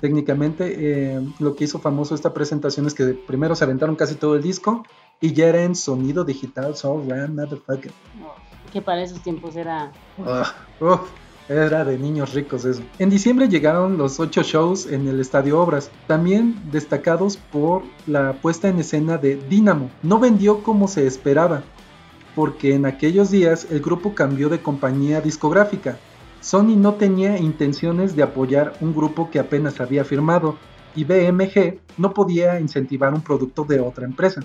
Técnicamente 0.00 0.74
eh, 0.76 1.20
lo 1.38 1.54
que 1.54 1.64
hizo 1.64 1.78
famoso 1.78 2.14
esta 2.14 2.34
presentación 2.34 2.86
es 2.86 2.94
que 2.94 3.14
primero 3.14 3.54
se 3.54 3.64
aventaron 3.64 3.94
casi 3.94 4.16
todo 4.16 4.34
el 4.34 4.42
disco 4.42 4.82
y 5.20 5.32
ya 5.32 5.46
era 5.46 5.62
en 5.62 5.74
sonido 5.74 6.24
digital, 6.24 6.76
so 6.76 6.96
motherfucker. 6.96 7.92
Que 8.76 8.82
para 8.82 9.02
esos 9.02 9.22
tiempos 9.22 9.56
era... 9.56 9.90
Ah, 10.22 10.52
era 11.48 11.82
de 11.82 11.96
niños 11.96 12.34
ricos 12.34 12.66
eso. 12.66 12.82
En 12.98 13.08
diciembre 13.08 13.48
llegaron 13.48 13.96
los 13.96 14.20
ocho 14.20 14.42
shows 14.42 14.84
en 14.84 15.08
el 15.08 15.18
Estadio 15.18 15.58
Obras, 15.58 15.90
también 16.06 16.60
destacados 16.70 17.38
por 17.38 17.84
la 18.06 18.34
puesta 18.34 18.68
en 18.68 18.78
escena 18.78 19.16
de 19.16 19.36
Dynamo. 19.36 19.90
No 20.02 20.18
vendió 20.18 20.62
como 20.62 20.88
se 20.88 21.06
esperaba, 21.06 21.62
porque 22.34 22.74
en 22.74 22.84
aquellos 22.84 23.30
días 23.30 23.66
el 23.70 23.80
grupo 23.80 24.14
cambió 24.14 24.50
de 24.50 24.60
compañía 24.60 25.22
discográfica. 25.22 25.96
Sony 26.42 26.76
no 26.76 26.96
tenía 26.96 27.38
intenciones 27.38 28.14
de 28.14 28.24
apoyar 28.24 28.74
un 28.82 28.94
grupo 28.94 29.30
que 29.30 29.38
apenas 29.38 29.80
había 29.80 30.04
firmado 30.04 30.58
y 30.94 31.04
BMG 31.04 31.78
no 31.96 32.12
podía 32.12 32.60
incentivar 32.60 33.14
un 33.14 33.22
producto 33.22 33.64
de 33.64 33.80
otra 33.80 34.04
empresa. 34.04 34.42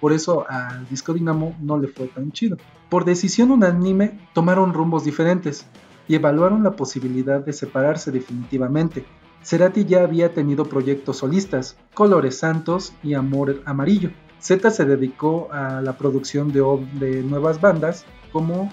Por 0.00 0.12
eso 0.12 0.46
al 0.48 0.88
disco 0.88 1.12
Dynamo 1.12 1.56
no 1.60 1.78
le 1.78 1.88
fue 1.88 2.06
tan 2.06 2.32
chido. 2.32 2.56
Por 2.88 3.04
decisión 3.04 3.50
unánime 3.50 4.18
tomaron 4.32 4.72
rumbos 4.72 5.04
diferentes 5.04 5.66
y 6.06 6.14
evaluaron 6.14 6.62
la 6.62 6.72
posibilidad 6.72 7.40
de 7.40 7.52
separarse 7.52 8.10
definitivamente. 8.10 9.04
Cerati 9.42 9.84
ya 9.84 10.02
había 10.02 10.34
tenido 10.34 10.64
proyectos 10.64 11.18
solistas, 11.18 11.76
Colores 11.94 12.38
Santos 12.38 12.92
y 13.02 13.14
Amor 13.14 13.62
Amarillo. 13.64 14.10
Z 14.40 14.70
se 14.70 14.84
dedicó 14.84 15.48
a 15.52 15.80
la 15.80 15.96
producción 15.98 16.52
de, 16.52 16.62
de 16.98 17.22
nuevas 17.22 17.60
bandas 17.60 18.04
como 18.32 18.72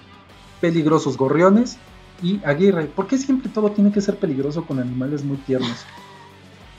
Peligrosos 0.60 1.16
Gorriones 1.16 1.78
y 2.22 2.40
Aguirre. 2.44 2.86
¿Por 2.86 3.06
qué 3.06 3.18
siempre 3.18 3.50
todo 3.50 3.70
tiene 3.70 3.92
que 3.92 4.00
ser 4.00 4.18
peligroso 4.18 4.64
con 4.64 4.78
animales 4.78 5.24
muy 5.24 5.36
tiernos? 5.38 5.84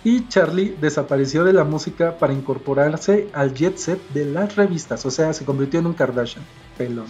Y 0.07 0.25
Charlie 0.29 0.73
desapareció 0.79 1.43
de 1.43 1.51
la 1.51 1.65
música 1.65 2.17
para 2.17 2.31
incorporarse 2.31 3.27
al 3.33 3.53
jet 3.53 3.75
set 3.75 3.99
de 4.13 4.23
las 4.23 4.55
revistas, 4.55 5.05
o 5.05 5.11
sea, 5.11 5.33
se 5.33 5.43
convirtió 5.43 5.81
en 5.81 5.87
un 5.87 5.93
Kardashian. 5.93 6.45
Pelón. 6.77 7.07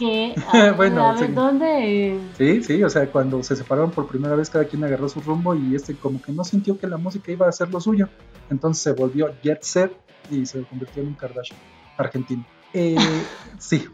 ¿Qué? 0.00 0.34
bueno, 0.76 1.16
sí. 1.16 1.28
¿dónde? 1.28 2.18
Sí, 2.36 2.64
sí, 2.64 2.82
o 2.82 2.90
sea, 2.90 3.08
cuando 3.08 3.40
se 3.44 3.54
separaron 3.54 3.92
por 3.92 4.08
primera 4.08 4.34
vez, 4.34 4.50
cada 4.50 4.64
quien 4.64 4.82
agarró 4.82 5.08
su 5.08 5.20
rumbo 5.20 5.54
y 5.54 5.76
este 5.76 5.94
como 5.94 6.20
que 6.20 6.32
no 6.32 6.42
sintió 6.42 6.76
que 6.76 6.88
la 6.88 6.96
música 6.96 7.30
iba 7.30 7.48
a 7.48 7.52
ser 7.52 7.70
lo 7.70 7.80
suyo. 7.80 8.08
Entonces 8.50 8.82
se 8.82 8.94
volvió 8.94 9.32
jet 9.44 9.62
set 9.62 9.92
y 10.28 10.44
se 10.44 10.64
convirtió 10.64 11.04
en 11.04 11.10
un 11.10 11.14
Kardashian 11.14 11.60
argentino. 11.96 12.44
Eh, 12.74 12.96
sí. 13.60 13.86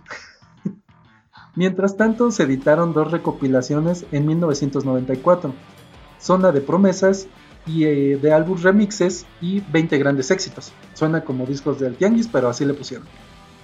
Mientras 1.56 1.98
tanto, 1.98 2.30
se 2.30 2.44
editaron 2.44 2.94
dos 2.94 3.10
recopilaciones 3.10 4.06
en 4.12 4.24
1994, 4.24 5.52
Zona 6.18 6.52
de 6.52 6.62
Promesas 6.62 7.28
y 7.66 7.84
eh, 7.84 8.16
de 8.16 8.32
álbum 8.32 8.58
remixes 8.60 9.26
y 9.40 9.60
20 9.60 9.98
grandes 9.98 10.30
éxitos. 10.30 10.72
Suena 10.94 11.24
como 11.24 11.46
discos 11.46 11.80
del 11.80 11.96
Tianguis, 11.96 12.28
pero 12.28 12.48
así 12.48 12.64
le 12.64 12.74
pusieron. 12.74 13.06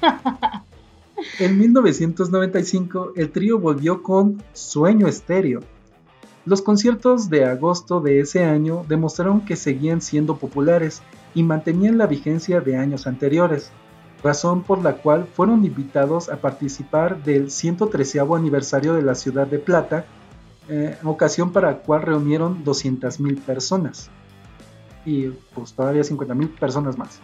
en 1.38 1.58
1995, 1.58 3.12
el 3.16 3.30
trío 3.30 3.58
volvió 3.58 4.02
con 4.02 4.42
Sueño 4.52 5.06
Estéreo. 5.06 5.60
Los 6.46 6.62
conciertos 6.62 7.28
de 7.28 7.44
agosto 7.44 8.00
de 8.00 8.20
ese 8.20 8.44
año 8.44 8.84
demostraron 8.88 9.42
que 9.42 9.56
seguían 9.56 10.00
siendo 10.00 10.38
populares 10.38 11.02
y 11.34 11.42
mantenían 11.42 11.98
la 11.98 12.06
vigencia 12.06 12.60
de 12.60 12.76
años 12.76 13.06
anteriores, 13.06 13.70
razón 14.24 14.62
por 14.62 14.82
la 14.82 14.96
cual 14.96 15.26
fueron 15.26 15.64
invitados 15.64 16.28
a 16.30 16.36
participar 16.36 17.22
del 17.22 17.50
113 17.50 18.20
aniversario 18.20 18.94
de 18.94 19.02
la 19.02 19.14
ciudad 19.14 19.46
de 19.46 19.58
Plata 19.58 20.06
eh, 20.70 20.96
ocasión 21.02 21.52
para 21.52 21.72
la 21.72 21.78
cual 21.78 22.02
reunieron 22.02 22.64
200.000 22.64 23.40
personas. 23.40 24.08
Y 25.04 25.28
pues 25.54 25.72
todavía 25.72 26.02
50.000 26.02 26.58
personas 26.58 26.96
más 26.96 27.20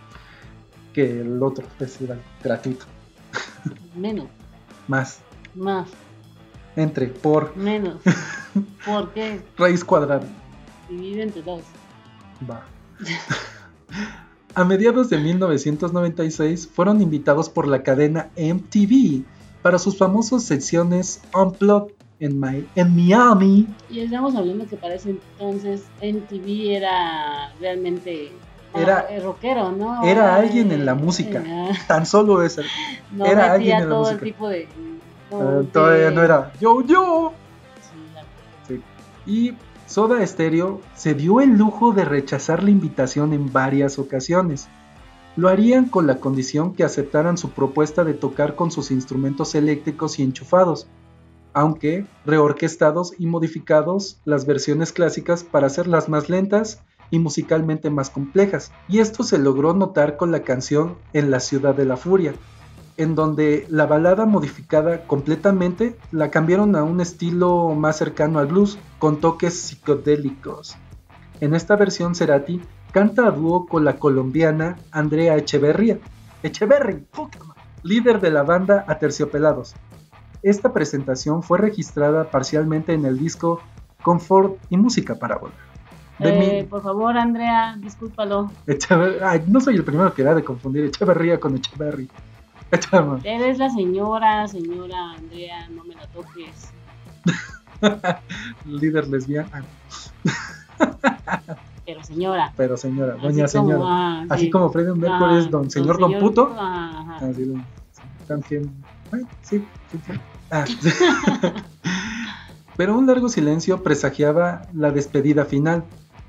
que 0.93 1.21
el 1.21 1.43
otro 1.43 1.65
festival 1.79 2.21
gratuito. 2.43 2.87
Menos. 3.95 4.27
más. 4.89 5.21
Más. 5.55 5.89
Entre, 6.75 7.07
por. 7.07 7.57
Menos. 7.57 8.01
¿Por 8.85 9.13
qué? 9.13 9.41
Raíz 9.59 9.85
cuadrada. 9.85 10.27
Divide 10.89 11.23
entre 11.23 11.43
dos. 11.43 11.63
Va. 12.51 12.65
A 14.55 14.65
mediados 14.65 15.11
de 15.11 15.19
1996 15.19 16.67
fueron 16.67 17.03
invitados 17.03 17.51
por 17.51 17.69
la 17.69 17.83
cadena 17.83 18.31
MTV 18.37 19.25
para 19.61 19.79
sus 19.79 19.99
famosas 19.99 20.45
secciones 20.45 21.21
Unplugged 21.35 21.96
en, 22.21 22.69
en 22.75 22.97
Miami. 22.97 23.67
Y 23.91 24.01
estamos 24.01 24.35
hablando 24.35 24.67
que 24.67 24.77
para 24.77 24.95
ese 24.95 25.11
entonces 25.11 25.85
MTV 26.03 26.77
era 26.77 27.53
realmente 27.61 28.33
era 28.75 29.07
ah, 29.09 29.21
rockero, 29.23 29.73
¿no? 29.73 30.05
Era 30.05 30.37
alguien 30.37 30.71
en 30.73 30.85
la 30.85 30.95
música, 30.95 31.43
tan 31.87 32.07
solo 32.07 32.43
eso. 32.43 32.63
No 33.13 33.25
era 33.25 33.53
alguien 33.53 33.83
en 33.83 33.89
la 33.89 33.97
música. 33.97 34.21
tipo 34.21 34.49
de, 34.49 34.69
uh, 35.31 35.65
todavía 35.65 36.11
no 36.11 36.23
era 36.23 36.53
yo 36.61 36.83
yo. 36.83 37.33
Sí, 38.69 38.81
Y 39.27 39.55
Soda 39.87 40.25
Stereo 40.27 40.81
se 40.95 41.15
dio 41.15 41.41
el 41.41 41.51
lujo 41.51 41.93
de 41.93 42.05
rechazar 42.05 42.63
la 42.63 42.71
invitación 42.71 43.33
en 43.33 43.53
varias 43.53 43.99
ocasiones. 43.99 44.69
Lo 45.37 45.49
harían 45.49 45.87
con 45.87 46.07
la 46.07 46.17
condición 46.17 46.75
que 46.75 46.83
aceptaran 46.83 47.37
su 47.37 47.51
propuesta 47.51 48.05
de 48.05 48.15
tocar 48.15 48.57
con 48.57 48.71
sus 48.71 48.91
instrumentos 48.91 49.55
eléctricos 49.55 50.19
y 50.19 50.23
enchufados, 50.23 50.87
aunque 51.57 52.05
reorquestados 52.27 53.15
y 53.19 53.27
modificados 53.27 54.21
las 54.27 54.45
versiones 54.45 54.93
clásicas 54.93 55.43
para 55.43 55.69
hacerlas 55.69 56.11
más 56.11 56.29
lentas 56.29 56.83
y 57.11 57.19
musicalmente 57.19 57.89
más 57.89 58.11
complejas. 58.11 58.73
Y 58.89 58.99
esto 58.99 59.23
se 59.23 59.39
logró 59.39 59.73
notar 59.73 60.19
con 60.19 60.31
la 60.31 60.43
canción 60.43 60.97
En 61.15 61.31
la 61.31 61.41
ciudad 61.41 61.75
de 61.75 61.87
la 61.87 61.97
furia, 61.97 62.35
en 62.99 63.15
donde 63.15 63.65
la 63.71 63.87
balada 63.87 64.27
modificada 64.27 65.07
completamente 65.07 65.97
la 66.13 66.31
cambiaron 66.31 66.77
a 66.77 66.85
un 66.85 67.01
estilo 67.01 67.71
más 67.75 67.97
cercano 67.97 68.39
al 68.39 68.49
blues, 68.49 68.79
con 68.99 69.21
toques 69.21 69.59
psicodélicos. 69.59 70.77
En 71.41 71.55
esta 71.55 71.75
versión 71.75 72.15
Cerati 72.15 72.61
canta 72.93 73.29
a 73.29 73.31
dúo 73.31 73.67
con 73.67 73.83
la 73.83 73.97
colombiana 73.97 74.77
Andrea 74.91 75.39
Echeverría, 75.39 76.01
Echeverry, 76.43 77.07
líder 77.83 78.21
de 78.21 78.31
la 78.31 78.43
banda 78.43 78.85
Aterciopelados, 78.87 79.75
esta 80.43 80.73
presentación 80.73 81.43
fue 81.43 81.59
registrada 81.59 82.31
parcialmente 82.31 82.93
en 82.93 83.05
el 83.05 83.19
disco 83.19 83.61
Comfort 84.03 84.57
y 84.71 84.77
Música 84.77 85.15
para 85.17 85.37
Volar. 85.37 85.67
Eh, 86.19 86.67
por 86.71 86.83
favor, 86.83 87.17
Andrea, 87.19 87.77
discúlpalo. 87.79 88.51
no 89.49 89.61
soy 89.61 89.77
el 89.77 89.85
primero 89.85 90.15
que 90.15 90.23
da 90.23 90.35
de 90.35 90.43
confundir 90.43 90.85
Echeverría 90.85 91.39
con 91.39 91.57
Echeverry. 91.57 92.09
Eres 93.25 93.59
la 93.59 93.71
señora, 93.71 94.49
señora 94.49 95.13
Andrea, 95.13 95.69
no 95.69 95.85
me 95.85 95.95
la 95.95 96.07
toques. 96.09 96.73
Líder 98.65 99.09
lesbiana. 99.09 99.65
Pero 101.85 102.03
señora. 102.03 102.53
Pero 102.57 102.77
señora, 102.77 103.15
doña 103.17 103.47
señora. 103.47 103.85
Ah, 103.85 104.25
Así 104.31 104.51
como 104.51 104.71
Freddy 104.71 104.99
Mercury 104.99 105.39
es 105.39 105.51
don, 105.51 105.71
señor, 105.71 105.99
don 105.99 106.19
puto. 106.19 106.53
Así, 106.59 107.55
también. 108.27 108.73
Ah. 110.51 110.65
Pero 112.77 112.99
un 112.99 113.07
largo 113.07 113.29
silencio 113.29 113.83
presagiaba 113.83 114.63
la 114.75 114.91
despedida 114.91 115.45
final. 115.45 115.85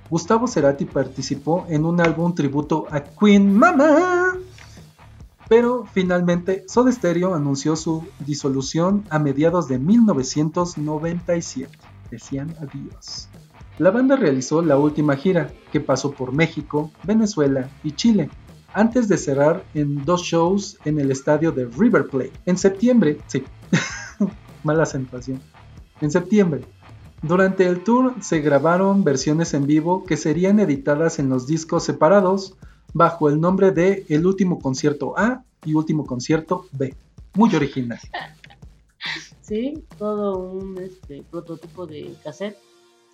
Gustavo 0.10 0.48
Cerati 0.48 0.86
participó 0.86 1.66
en 1.68 1.84
un 1.86 2.00
álbum 2.00 2.34
tributo 2.34 2.88
a 2.90 3.02
Queen 3.02 3.54
Mama. 3.54 4.38
Pero 5.50 5.86
finalmente 5.94 6.64
Soda 6.68 6.92
Stereo 6.92 7.34
anunció 7.36 7.76
su 7.76 8.06
disolución 8.20 9.04
a 9.10 9.20
mediados 9.20 9.68
de 9.68 9.80
1997. 9.80 11.78
Decían 12.10 12.56
adiós. 12.62 13.30
La 13.78 13.92
banda 13.92 14.16
realizó 14.16 14.62
la 14.62 14.78
última 14.78 15.16
gira, 15.16 15.52
que 15.72 15.80
pasó 15.80 16.12
por 16.12 16.32
México, 16.32 16.92
Venezuela 17.04 17.70
y 17.84 17.92
Chile, 17.92 18.30
antes 18.78 19.08
de 19.08 19.18
cerrar 19.18 19.64
en 19.74 20.06
dos 20.06 20.22
shows 20.22 20.78
en 20.86 21.00
el 21.00 21.10
estadio 21.10 21.52
de 21.52 21.66
River 21.66 22.06
Plate. 22.06 22.34
En 22.46 22.60
septiembre, 22.60 23.18
sí, 23.26 23.44
mala 24.64 24.84
acentuación. 24.84 25.42
En 26.00 26.12
septiembre, 26.12 26.62
durante 27.24 27.66
el 27.66 27.84
tour 27.84 28.14
se 28.22 28.40
grabaron 28.40 29.04
versiones 29.04 29.56
en 29.56 29.66
vivo 29.66 30.04
que 30.04 30.16
serían 30.16 30.60
editadas 30.60 31.18
en 31.18 31.28
los 31.28 31.48
discos 31.48 31.86
separados 31.86 32.56
bajo 32.94 33.30
el 33.30 33.42
nombre 33.42 33.72
de 33.72 34.06
El 34.10 34.28
último 34.28 34.60
concierto 34.60 35.18
A 35.18 35.44
y 35.66 35.74
Último 35.74 36.06
concierto 36.06 36.68
B. 36.72 36.96
Muy 37.34 37.54
original. 37.56 38.00
Sí, 39.42 39.86
todo 39.98 40.40
un 40.40 40.78
este, 40.78 41.24
prototipo 41.32 41.88
de 41.88 42.14
cassette. 42.22 42.58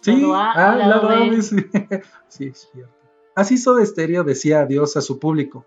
Sí, 0.02 0.20
Lado 0.20 0.34
A, 0.34 0.52
ah, 0.54 0.76
lado 0.76 1.10
lado 1.10 1.30
B. 1.30 1.42
Sí, 2.28 2.46
es 2.46 2.70
cierto. 2.74 3.03
Así 3.36 3.58
Soda 3.58 3.84
Stereo 3.84 4.24
decía 4.24 4.62
adiós 4.62 4.96
a 4.96 5.02
su 5.02 5.18
público. 5.18 5.66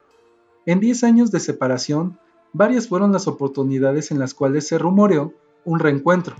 En 0.66 0.78
10 0.78 1.02
años 1.04 1.30
de 1.32 1.40
separación, 1.40 2.18
varias 2.52 2.86
fueron 2.86 3.12
las 3.12 3.26
oportunidades 3.26 4.10
en 4.10 4.20
las 4.20 4.34
cuales 4.34 4.68
se 4.68 4.78
rumoreó 4.78 5.32
un 5.64 5.80
reencuentro. 5.80 6.36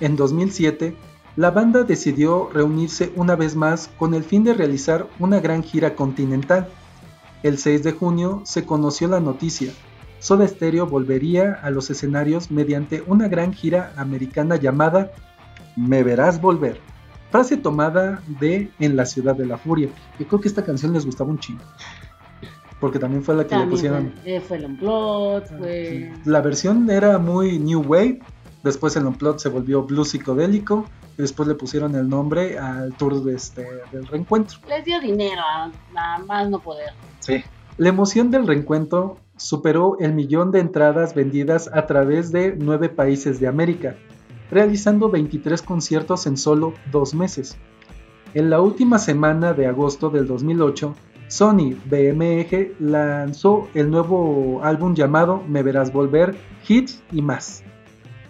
En 0.00 0.16
2007, 0.16 0.94
la 1.36 1.50
banda 1.50 1.82
decidió 1.82 2.50
reunirse 2.52 3.10
una 3.16 3.36
vez 3.36 3.56
más 3.56 3.88
con 3.98 4.12
el 4.12 4.22
fin 4.22 4.44
de 4.44 4.54
realizar 4.54 5.08
una 5.18 5.40
gran 5.40 5.62
gira 5.62 5.96
continental. 5.96 6.68
El 7.42 7.58
6 7.58 7.82
de 7.82 7.92
junio 7.92 8.42
se 8.44 8.66
conoció 8.66 9.08
la 9.08 9.20
noticia. 9.20 9.72
Soda 10.18 10.46
Stereo 10.46 10.86
volvería 10.86 11.54
a 11.54 11.70
los 11.70 11.90
escenarios 11.90 12.50
mediante 12.50 13.02
una 13.06 13.28
gran 13.28 13.52
gira 13.52 13.94
americana 13.96 14.56
llamada 14.56 15.12
Me 15.74 16.02
verás 16.02 16.40
volver. 16.40 16.80
Frase 17.34 17.56
tomada 17.56 18.22
de 18.38 18.70
En 18.78 18.94
la 18.94 19.04
ciudad 19.04 19.34
de 19.34 19.44
la 19.44 19.58
furia. 19.58 19.88
Yo 20.20 20.28
creo 20.28 20.40
que 20.40 20.46
esta 20.46 20.64
canción 20.64 20.92
les 20.92 21.04
gustaba 21.04 21.30
un 21.30 21.40
chingo. 21.40 21.64
Porque 22.78 23.00
también 23.00 23.24
fue 23.24 23.34
la 23.34 23.42
que 23.42 23.56
le 23.56 23.62
También 23.62 23.70
pusieron. 23.70 24.12
fue, 24.22 24.36
eh, 24.36 24.40
fue 24.40 24.56
el 24.58 24.66
Unplugged, 24.66 25.58
fue... 25.58 26.12
La 26.26 26.40
versión 26.42 26.88
era 26.88 27.18
muy 27.18 27.58
New 27.58 27.80
Wave. 27.80 28.20
Después 28.62 28.94
el 28.94 29.06
Unplugged 29.06 29.38
se 29.38 29.48
volvió 29.48 29.82
blues 29.82 30.10
psicodélico. 30.10 30.86
Y 31.18 31.22
después 31.22 31.48
le 31.48 31.56
pusieron 31.56 31.96
el 31.96 32.08
nombre 32.08 32.56
al 32.56 32.94
tour 32.94 33.24
de 33.24 33.34
este, 33.34 33.66
del 33.90 34.06
reencuentro. 34.06 34.60
Les 34.68 34.84
dio 34.84 35.00
dinero, 35.00 35.42
nada 35.92 36.18
más 36.18 36.48
no 36.48 36.60
poder. 36.60 36.90
Sí. 37.18 37.42
La 37.78 37.88
emoción 37.88 38.30
del 38.30 38.46
reencuentro 38.46 39.18
superó 39.36 39.96
el 39.98 40.14
millón 40.14 40.52
de 40.52 40.60
entradas 40.60 41.16
vendidas 41.16 41.68
a 41.74 41.86
través 41.86 42.30
de 42.30 42.54
nueve 42.56 42.90
países 42.90 43.40
de 43.40 43.48
América, 43.48 43.96
realizando 44.54 45.10
23 45.10 45.60
conciertos 45.62 46.26
en 46.28 46.36
solo 46.36 46.74
dos 46.92 47.12
meses. 47.12 47.58
En 48.34 48.50
la 48.50 48.60
última 48.60 48.98
semana 48.98 49.52
de 49.52 49.66
agosto 49.66 50.10
del 50.10 50.28
2008, 50.28 50.94
Sony 51.26 51.74
BMG 51.86 52.74
lanzó 52.78 53.66
el 53.74 53.90
nuevo 53.90 54.60
álbum 54.62 54.94
llamado 54.94 55.42
Me 55.48 55.64
Verás 55.64 55.92
Volver, 55.92 56.36
Hits 56.68 57.02
y 57.10 57.20
más. 57.20 57.64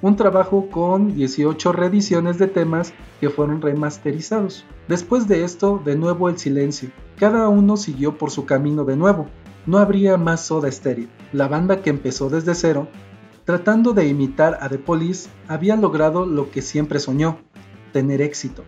Un 0.00 0.16
trabajo 0.16 0.68
con 0.70 1.14
18 1.14 1.72
reediciones 1.72 2.38
de 2.38 2.46
temas 2.46 2.94
que 3.20 3.28
fueron 3.28 3.60
remasterizados. 3.60 4.64
Después 4.88 5.28
de 5.28 5.44
esto, 5.44 5.80
de 5.84 5.96
nuevo 5.96 6.30
el 6.30 6.38
silencio. 6.38 6.90
Cada 7.18 7.48
uno 7.48 7.76
siguió 7.76 8.16
por 8.16 8.30
su 8.30 8.46
camino 8.46 8.84
de 8.84 8.96
nuevo. 8.96 9.26
No 9.66 9.76
habría 9.78 10.16
más 10.16 10.46
Soda 10.46 10.70
Stereo. 10.70 11.08
La 11.32 11.48
banda 11.48 11.82
que 11.82 11.90
empezó 11.90 12.30
desde 12.30 12.54
cero, 12.54 12.88
tratando 13.44 13.92
de 13.92 14.08
imitar 14.08 14.58
a 14.60 14.68
The 14.68 14.78
Police, 14.78 15.28
había 15.48 15.76
logrado 15.76 16.26
lo 16.26 16.50
que 16.50 16.62
siempre 16.62 16.98
soñó, 16.98 17.38
tener 17.92 18.22
éxito. 18.22 18.64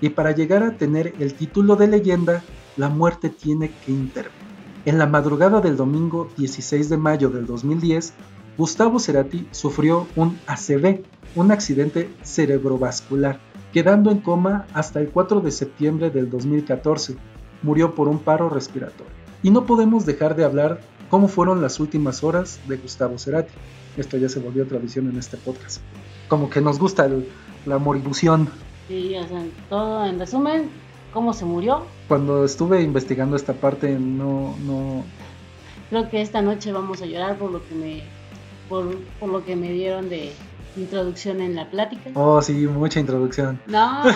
Y 0.00 0.10
para 0.10 0.32
llegar 0.32 0.62
a 0.62 0.76
tener 0.76 1.14
el 1.18 1.34
título 1.34 1.76
de 1.76 1.88
leyenda, 1.88 2.42
la 2.76 2.88
muerte 2.88 3.30
tiene 3.30 3.70
que 3.84 3.92
intervenir. 3.92 4.46
En 4.84 4.98
la 4.98 5.06
madrugada 5.06 5.60
del 5.60 5.76
domingo 5.76 6.28
16 6.36 6.88
de 6.88 6.96
mayo 6.96 7.28
del 7.28 7.46
2010, 7.46 8.14
Gustavo 8.56 8.98
Cerati 8.98 9.46
sufrió 9.50 10.06
un 10.16 10.38
ACV, 10.46 11.02
un 11.34 11.50
accidente 11.50 12.08
cerebrovascular, 12.22 13.40
quedando 13.72 14.10
en 14.10 14.20
coma 14.20 14.66
hasta 14.72 15.00
el 15.00 15.10
4 15.10 15.40
de 15.40 15.50
septiembre 15.50 16.10
del 16.10 16.30
2014. 16.30 17.16
Murió 17.62 17.94
por 17.94 18.08
un 18.08 18.18
paro 18.18 18.48
respiratorio. 18.48 19.12
Y 19.42 19.50
no 19.50 19.66
podemos 19.66 20.06
dejar 20.06 20.36
de 20.36 20.44
hablar 20.44 20.80
cómo 21.10 21.28
fueron 21.28 21.60
las 21.60 21.80
últimas 21.80 22.24
horas 22.24 22.60
de 22.68 22.76
Gustavo 22.76 23.18
Cerati. 23.18 23.52
Esto 23.96 24.16
ya 24.16 24.28
se 24.28 24.40
volvió 24.40 24.66
tradición 24.66 25.08
en 25.10 25.16
este 25.18 25.36
podcast. 25.36 25.80
Como 26.28 26.50
que 26.50 26.60
nos 26.60 26.78
gusta 26.78 27.06
el- 27.06 27.26
la 27.66 27.78
moribución. 27.78 28.48
Sí, 28.88 29.14
o 29.16 29.26
sea, 29.26 29.42
todo 29.68 30.04
en 30.06 30.18
resumen, 30.18 30.68
cómo 31.12 31.32
se 31.32 31.44
murió. 31.44 31.82
Cuando 32.08 32.44
estuve 32.44 32.82
investigando 32.82 33.36
esta 33.36 33.52
parte, 33.54 33.98
no, 33.98 34.54
no, 34.64 35.04
Creo 35.90 36.10
que 36.10 36.20
esta 36.20 36.42
noche 36.42 36.72
vamos 36.72 37.00
a 37.00 37.06
llorar 37.06 37.36
por 37.38 37.50
lo 37.52 37.64
que 37.66 37.74
me, 37.74 38.02
por, 38.68 38.96
por 39.20 39.28
lo 39.30 39.44
que 39.44 39.54
me 39.54 39.70
dieron 39.72 40.08
de 40.08 40.32
introducción 40.76 41.40
en 41.40 41.54
la 41.54 41.70
plática. 41.70 42.10
Oh, 42.14 42.42
sí, 42.42 42.52
mucha 42.66 42.98
introducción. 43.00 43.60
No, 43.68 44.02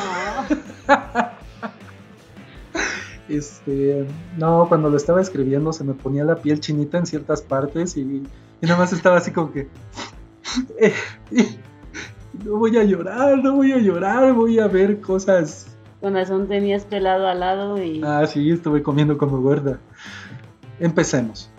Este, 3.29 4.07
no, 4.39 4.67
cuando 4.69 4.91
lo 4.91 4.97
estaba 4.97 5.21
escribiendo 5.21 5.73
se 5.73 5.85
me 5.85 5.95
ponía 5.95 6.25
la 6.25 6.37
piel 6.43 6.59
chinita 6.59 6.99
en 6.99 7.07
ciertas 7.07 7.43
partes 7.43 7.97
y, 7.97 8.23
y 8.61 8.67
nada 8.67 8.79
más 8.79 8.93
estaba 8.93 9.19
así 9.19 9.31
como 9.31 9.53
que... 9.53 9.69
eh, 10.79 10.93
eh, 11.33 11.59
no 12.45 12.57
voy 12.57 12.77
a 12.77 12.85
llorar, 12.85 13.39
no 13.43 13.57
voy 13.57 13.73
a 13.73 13.79
llorar, 13.79 14.33
voy 14.33 14.59
a 14.59 14.67
ver 14.69 15.01
cosas. 15.01 15.77
con 16.01 16.15
razón 16.15 16.49
tenías 16.49 16.85
pelado 16.85 17.27
al 17.27 17.41
lado 17.41 17.83
y 17.83 18.01
Ah, 18.05 18.27
sí, 18.27 18.51
estuve 18.51 18.83
comiendo 18.83 19.19
como 19.19 19.41
gorda. 19.41 19.81
Empecemos. 20.79 21.51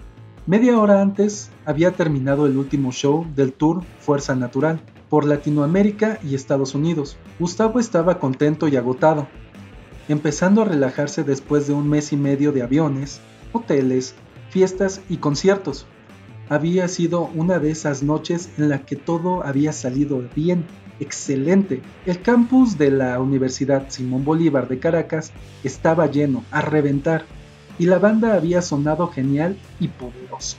Media 0.48 0.80
hora 0.80 1.02
antes 1.02 1.52
había 1.66 1.92
terminado 1.92 2.48
el 2.48 2.58
último 2.58 2.92
show 2.92 3.26
del 3.36 3.54
tour 3.54 3.84
Fuerza 4.00 4.36
Natural 4.36 4.82
por 5.10 5.26
Latinoamérica 5.26 6.18
y 6.24 6.34
Estados 6.34 6.74
Unidos. 6.74 7.18
Gustavo 7.40 7.80
estaba 7.80 8.18
contento 8.18 8.68
y 8.68 8.76
agotado, 8.78 9.28
empezando 10.10 10.64
a 10.64 10.66
relajarse 10.66 11.24
después 11.24 11.68
de 11.68 11.74
un 11.74 11.88
mes 11.88 12.12
y 12.12 12.18
medio 12.18 12.52
de 12.54 12.64
aviones, 12.64 13.22
hoteles, 13.52 14.16
fiestas 14.50 15.02
y 15.10 15.18
conciertos. 15.18 15.86
Había 16.52 16.90
sido 16.90 17.30
una 17.34 17.60
de 17.60 17.72
esas 17.72 18.04
noches 18.04 18.50
en 18.58 18.68
la 18.68 18.80
que 18.80 18.98
todo 18.98 19.42
había 19.46 19.72
salido 19.72 20.22
bien, 20.36 20.66
excelente. 21.00 21.82
El 22.06 22.22
campus 22.22 22.78
de 22.78 22.92
la 22.92 23.22
Universidad 23.22 23.86
Simón 23.88 24.26
Bolívar 24.26 24.68
de 24.68 24.78
Caracas 24.78 25.32
estaba 25.64 26.08
lleno, 26.08 26.44
a 26.52 26.60
reventar, 26.60 27.24
y 27.80 27.86
la 27.86 28.00
banda 28.00 28.34
había 28.34 28.62
sonado 28.62 29.08
genial 29.08 29.56
y 29.80 29.88
poderoso. 29.88 30.58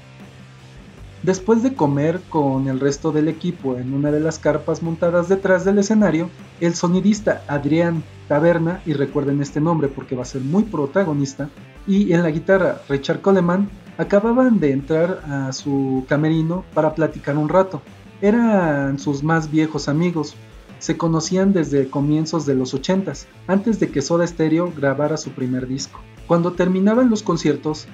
Después 1.23 1.63
de 1.63 1.75
comer 1.75 2.23
con 2.31 2.69
el 2.69 2.81
resto 2.81 3.13
del 3.13 3.29
equipo 3.29 3.77
en 3.77 3.93
una 3.93 4.11
de 4.11 4.21
las 4.21 4.39
carpas 4.39 4.83
montadas 4.83 5.29
detrás 5.29 5.67
del 5.67 5.77
escenario, 5.77 6.31
el 6.63 6.75
sonidista 6.75 7.45
Adrián 7.49 8.03
Taberna, 8.29 8.81
y 8.87 8.95
recuerden 8.95 9.43
este 9.43 9.61
nombre 9.61 9.89
porque 9.89 10.17
va 10.17 10.23
a 10.23 10.25
ser 10.25 10.41
muy 10.41 10.63
protagonista, 10.63 11.51
y 11.87 12.15
en 12.15 12.23
la 12.23 12.31
guitarra 12.31 12.81
Richard 12.89 13.21
Coleman 13.21 13.69
acababan 14.03 14.61
de 14.61 14.73
entrar 14.73 15.23
a 15.27 15.53
su 15.53 16.05
camerino 16.09 16.65
para 16.75 16.95
platicar 16.95 17.37
un 17.37 17.49
rato. 17.49 17.83
Eran 18.21 18.99
sus 18.99 19.23
más 19.23 19.51
viejos 19.51 19.89
amigos, 19.89 20.37
se 20.79 20.97
conocían 20.97 21.53
desde 21.53 21.89
comienzos 21.89 22.45
de 22.45 22.55
los 22.55 22.75
80s, 22.75 23.27
antes 23.47 23.79
de 23.79 23.91
que 23.91 24.03
Soda 24.03 24.27
Stereo 24.27 24.73
grabara 24.77 25.17
su 25.17 25.31
primer 25.31 25.67
disco. 25.67 26.01
Cuando 26.27 26.53
terminaban 26.53 27.11
los 27.11 27.23
conciertos, 27.23 27.87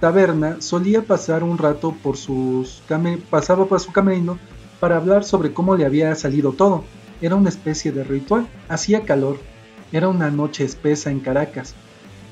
Taberna 0.00 0.60
solía 0.60 1.02
pasar 1.02 1.42
un 1.42 1.58
rato 1.58 1.96
por 2.02 2.16
sus 2.16 2.82
pasaba 3.30 3.66
por 3.66 3.80
su 3.80 3.90
camerino 3.90 4.38
para 4.78 4.96
hablar 4.96 5.24
sobre 5.24 5.52
cómo 5.52 5.76
le 5.76 5.84
había 5.84 6.14
salido 6.14 6.52
todo. 6.52 6.84
Era 7.20 7.34
una 7.34 7.48
especie 7.48 7.90
de 7.90 8.04
ritual. 8.04 8.46
Hacía 8.68 9.04
calor. 9.04 9.38
Era 9.90 10.08
una 10.08 10.30
noche 10.30 10.64
espesa 10.64 11.10
en 11.10 11.18
Caracas. 11.18 11.74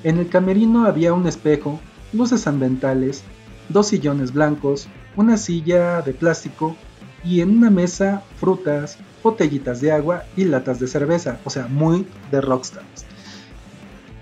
En 0.04 0.18
el 0.18 0.28
camerino 0.28 0.86
había 0.86 1.12
un 1.12 1.26
espejo, 1.26 1.80
luces 2.12 2.46
ambientales, 2.46 3.22
dos 3.68 3.88
sillones 3.88 4.32
blancos, 4.32 4.88
una 5.16 5.36
silla 5.36 6.02
de 6.02 6.12
plástico 6.12 6.76
y 7.24 7.40
en 7.40 7.56
una 7.56 7.70
mesa 7.70 8.22
frutas, 8.36 8.98
botellitas 9.22 9.80
de 9.80 9.92
agua 9.92 10.24
y 10.36 10.44
latas 10.44 10.78
de 10.78 10.86
cerveza, 10.86 11.40
o 11.44 11.50
sea, 11.50 11.66
muy 11.66 12.06
de 12.30 12.40
rockstars. 12.40 13.06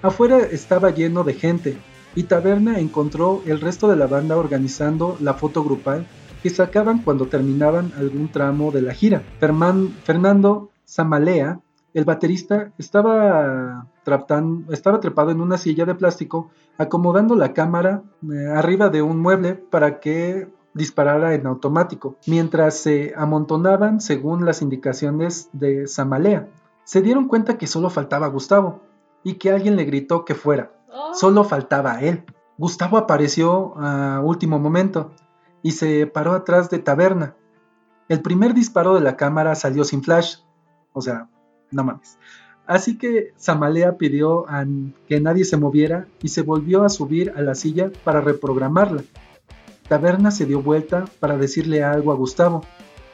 Afuera 0.02 0.38
estaba 0.38 0.90
lleno 0.90 1.24
de 1.24 1.34
gente 1.34 1.76
y 2.14 2.24
Taberna 2.24 2.78
encontró 2.78 3.42
el 3.46 3.60
resto 3.60 3.88
de 3.88 3.96
la 3.96 4.06
banda 4.06 4.36
organizando 4.36 5.16
la 5.20 5.34
foto 5.34 5.64
grupal 5.64 6.06
que 6.42 6.50
sacaban 6.50 7.02
cuando 7.02 7.26
terminaban 7.26 7.92
algún 7.96 8.28
tramo 8.28 8.70
de 8.70 8.82
la 8.82 8.94
gira. 8.94 9.22
Fernando 9.40 10.70
Samalea, 10.84 11.60
el 11.94 12.04
baterista, 12.04 12.72
estaba, 12.76 13.86
trepado 14.02 15.30
en 15.30 15.40
una 15.40 15.56
silla 15.56 15.86
de 15.86 15.94
plástico 15.94 16.50
acomodando 16.76 17.36
la 17.36 17.54
cámara 17.54 18.02
eh, 18.30 18.48
arriba 18.48 18.88
de 18.88 19.00
un 19.00 19.20
mueble 19.20 19.54
para 19.54 20.00
que 20.00 20.48
disparara 20.74 21.34
en 21.34 21.46
automático, 21.46 22.16
mientras 22.26 22.76
se 22.76 23.14
amontonaban 23.16 24.00
según 24.00 24.44
las 24.44 24.60
indicaciones 24.60 25.48
de 25.52 25.86
Samalea. 25.86 26.48
Se 26.82 27.00
dieron 27.00 27.28
cuenta 27.28 27.58
que 27.58 27.68
solo 27.68 27.90
faltaba 27.90 28.26
Gustavo 28.26 28.82
y 29.22 29.34
que 29.34 29.52
alguien 29.52 29.76
le 29.76 29.84
gritó 29.84 30.24
que 30.24 30.34
fuera. 30.34 30.72
Oh, 30.92 31.14
Solo 31.14 31.44
faltaba 31.44 32.00
él. 32.00 32.24
Gustavo 32.58 32.98
apareció 32.98 33.74
a 33.78 34.20
último 34.20 34.58
momento 34.58 35.12
y 35.62 35.72
se 35.72 36.08
paró 36.08 36.32
atrás 36.32 36.70
de 36.70 36.80
Taberna. 36.80 37.36
El 38.08 38.20
primer 38.20 38.52
disparo 38.52 38.94
de 38.94 39.00
la 39.00 39.16
cámara 39.16 39.54
salió 39.54 39.84
sin 39.84 40.02
flash, 40.02 40.38
o 40.92 41.00
sea, 41.00 41.28
no 41.74 41.84
mames. 41.84 42.18
Así 42.66 42.96
que 42.96 43.32
Samalea 43.36 43.98
pidió 43.98 44.48
a 44.48 44.64
que 45.06 45.20
nadie 45.20 45.44
se 45.44 45.58
moviera 45.58 46.06
y 46.22 46.28
se 46.28 46.42
volvió 46.42 46.84
a 46.84 46.88
subir 46.88 47.32
a 47.36 47.42
la 47.42 47.54
silla 47.54 47.90
para 48.04 48.22
reprogramarla. 48.22 49.04
Taberna 49.86 50.30
se 50.30 50.46
dio 50.46 50.62
vuelta 50.62 51.04
para 51.20 51.36
decirle 51.36 51.84
algo 51.84 52.10
a 52.10 52.14
Gustavo 52.14 52.64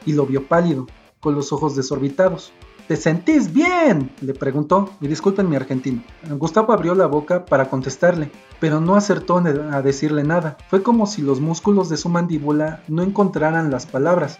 y 0.05 0.13
lo 0.13 0.25
vio 0.25 0.47
pálido, 0.47 0.87
con 1.19 1.35
los 1.35 1.51
ojos 1.51 1.75
desorbitados. 1.75 2.53
¿Te 2.87 2.95
sentís 2.95 3.53
bien? 3.53 4.11
le 4.21 4.33
preguntó, 4.33 4.89
y 4.99 5.07
disculpen 5.07 5.49
mi 5.49 5.55
argentino. 5.55 6.01
Gustavo 6.37 6.73
abrió 6.73 6.95
la 6.95 7.05
boca 7.05 7.45
para 7.45 7.69
contestarle, 7.69 8.31
pero 8.59 8.81
no 8.81 8.95
acertó 8.95 9.37
a 9.37 9.81
decirle 9.81 10.23
nada. 10.23 10.57
Fue 10.69 10.81
como 10.81 11.07
si 11.07 11.21
los 11.21 11.39
músculos 11.39 11.89
de 11.89 11.97
su 11.97 12.09
mandíbula 12.09 12.83
no 12.87 13.03
encontraran 13.03 13.71
las 13.71 13.85
palabras. 13.85 14.39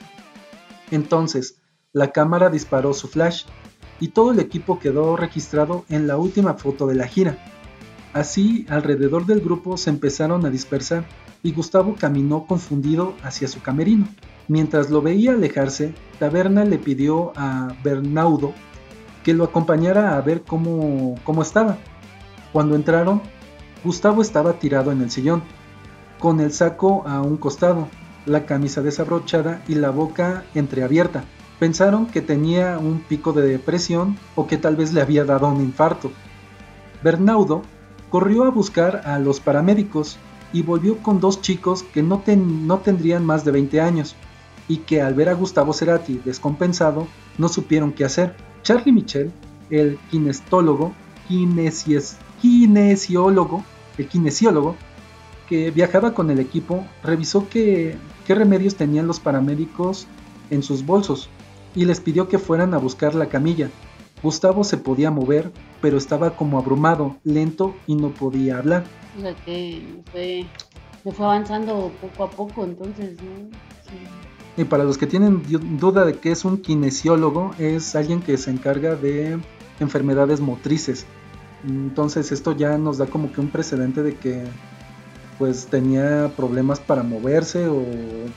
Entonces, 0.89 1.61
la 1.93 2.11
cámara 2.11 2.49
disparó 2.49 2.93
su 2.93 3.07
flash 3.07 3.45
y 4.01 4.09
todo 4.09 4.31
el 4.31 4.39
equipo 4.39 4.79
quedó 4.79 5.15
registrado 5.15 5.85
en 5.87 6.07
la 6.07 6.17
última 6.17 6.55
foto 6.55 6.87
de 6.87 6.95
la 6.95 7.07
gira. 7.07 7.37
Así, 8.11 8.65
alrededor 8.67 9.25
del 9.25 9.39
grupo 9.39 9.77
se 9.77 9.89
empezaron 9.89 10.45
a 10.45 10.49
dispersar 10.49 11.05
y 11.43 11.53
Gustavo 11.53 11.95
caminó 11.97 12.45
confundido 12.45 13.13
hacia 13.23 13.47
su 13.47 13.61
camerino. 13.61 14.07
Mientras 14.49 14.89
lo 14.89 15.01
veía 15.01 15.31
alejarse, 15.31 15.93
Taberna 16.19 16.65
le 16.65 16.77
pidió 16.77 17.31
a 17.37 17.69
Bernaudo 17.83 18.53
que 19.23 19.33
lo 19.33 19.43
acompañara 19.43 20.17
a 20.17 20.21
ver 20.21 20.41
cómo, 20.41 21.15
cómo 21.23 21.43
estaba. 21.43 21.77
Cuando 22.51 22.75
entraron, 22.75 23.21
Gustavo 23.83 24.21
estaba 24.21 24.53
tirado 24.53 24.91
en 24.91 25.01
el 25.01 25.11
sillón, 25.11 25.43
con 26.19 26.39
el 26.39 26.51
saco 26.51 27.07
a 27.07 27.21
un 27.21 27.37
costado, 27.37 27.87
la 28.25 28.45
camisa 28.45 28.81
desabrochada 28.81 29.63
y 29.67 29.75
la 29.75 29.89
boca 29.91 30.43
entreabierta. 30.53 31.23
Pensaron 31.61 32.07
que 32.07 32.21
tenía 32.21 32.79
un 32.79 33.01
pico 33.01 33.33
de 33.33 33.43
depresión 33.43 34.17
o 34.33 34.47
que 34.47 34.57
tal 34.57 34.75
vez 34.75 34.93
le 34.93 35.01
había 35.01 35.25
dado 35.25 35.47
un 35.47 35.61
infarto. 35.61 36.11
Bernaudo 37.03 37.61
corrió 38.09 38.45
a 38.45 38.49
buscar 38.49 39.03
a 39.05 39.19
los 39.19 39.39
paramédicos 39.39 40.17
y 40.53 40.63
volvió 40.63 40.97
con 41.03 41.19
dos 41.19 41.41
chicos 41.41 41.83
que 41.83 42.01
no, 42.01 42.23
no 42.25 42.79
tendrían 42.79 43.23
más 43.23 43.45
de 43.45 43.51
20 43.51 43.79
años 43.79 44.15
y 44.67 44.77
que 44.77 45.03
al 45.03 45.13
ver 45.13 45.29
a 45.29 45.33
Gustavo 45.33 45.71
Cerati 45.71 46.19
descompensado 46.25 47.07
no 47.37 47.47
supieron 47.47 47.91
qué 47.91 48.05
hacer. 48.05 48.35
Charlie 48.63 48.91
Michel, 48.91 49.31
el 49.69 49.99
kinestólogo, 50.09 50.93
kinesiólogo, 51.27 53.63
el 53.99 54.07
kinesiólogo, 54.07 54.75
que 55.47 55.69
viajaba 55.69 56.15
con 56.15 56.31
el 56.31 56.39
equipo, 56.39 56.83
revisó 57.03 57.47
qué 57.49 57.99
remedios 58.27 58.77
tenían 58.77 59.05
los 59.05 59.19
paramédicos 59.19 60.07
en 60.49 60.63
sus 60.63 60.83
bolsos 60.83 61.29
y 61.75 61.85
les 61.85 61.99
pidió 61.99 62.27
que 62.27 62.39
fueran 62.39 62.73
a 62.73 62.77
buscar 62.77 63.15
la 63.15 63.27
camilla. 63.27 63.69
Gustavo 64.23 64.63
se 64.63 64.77
podía 64.77 65.09
mover, 65.09 65.51
pero 65.81 65.97
estaba 65.97 66.35
como 66.35 66.59
abrumado, 66.59 67.17
lento 67.23 67.75
y 67.87 67.95
no 67.95 68.09
podía 68.09 68.59
hablar. 68.59 68.83
O 69.17 69.21
sea 69.21 69.33
que 69.45 69.81
fue, 70.11 70.45
fue 71.03 71.25
avanzando 71.25 71.91
poco 71.99 72.23
a 72.23 72.29
poco, 72.29 72.63
entonces, 72.63 73.17
Y 74.57 74.63
para 74.65 74.83
los 74.83 74.97
que 74.97 75.07
tienen 75.07 75.41
duda 75.79 76.05
de 76.05 76.19
qué 76.19 76.31
es 76.31 76.45
un 76.45 76.57
kinesiólogo, 76.57 77.51
es 77.57 77.95
alguien 77.95 78.21
que 78.21 78.37
se 78.37 78.51
encarga 78.51 78.95
de 78.95 79.39
enfermedades 79.79 80.39
motrices. 80.39 81.05
Entonces 81.67 82.31
esto 82.31 82.51
ya 82.53 82.77
nos 82.77 82.97
da 82.97 83.07
como 83.07 83.31
que 83.31 83.41
un 83.41 83.49
precedente 83.49 84.03
de 84.03 84.15
que 84.15 84.43
pues 85.41 85.65
tenía 85.65 86.31
problemas 86.37 86.79
para 86.79 87.01
moverse 87.01 87.67
o 87.67 87.83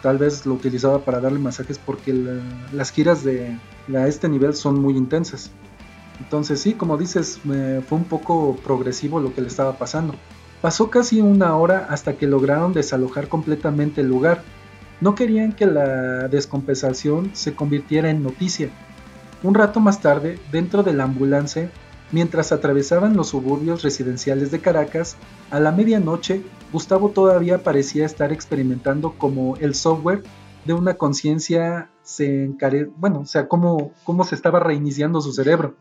tal 0.00 0.16
vez 0.16 0.46
lo 0.46 0.54
utilizaba 0.54 1.04
para 1.04 1.20
darle 1.20 1.38
masajes 1.38 1.78
porque 1.78 2.14
las 2.72 2.90
giras 2.92 3.22
de 3.22 3.58
a 3.94 4.08
este 4.08 4.26
nivel 4.26 4.54
son 4.54 4.80
muy 4.80 4.96
intensas. 4.96 5.50
Entonces 6.18 6.62
sí, 6.62 6.72
como 6.72 6.96
dices, 6.96 7.40
fue 7.42 7.98
un 7.98 8.04
poco 8.04 8.56
progresivo 8.64 9.20
lo 9.20 9.34
que 9.34 9.42
le 9.42 9.48
estaba 9.48 9.76
pasando. 9.76 10.14
Pasó 10.62 10.88
casi 10.88 11.20
una 11.20 11.54
hora 11.58 11.88
hasta 11.90 12.14
que 12.14 12.26
lograron 12.26 12.72
desalojar 12.72 13.28
completamente 13.28 14.00
el 14.00 14.08
lugar. 14.08 14.42
No 15.02 15.14
querían 15.14 15.52
que 15.52 15.66
la 15.66 16.28
descompensación 16.28 17.32
se 17.34 17.54
convirtiera 17.54 18.08
en 18.08 18.22
noticia. 18.22 18.70
Un 19.42 19.52
rato 19.52 19.78
más 19.78 20.00
tarde, 20.00 20.38
dentro 20.50 20.82
de 20.82 20.94
la 20.94 21.04
ambulancia, 21.04 21.70
Mientras 22.14 22.52
atravesaban 22.52 23.16
los 23.16 23.30
suburbios 23.30 23.82
residenciales 23.82 24.50
de 24.50 24.60
Caracas, 24.60 25.16
a 25.50 25.58
la 25.58 25.72
medianoche, 25.72 26.42
Gustavo 26.74 27.10
todavía 27.10 27.62
parecía 27.62 28.04
estar 28.04 28.32
experimentando 28.32 29.14
como 29.16 29.56
el 29.58 29.76
software 29.76 30.24
de 30.64 30.72
una 30.72 30.94
conciencia 30.94 31.88
se 32.02 32.42
encare... 32.42 32.86
bueno, 32.96 33.20
o 33.20 33.26
sea, 33.26 33.46
cómo, 33.46 33.92
cómo 34.02 34.24
se 34.24 34.34
estaba 34.34 34.58
reiniciando 34.58 35.20
su 35.20 35.32
cerebro. 35.32 35.76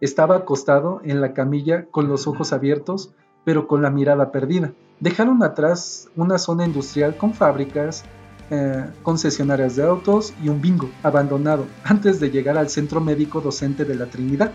Estaba 0.00 0.36
acostado 0.36 1.00
en 1.02 1.20
la 1.20 1.34
camilla 1.34 1.86
con 1.86 2.06
los 2.06 2.28
ojos 2.28 2.52
abiertos, 2.52 3.12
pero 3.44 3.66
con 3.66 3.82
la 3.82 3.90
mirada 3.90 4.30
perdida. 4.30 4.72
Dejaron 5.00 5.42
atrás 5.42 6.08
una 6.14 6.38
zona 6.38 6.64
industrial 6.64 7.16
con 7.16 7.34
fábricas, 7.34 8.04
eh, 8.50 8.86
concesionarias 9.02 9.74
de 9.74 9.82
autos 9.82 10.32
y 10.40 10.48
un 10.48 10.60
bingo 10.60 10.90
abandonado 11.02 11.66
antes 11.82 12.20
de 12.20 12.30
llegar 12.30 12.56
al 12.56 12.70
centro 12.70 13.00
médico 13.00 13.40
docente 13.40 13.84
de 13.84 13.96
la 13.96 14.06
Trinidad. 14.06 14.52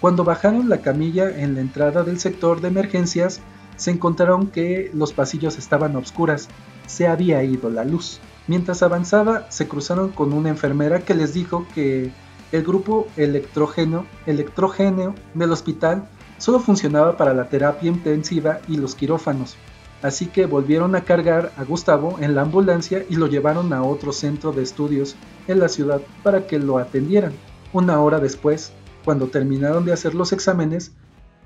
Cuando 0.00 0.24
bajaron 0.24 0.70
la 0.70 0.80
camilla 0.80 1.28
en 1.28 1.56
la 1.56 1.60
entrada 1.60 2.04
del 2.04 2.18
sector 2.18 2.62
de 2.62 2.68
emergencias, 2.68 3.42
se 3.82 3.90
encontraron 3.90 4.46
que 4.46 4.92
los 4.94 5.12
pasillos 5.12 5.58
estaban 5.58 5.96
oscuras, 5.96 6.48
se 6.86 7.08
había 7.08 7.42
ido 7.42 7.68
la 7.68 7.84
luz. 7.84 8.20
Mientras 8.46 8.80
avanzaba, 8.84 9.50
se 9.50 9.66
cruzaron 9.66 10.10
con 10.10 10.32
una 10.32 10.50
enfermera 10.50 11.00
que 11.00 11.14
les 11.14 11.34
dijo 11.34 11.66
que 11.74 12.12
el 12.52 12.62
grupo 12.62 13.08
electrógeno, 13.16 14.06
electrógeno 14.24 15.16
del 15.34 15.50
hospital 15.50 16.08
solo 16.38 16.60
funcionaba 16.60 17.16
para 17.16 17.34
la 17.34 17.48
terapia 17.48 17.88
intensiva 17.90 18.60
y 18.68 18.76
los 18.76 18.94
quirófanos. 18.94 19.56
Así 20.00 20.26
que 20.26 20.46
volvieron 20.46 20.94
a 20.94 21.00
cargar 21.00 21.52
a 21.56 21.64
Gustavo 21.64 22.18
en 22.20 22.36
la 22.36 22.42
ambulancia 22.42 23.04
y 23.10 23.16
lo 23.16 23.26
llevaron 23.26 23.72
a 23.72 23.82
otro 23.82 24.12
centro 24.12 24.52
de 24.52 24.62
estudios 24.62 25.16
en 25.48 25.58
la 25.58 25.68
ciudad 25.68 26.00
para 26.22 26.46
que 26.46 26.60
lo 26.60 26.78
atendieran. 26.78 27.32
Una 27.72 28.00
hora 28.00 28.20
después, 28.20 28.72
cuando 29.04 29.26
terminaron 29.26 29.84
de 29.84 29.92
hacer 29.92 30.14
los 30.14 30.32
exámenes, 30.32 30.92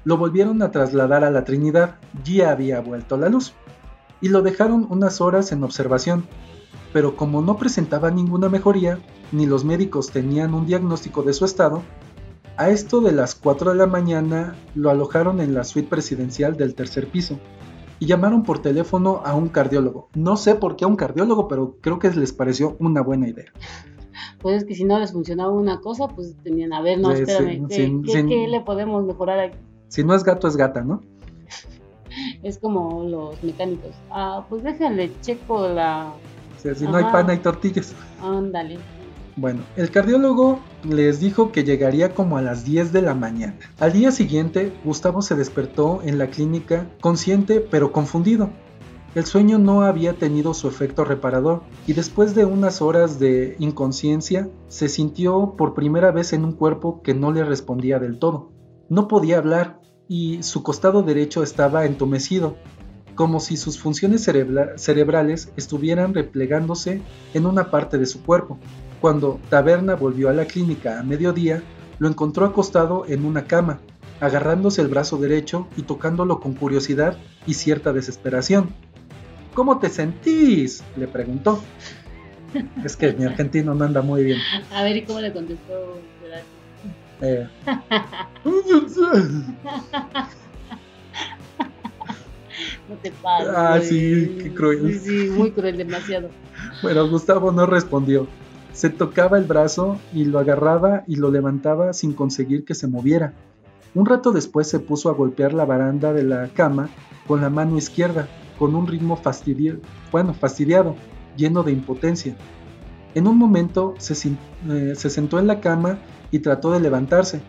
lo 0.06 0.16
volvieron 0.16 0.62
a 0.62 0.70
trasladar 0.70 1.24
a 1.24 1.32
la 1.32 1.42
Trinidad, 1.42 1.96
ya 2.22 2.52
había 2.52 2.80
vuelto 2.80 3.16
la 3.16 3.28
luz, 3.28 3.54
y 4.20 4.28
lo 4.28 4.40
dejaron 4.40 4.86
unas 4.88 5.20
horas 5.20 5.50
en 5.50 5.64
observación, 5.64 6.24
pero 6.92 7.16
como 7.16 7.42
no 7.42 7.56
presentaba 7.56 8.12
ninguna 8.12 8.48
mejoría, 8.48 9.00
ni 9.32 9.46
los 9.46 9.64
médicos 9.64 10.12
tenían 10.12 10.54
un 10.54 10.64
diagnóstico 10.64 11.24
de 11.24 11.32
su 11.32 11.44
estado, 11.44 11.82
a 12.56 12.70
esto 12.70 13.00
de 13.00 13.10
las 13.10 13.34
4 13.34 13.72
de 13.72 13.76
la 13.78 13.88
mañana 13.88 14.54
lo 14.76 14.90
alojaron 14.90 15.40
en 15.40 15.54
la 15.54 15.64
suite 15.64 15.88
presidencial 15.88 16.56
del 16.56 16.76
tercer 16.76 17.08
piso 17.08 17.40
y 17.98 18.06
llamaron 18.06 18.44
por 18.44 18.60
teléfono 18.60 19.22
a 19.24 19.34
un 19.34 19.48
cardiólogo. 19.48 20.08
No 20.14 20.36
sé 20.36 20.54
por 20.54 20.76
qué 20.76 20.84
a 20.84 20.88
un 20.88 20.94
cardiólogo, 20.94 21.48
pero 21.48 21.78
creo 21.80 21.98
que 21.98 22.12
les 22.12 22.32
pareció 22.32 22.76
una 22.78 23.00
buena 23.00 23.28
idea 23.28 23.52
pues 24.38 24.58
es 24.58 24.64
que 24.64 24.74
si 24.74 24.84
no 24.84 24.98
les 24.98 25.12
funcionaba 25.12 25.50
una 25.50 25.80
cosa, 25.80 26.08
pues 26.08 26.36
tenían, 26.44 26.72
a 26.72 26.80
ver, 26.80 27.00
no, 27.00 27.10
espérame, 27.10 27.66
¿qué, 27.68 28.46
le 28.48 28.60
podemos 28.60 29.04
mejorar 29.04 29.40
aquí? 29.40 29.58
Si 29.88 30.04
no 30.04 30.14
es 30.14 30.24
gato, 30.24 30.48
es 30.48 30.56
gata, 30.56 30.82
¿no? 30.82 31.02
es 32.42 32.58
como 32.58 33.04
los 33.04 33.42
mecánicos. 33.42 33.94
Ah, 34.10 34.44
pues 34.48 34.62
déjale, 34.62 35.12
checo 35.20 35.68
la... 35.68 36.12
si 36.62 36.84
no 36.84 36.96
hay 36.96 37.04
pan, 37.04 37.30
hay 37.30 37.38
tortillas. 37.38 37.94
Ándale. 38.22 38.78
Bueno, 39.38 39.60
el 39.76 39.90
cardiólogo 39.90 40.60
les 40.82 41.20
dijo 41.20 41.52
que 41.52 41.62
llegaría 41.62 42.14
como 42.14 42.38
a 42.38 42.42
las 42.42 42.64
10 42.64 42.92
de 42.94 43.02
la 43.02 43.14
mañana. 43.14 43.58
Al 43.78 43.92
día 43.92 44.10
siguiente, 44.10 44.72
Gustavo 44.82 45.20
se 45.20 45.34
despertó 45.34 46.00
en 46.02 46.16
la 46.16 46.28
clínica 46.28 46.86
consciente 47.02 47.60
pero 47.60 47.92
confundido. 47.92 48.48
El 49.14 49.26
sueño 49.26 49.58
no 49.58 49.82
había 49.82 50.14
tenido 50.14 50.54
su 50.54 50.68
efecto 50.68 51.04
reparador 51.04 51.62
y 51.86 51.92
después 51.92 52.34
de 52.34 52.46
unas 52.46 52.80
horas 52.80 53.18
de 53.18 53.56
inconsciencia 53.58 54.48
se 54.68 54.88
sintió 54.88 55.54
por 55.56 55.74
primera 55.74 56.12
vez 56.12 56.32
en 56.32 56.44
un 56.44 56.52
cuerpo 56.52 57.02
que 57.02 57.12
no 57.14 57.30
le 57.30 57.44
respondía 57.44 57.98
del 57.98 58.18
todo. 58.18 58.52
No 58.88 59.06
podía 59.08 59.38
hablar 59.38 59.80
y 60.08 60.42
su 60.42 60.62
costado 60.62 61.02
derecho 61.02 61.42
estaba 61.42 61.84
entumecido, 61.84 62.56
como 63.14 63.40
si 63.40 63.56
sus 63.56 63.78
funciones 63.78 64.22
cerebrales 64.24 65.52
estuvieran 65.56 66.14
replegándose 66.14 67.00
en 67.34 67.46
una 67.46 67.70
parte 67.70 67.98
de 67.98 68.06
su 68.06 68.22
cuerpo. 68.22 68.58
Cuando 69.00 69.40
Taberna 69.48 69.94
volvió 69.94 70.28
a 70.28 70.32
la 70.32 70.44
clínica 70.44 71.00
a 71.00 71.02
mediodía, 71.02 71.62
lo 71.98 72.08
encontró 72.08 72.44
acostado 72.44 73.04
en 73.06 73.24
una 73.24 73.44
cama, 73.44 73.80
agarrándose 74.20 74.82
el 74.82 74.88
brazo 74.88 75.16
derecho 75.16 75.66
y 75.76 75.82
tocándolo 75.82 76.40
con 76.40 76.54
curiosidad 76.54 77.16
y 77.46 77.54
cierta 77.54 77.92
desesperación. 77.92 78.74
¿Cómo 79.54 79.78
te 79.78 79.88
sentís? 79.88 80.84
le 80.96 81.08
preguntó. 81.08 81.62
Es 82.84 82.96
que 82.96 83.12
mi 83.12 83.24
argentino 83.24 83.74
no 83.74 83.84
anda 83.84 84.00
muy 84.00 84.24
bien. 84.24 84.38
A 84.72 84.82
ver, 84.82 84.96
¿y 84.96 85.02
cómo 85.02 85.20
le 85.20 85.32
contestó? 85.32 85.98
Eh. 87.20 87.48
No 92.88 92.96
te 93.02 93.10
pases. 93.10 93.48
Ah, 93.54 93.80
sí, 93.82 94.38
qué 94.42 94.54
cruel. 94.54 94.92
Sí, 94.92 94.98
sí, 94.98 95.30
muy 95.30 95.50
cruel, 95.50 95.76
demasiado. 95.76 96.30
Bueno, 96.82 97.08
Gustavo 97.08 97.52
no 97.52 97.66
respondió. 97.66 98.26
Se 98.72 98.90
tocaba 98.90 99.38
el 99.38 99.44
brazo 99.44 99.98
y 100.12 100.24
lo 100.24 100.38
agarraba 100.38 101.02
y 101.06 101.16
lo 101.16 101.30
levantaba 101.30 101.92
sin 101.92 102.12
conseguir 102.12 102.64
que 102.64 102.74
se 102.74 102.86
moviera. 102.86 103.32
Un 103.94 104.06
rato 104.06 104.32
después 104.32 104.68
se 104.68 104.80
puso 104.80 105.08
a 105.08 105.14
golpear 105.14 105.54
la 105.54 105.64
baranda 105.64 106.12
de 106.12 106.22
la 106.22 106.48
cama 106.48 106.90
con 107.26 107.40
la 107.40 107.50
mano 107.50 107.78
izquierda, 107.78 108.28
con 108.58 108.74
un 108.74 108.86
ritmo 108.86 109.20
bueno, 110.12 110.34
fastidiado, 110.34 110.94
lleno 111.36 111.62
de 111.62 111.72
impotencia. 111.72 112.36
En 113.16 113.26
un 113.26 113.38
momento 113.38 113.94
se, 113.96 114.12
eh, 114.68 114.92
se 114.94 115.08
sentó 115.08 115.38
en 115.38 115.46
la 115.46 115.60
cama 115.60 115.98
y 116.30 116.40
trató 116.40 116.70
de 116.72 116.80
levantarse, 116.80 117.40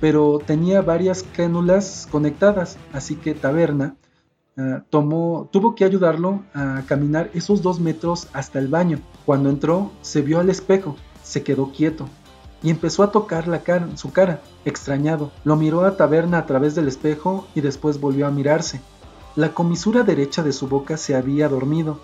pero 0.00 0.38
tenía 0.38 0.80
varias 0.80 1.26
crénulas 1.34 2.08
conectadas, 2.10 2.78
así 2.94 3.16
que 3.16 3.34
Taberna 3.34 3.96
eh, 4.56 4.80
tuvo 4.88 5.74
que 5.76 5.84
ayudarlo 5.84 6.42
a 6.54 6.84
caminar 6.86 7.30
esos 7.34 7.60
dos 7.60 7.80
metros 7.80 8.28
hasta 8.32 8.58
el 8.58 8.68
baño. 8.68 8.98
Cuando 9.26 9.50
entró, 9.50 9.90
se 10.00 10.22
vio 10.22 10.40
al 10.40 10.48
espejo, 10.48 10.96
se 11.22 11.42
quedó 11.42 11.70
quieto 11.70 12.08
y 12.62 12.70
empezó 12.70 13.02
a 13.02 13.12
tocar 13.12 13.44
su 13.96 14.12
cara, 14.12 14.40
extrañado. 14.64 15.32
Lo 15.44 15.54
miró 15.56 15.84
a 15.84 15.98
Taberna 15.98 16.38
a 16.38 16.46
través 16.46 16.74
del 16.74 16.88
espejo 16.88 17.46
y 17.54 17.60
después 17.60 18.00
volvió 18.00 18.26
a 18.26 18.30
mirarse. 18.30 18.80
La 19.36 19.52
comisura 19.52 20.02
derecha 20.02 20.42
de 20.42 20.54
su 20.54 20.66
boca 20.66 20.96
se 20.96 21.14
había 21.14 21.50
dormido 21.50 22.00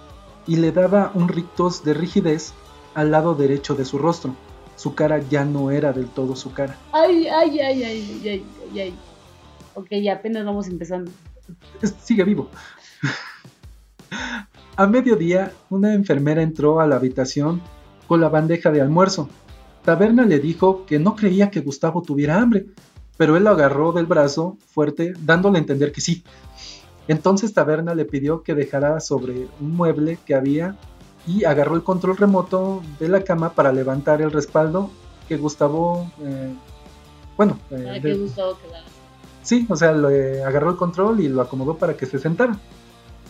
y 0.47 0.57
le 0.57 0.71
daba 0.71 1.13
un 1.15 1.29
rictus 1.29 1.83
de 1.83 1.95
rigidez 1.95 2.53
al 2.97 3.11
lado 3.11 3.35
derecho 3.35 3.75
de 3.75 3.85
su 3.85 3.99
rostro. 3.99 4.35
Su 4.75 4.95
cara 4.95 5.19
ya 5.19 5.45
no 5.45 5.71
era 5.71 5.93
del 5.93 6.07
todo 6.07 6.35
su 6.35 6.53
cara. 6.53 6.77
Ay, 6.93 7.29
ay, 7.29 7.61
ay, 7.61 7.85
ay, 7.85 8.21
ay, 8.25 8.45
ay, 8.73 8.81
ay. 8.81 8.95
Ok, 9.75 9.89
ya 10.03 10.15
apenas 10.15 10.45
vamos 10.47 10.67
empezando. 10.67 11.11
Sigue 12.03 12.25
vivo. 12.25 12.49
A 14.77 14.87
mediodía, 14.87 15.53
una 15.69 15.93
enfermera 15.93 16.43
entró 16.43 16.81
a 16.81 16.87
la 16.87 16.97
habitación 16.97 17.61
con 18.07 18.21
la 18.21 18.31
bandeja 18.31 18.71
de 18.71 18.81
almuerzo. 18.81 19.29
Taberna 19.85 20.25
le 20.25 20.39
dijo 20.39 20.87
que 20.87 20.99
no 20.99 21.17
creía 21.17 21.51
que 21.51 21.61
Gustavo 21.61 22.03
tuviera 22.03 22.41
hambre, 22.41 22.67
pero 23.19 23.37
él 23.37 23.45
lo 23.45 23.51
agarró 23.51 23.93
del 23.93 24.07
brazo 24.07 24.57
fuerte, 24.73 25.13
dándole 25.21 25.59
a 25.59 25.61
entender 25.61 25.93
que 25.93 26.01
sí. 26.01 26.25
Entonces 27.09 27.53
Taberna 27.53 27.95
le 27.95 28.07
pidió 28.07 28.43
que 28.43 28.55
dejara 28.55 29.01
sobre 29.01 29.49
un 29.61 29.77
mueble 29.77 30.19
que 30.25 30.35
había 30.35 30.77
y 31.27 31.45
agarró 31.45 31.75
el 31.75 31.83
control 31.83 32.17
remoto 32.17 32.83
de 33.01 33.09
la 33.09 33.23
cama 33.23 33.51
para 33.51 33.73
levantar 33.73 34.23
el 34.23 34.31
respaldo 34.31 34.91
que 35.29 35.37
Gustavo, 35.37 36.11
eh, 36.21 36.55
bueno, 37.37 37.59
eh, 37.71 37.99
que 38.01 38.15
Gustavo 38.15 38.57
Sí, 39.43 39.67
o 39.69 39.77
sea, 39.77 39.93
le 39.93 40.43
agarró 40.43 40.71
el 40.71 40.77
control 40.77 41.21
y 41.21 41.29
lo 41.29 41.41
acomodó 41.41 41.77
para 41.77 41.97
que 41.97 42.07
se 42.07 42.19
sentara. 42.19 42.59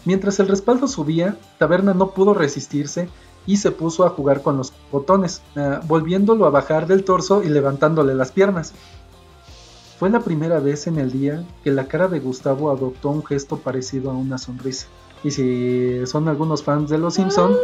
Mientras 0.07 0.41
el 0.41 0.49
respaldo 0.49 0.89
subía, 0.89 1.37
Taberna 1.59 1.93
no 1.93 2.11
pudo 2.11 2.33
resistirse 2.33 3.09
y 3.45 3.59
se 3.59 3.71
puso 3.71 4.07
a 4.07 4.11
jugar 4.11 4.41
con 4.41 4.57
los 4.57 4.73
botones, 4.91 5.43
eh, 5.57 5.79
volviéndolo 5.85 6.47
a 6.47 6.51
bajar 6.51 6.87
del 6.87 7.05
torso 7.05 7.43
y 7.43 7.49
levantándole 7.49 8.15
las 8.15 8.33
piernas. 8.33 8.73
Fue 9.99 10.11
la 10.11 10.21
primera 10.21 10.59
vez 10.59 10.87
en 10.87 10.99
el 10.99 11.13
día 11.13 11.45
que 11.65 11.71
la 11.71 11.87
cara 11.87 12.09
de 12.09 12.21
Gustavo 12.21 12.71
adoptó 12.71 13.11
un 13.11 13.25
gesto 13.25 13.59
parecido 13.59 14.11
a 14.11 14.15
una 14.15 14.39
sonrisa. 14.39 14.87
Y 15.25 15.31
si 15.31 16.07
son 16.07 16.29
algunos 16.29 16.63
fans 16.63 16.91
de 16.91 16.99
Los 16.99 17.15
Simpson, 17.15 17.57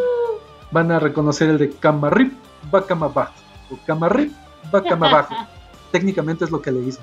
van 0.72 0.90
a 0.90 0.98
reconocer 0.98 1.50
el 1.50 1.58
de 1.58 1.70
camarrip 1.70 2.32
va 2.74 2.86
cama 2.86 3.06
abajo 3.06 3.34
o 3.70 3.78
camarrip 3.86 4.32
va 4.74 4.82
cama 4.82 5.08
abajo. 5.08 5.34
Técnicamente 5.92 6.44
es 6.44 6.50
lo 6.50 6.62
que 6.62 6.72
le 6.72 6.80
hizo. 6.80 7.00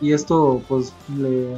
Y 0.00 0.12
esto 0.12 0.60
pues 0.68 0.92
le 1.16 1.54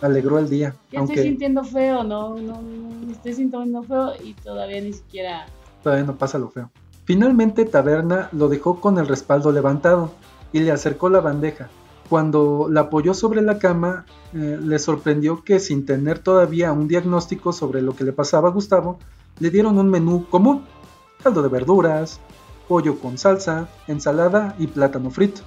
alegró 0.00 0.38
el 0.38 0.48
día. 0.48 0.74
Ya 0.92 1.00
estoy 1.00 1.22
sintiendo 1.22 1.64
feo, 1.64 2.04
no, 2.04 2.34
no, 2.36 2.62
no, 2.62 3.10
estoy 3.10 3.34
sintiendo 3.34 3.82
feo 3.82 4.12
y 4.22 4.34
todavía 4.34 4.80
ni 4.80 4.92
siquiera... 4.92 5.46
Todavía 5.82 6.04
no 6.04 6.16
pasa 6.16 6.38
lo 6.38 6.48
feo. 6.48 6.70
Finalmente 7.04 7.64
Taberna 7.64 8.28
lo 8.32 8.48
dejó 8.48 8.80
con 8.80 8.98
el 8.98 9.06
respaldo 9.06 9.52
levantado 9.52 10.12
y 10.52 10.60
le 10.60 10.70
acercó 10.70 11.08
la 11.08 11.20
bandeja. 11.20 11.68
Cuando 12.08 12.68
la 12.70 12.82
apoyó 12.82 13.12
sobre 13.12 13.42
la 13.42 13.58
cama, 13.58 14.06
eh, 14.34 14.58
le 14.62 14.78
sorprendió 14.78 15.42
que 15.42 15.58
sin 15.58 15.84
tener 15.84 16.18
todavía 16.18 16.72
un 16.72 16.86
diagnóstico 16.86 17.52
sobre 17.52 17.82
lo 17.82 17.96
que 17.96 18.04
le 18.04 18.12
pasaba 18.12 18.48
a 18.48 18.52
Gustavo, 18.52 18.98
le 19.40 19.50
dieron 19.50 19.78
un 19.78 19.88
menú 19.88 20.26
común 20.28 20.64
caldo 21.24 21.40
de 21.40 21.48
verduras, 21.48 22.20
pollo 22.68 23.00
con 23.00 23.16
salsa, 23.16 23.66
ensalada 23.88 24.54
y 24.58 24.66
plátano 24.66 25.10
frito. 25.10 25.40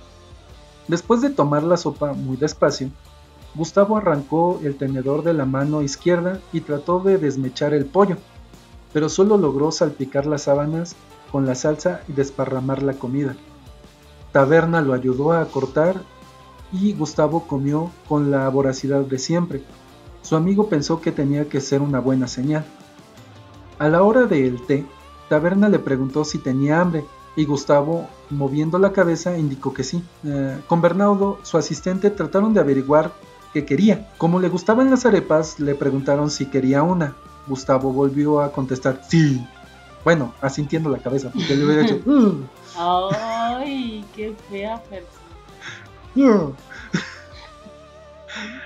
Después 0.87 1.21
de 1.21 1.29
tomar 1.29 1.61
la 1.61 1.77
sopa 1.77 2.13
muy 2.13 2.35
despacio, 2.35 2.89
Gustavo 3.53 3.95
arrancó 3.95 4.59
el 4.63 4.75
tenedor 4.75 5.23
de 5.23 5.35
la 5.35 5.45
mano 5.45 5.83
izquierda 5.83 6.39
y 6.51 6.61
trató 6.61 6.99
de 6.99 7.19
desmechar 7.19 7.75
el 7.75 7.85
pollo, 7.85 8.17
pero 8.91 9.07
solo 9.07 9.37
logró 9.37 9.71
salpicar 9.71 10.25
las 10.25 10.43
sábanas 10.43 10.95
con 11.31 11.45
la 11.45 11.53
salsa 11.53 12.01
y 12.07 12.13
desparramar 12.13 12.81
la 12.81 12.93
comida. 12.93 13.35
Taberna 14.31 14.81
lo 14.81 14.95
ayudó 14.95 15.31
a 15.31 15.45
cortar 15.45 16.01
y 16.71 16.93
Gustavo 16.93 17.45
comió 17.45 17.91
con 18.09 18.31
la 18.31 18.49
voracidad 18.49 19.01
de 19.01 19.19
siempre. 19.19 19.61
Su 20.23 20.35
amigo 20.35 20.69
pensó 20.69 21.01
que 21.01 21.11
tenía 21.11 21.47
que 21.47 21.61
ser 21.61 21.83
una 21.83 21.99
buena 21.99 22.27
señal. 22.27 22.65
A 23.77 23.89
la 23.89 24.01
hora 24.01 24.25
del 24.25 24.59
té, 24.65 24.83
Taberna 25.29 25.69
le 25.69 25.79
preguntó 25.79 26.23
si 26.25 26.37
tenía 26.37 26.81
hambre 26.81 27.03
y 27.35 27.45
Gustavo, 27.45 28.07
moviendo 28.31 28.79
la 28.79 28.91
cabeza, 28.91 29.37
indicó 29.37 29.73
que 29.73 29.83
sí. 29.83 30.03
Eh, 30.25 30.59
con 30.67 30.81
Bernardo, 30.81 31.37
su 31.43 31.57
asistente, 31.57 32.09
trataron 32.09 32.53
de 32.53 32.59
averiguar 32.59 33.11
qué 33.53 33.63
quería. 33.63 34.09
Como 34.17 34.39
le 34.39 34.49
gustaban 34.49 34.89
las 34.89 35.05
arepas, 35.05 35.59
le 35.59 35.75
preguntaron 35.75 36.31
si 36.31 36.47
quería 36.47 36.81
una. 36.81 37.15
Gustavo 37.47 37.93
volvió 37.93 38.41
a 38.41 38.51
contestar 38.51 39.01
sí. 39.07 39.45
Bueno, 40.03 40.33
asintiendo 40.41 40.89
la 40.89 40.97
cabeza, 40.97 41.29
porque 41.31 41.55
le 41.55 41.65
hubiera 41.65 41.83
dicho. 41.83 41.99
¡Ay, 42.77 44.03
qué 44.15 44.33
fea 44.49 44.81
persona! 44.83 45.27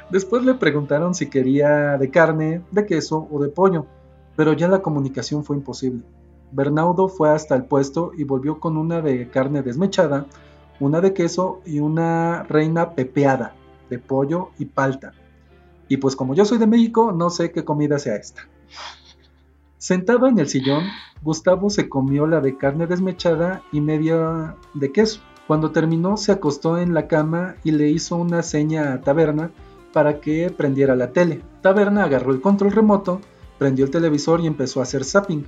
Después 0.09 0.43
le 0.43 0.53
preguntaron 0.53 1.13
si 1.13 1.29
quería 1.29 1.97
de 1.97 2.09
carne, 2.09 2.61
de 2.71 2.85
queso 2.85 3.27
o 3.29 3.41
de 3.41 3.49
pollo, 3.49 3.85
pero 4.35 4.53
ya 4.53 4.69
la 4.69 4.81
comunicación 4.81 5.43
fue 5.43 5.57
imposible. 5.57 6.03
Bernardo 6.51 7.07
fue 7.07 7.29
hasta 7.29 7.55
el 7.55 7.65
puesto 7.65 8.11
y 8.17 8.23
volvió 8.23 8.59
con 8.59 8.77
una 8.77 9.01
de 9.01 9.29
carne 9.29 9.61
desmechada, 9.61 10.25
una 10.79 11.01
de 11.01 11.13
queso 11.13 11.61
y 11.65 11.79
una 11.79 12.43
reina 12.43 12.91
pepeada 12.91 13.55
de 13.89 13.99
pollo 13.99 14.49
y 14.57 14.65
palta. 14.65 15.13
Y 15.87 15.97
pues 15.97 16.15
como 16.15 16.33
yo 16.33 16.45
soy 16.45 16.57
de 16.57 16.67
México, 16.67 17.11
no 17.11 17.29
sé 17.29 17.51
qué 17.51 17.63
comida 17.63 17.99
sea 17.99 18.15
esta. 18.15 18.47
Sentado 19.77 20.27
en 20.27 20.39
el 20.39 20.47
sillón, 20.47 20.83
Gustavo 21.21 21.69
se 21.69 21.89
comió 21.89 22.27
la 22.27 22.39
de 22.39 22.57
carne 22.57 22.87
desmechada 22.87 23.63
y 23.71 23.81
media 23.81 24.55
de 24.73 24.91
queso. 24.91 25.21
Cuando 25.47 25.71
terminó, 25.71 26.17
se 26.17 26.31
acostó 26.31 26.77
en 26.77 26.93
la 26.93 27.07
cama 27.07 27.55
y 27.63 27.71
le 27.71 27.89
hizo 27.89 28.15
una 28.15 28.43
seña 28.43 28.93
a 28.93 29.01
Taberna 29.01 29.51
para 29.91 30.21
que 30.21 30.49
prendiera 30.49 30.95
la 30.95 31.11
tele. 31.11 31.41
Taberna 31.61 32.03
agarró 32.03 32.31
el 32.31 32.41
control 32.41 32.71
remoto, 32.71 33.21
prendió 33.57 33.85
el 33.85 33.91
televisor 33.91 34.39
y 34.39 34.47
empezó 34.47 34.79
a 34.79 34.83
hacer 34.83 35.03
zapping 35.03 35.45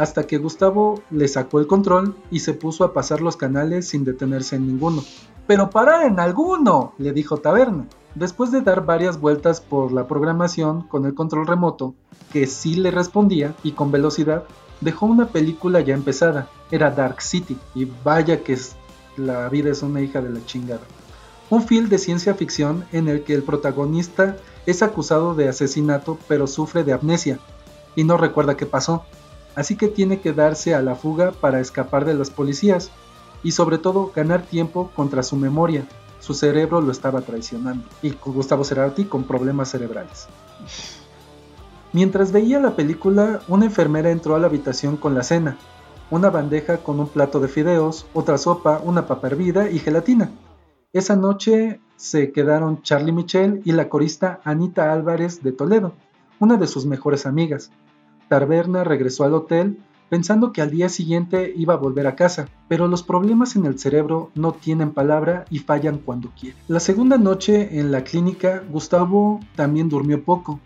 hasta 0.00 0.26
que 0.26 0.38
Gustavo 0.38 1.02
le 1.10 1.28
sacó 1.28 1.60
el 1.60 1.66
control 1.66 2.16
y 2.30 2.40
se 2.40 2.54
puso 2.54 2.84
a 2.84 2.94
pasar 2.94 3.20
los 3.20 3.36
canales 3.36 3.86
sin 3.86 4.02
detenerse 4.02 4.56
en 4.56 4.66
ninguno. 4.66 5.04
Pero 5.46 5.68
para 5.68 6.06
en 6.06 6.18
alguno, 6.18 6.94
le 6.96 7.12
dijo 7.12 7.36
Taberna. 7.36 7.86
Después 8.14 8.50
de 8.50 8.62
dar 8.62 8.86
varias 8.86 9.20
vueltas 9.20 9.60
por 9.60 9.92
la 9.92 10.08
programación 10.08 10.84
con 10.88 11.04
el 11.04 11.14
control 11.14 11.46
remoto, 11.46 11.94
que 12.32 12.46
sí 12.46 12.76
le 12.76 12.90
respondía 12.90 13.54
y 13.62 13.72
con 13.72 13.92
velocidad, 13.92 14.44
dejó 14.80 15.04
una 15.04 15.28
película 15.28 15.80
ya 15.80 15.92
empezada. 15.92 16.48
Era 16.70 16.90
Dark 16.90 17.20
City, 17.20 17.58
y 17.74 17.86
vaya 18.02 18.42
que 18.42 18.56
la 19.18 19.50
vida 19.50 19.70
es 19.70 19.82
una 19.82 20.00
hija 20.00 20.22
de 20.22 20.30
la 20.30 20.42
chingada. 20.46 20.80
Un 21.50 21.62
film 21.62 21.90
de 21.90 21.98
ciencia 21.98 22.32
ficción 22.32 22.86
en 22.92 23.08
el 23.08 23.22
que 23.22 23.34
el 23.34 23.42
protagonista 23.42 24.38
es 24.64 24.82
acusado 24.82 25.34
de 25.34 25.50
asesinato 25.50 26.16
pero 26.26 26.46
sufre 26.46 26.84
de 26.84 26.94
amnesia 26.94 27.38
y 27.96 28.04
no 28.04 28.16
recuerda 28.16 28.56
qué 28.56 28.64
pasó 28.64 29.04
así 29.54 29.76
que 29.76 29.88
tiene 29.88 30.20
que 30.20 30.32
darse 30.32 30.74
a 30.74 30.82
la 30.82 30.94
fuga 30.94 31.32
para 31.32 31.60
escapar 31.60 32.04
de 32.04 32.14
las 32.14 32.30
policías 32.30 32.90
y 33.42 33.52
sobre 33.52 33.78
todo 33.78 34.12
ganar 34.14 34.42
tiempo 34.42 34.90
contra 34.94 35.22
su 35.22 35.36
memoria. 35.36 35.86
Su 36.20 36.34
cerebro 36.34 36.80
lo 36.80 36.92
estaba 36.92 37.22
traicionando 37.22 37.84
y 38.02 38.10
Gustavo 38.12 38.64
Cerati 38.64 39.04
con 39.04 39.24
problemas 39.24 39.70
cerebrales. 39.70 40.28
Mientras 41.92 42.30
veía 42.30 42.60
la 42.60 42.76
película, 42.76 43.40
una 43.48 43.64
enfermera 43.64 44.10
entró 44.10 44.36
a 44.36 44.38
la 44.38 44.46
habitación 44.46 44.96
con 44.96 45.14
la 45.14 45.22
cena, 45.22 45.56
una 46.10 46.30
bandeja 46.30 46.78
con 46.78 47.00
un 47.00 47.08
plato 47.08 47.40
de 47.40 47.48
fideos, 47.48 48.06
otra 48.12 48.38
sopa, 48.38 48.80
una 48.84 49.06
papa 49.06 49.28
hervida 49.28 49.70
y 49.70 49.78
gelatina. 49.78 50.30
Esa 50.92 51.16
noche 51.16 51.80
se 51.96 52.32
quedaron 52.32 52.82
Charlie 52.82 53.12
Michel 53.12 53.62
y 53.64 53.72
la 53.72 53.88
corista 53.88 54.40
Anita 54.44 54.92
Álvarez 54.92 55.42
de 55.42 55.52
Toledo, 55.52 55.92
una 56.38 56.56
de 56.56 56.66
sus 56.66 56.86
mejores 56.86 57.26
amigas. 57.26 57.70
Taberna 58.30 58.84
regresó 58.84 59.24
al 59.24 59.34
hotel 59.34 59.80
pensando 60.08 60.52
que 60.52 60.62
al 60.62 60.70
día 60.70 60.88
siguiente 60.88 61.52
iba 61.56 61.74
a 61.74 61.78
volver 61.78 62.06
a 62.06 62.14
casa, 62.14 62.48
pero 62.68 62.86
los 62.86 63.02
problemas 63.02 63.56
en 63.56 63.66
el 63.66 63.76
cerebro 63.76 64.30
no 64.36 64.52
tienen 64.52 64.92
palabra 64.92 65.44
y 65.50 65.58
fallan 65.58 65.98
cuando 65.98 66.30
quieren. 66.38 66.56
La 66.68 66.78
segunda 66.78 67.18
noche 67.18 67.80
en 67.80 67.90
la 67.90 68.04
clínica, 68.04 68.62
Gustavo 68.70 69.40
también 69.56 69.88
durmió 69.88 70.22
poco. 70.22 70.60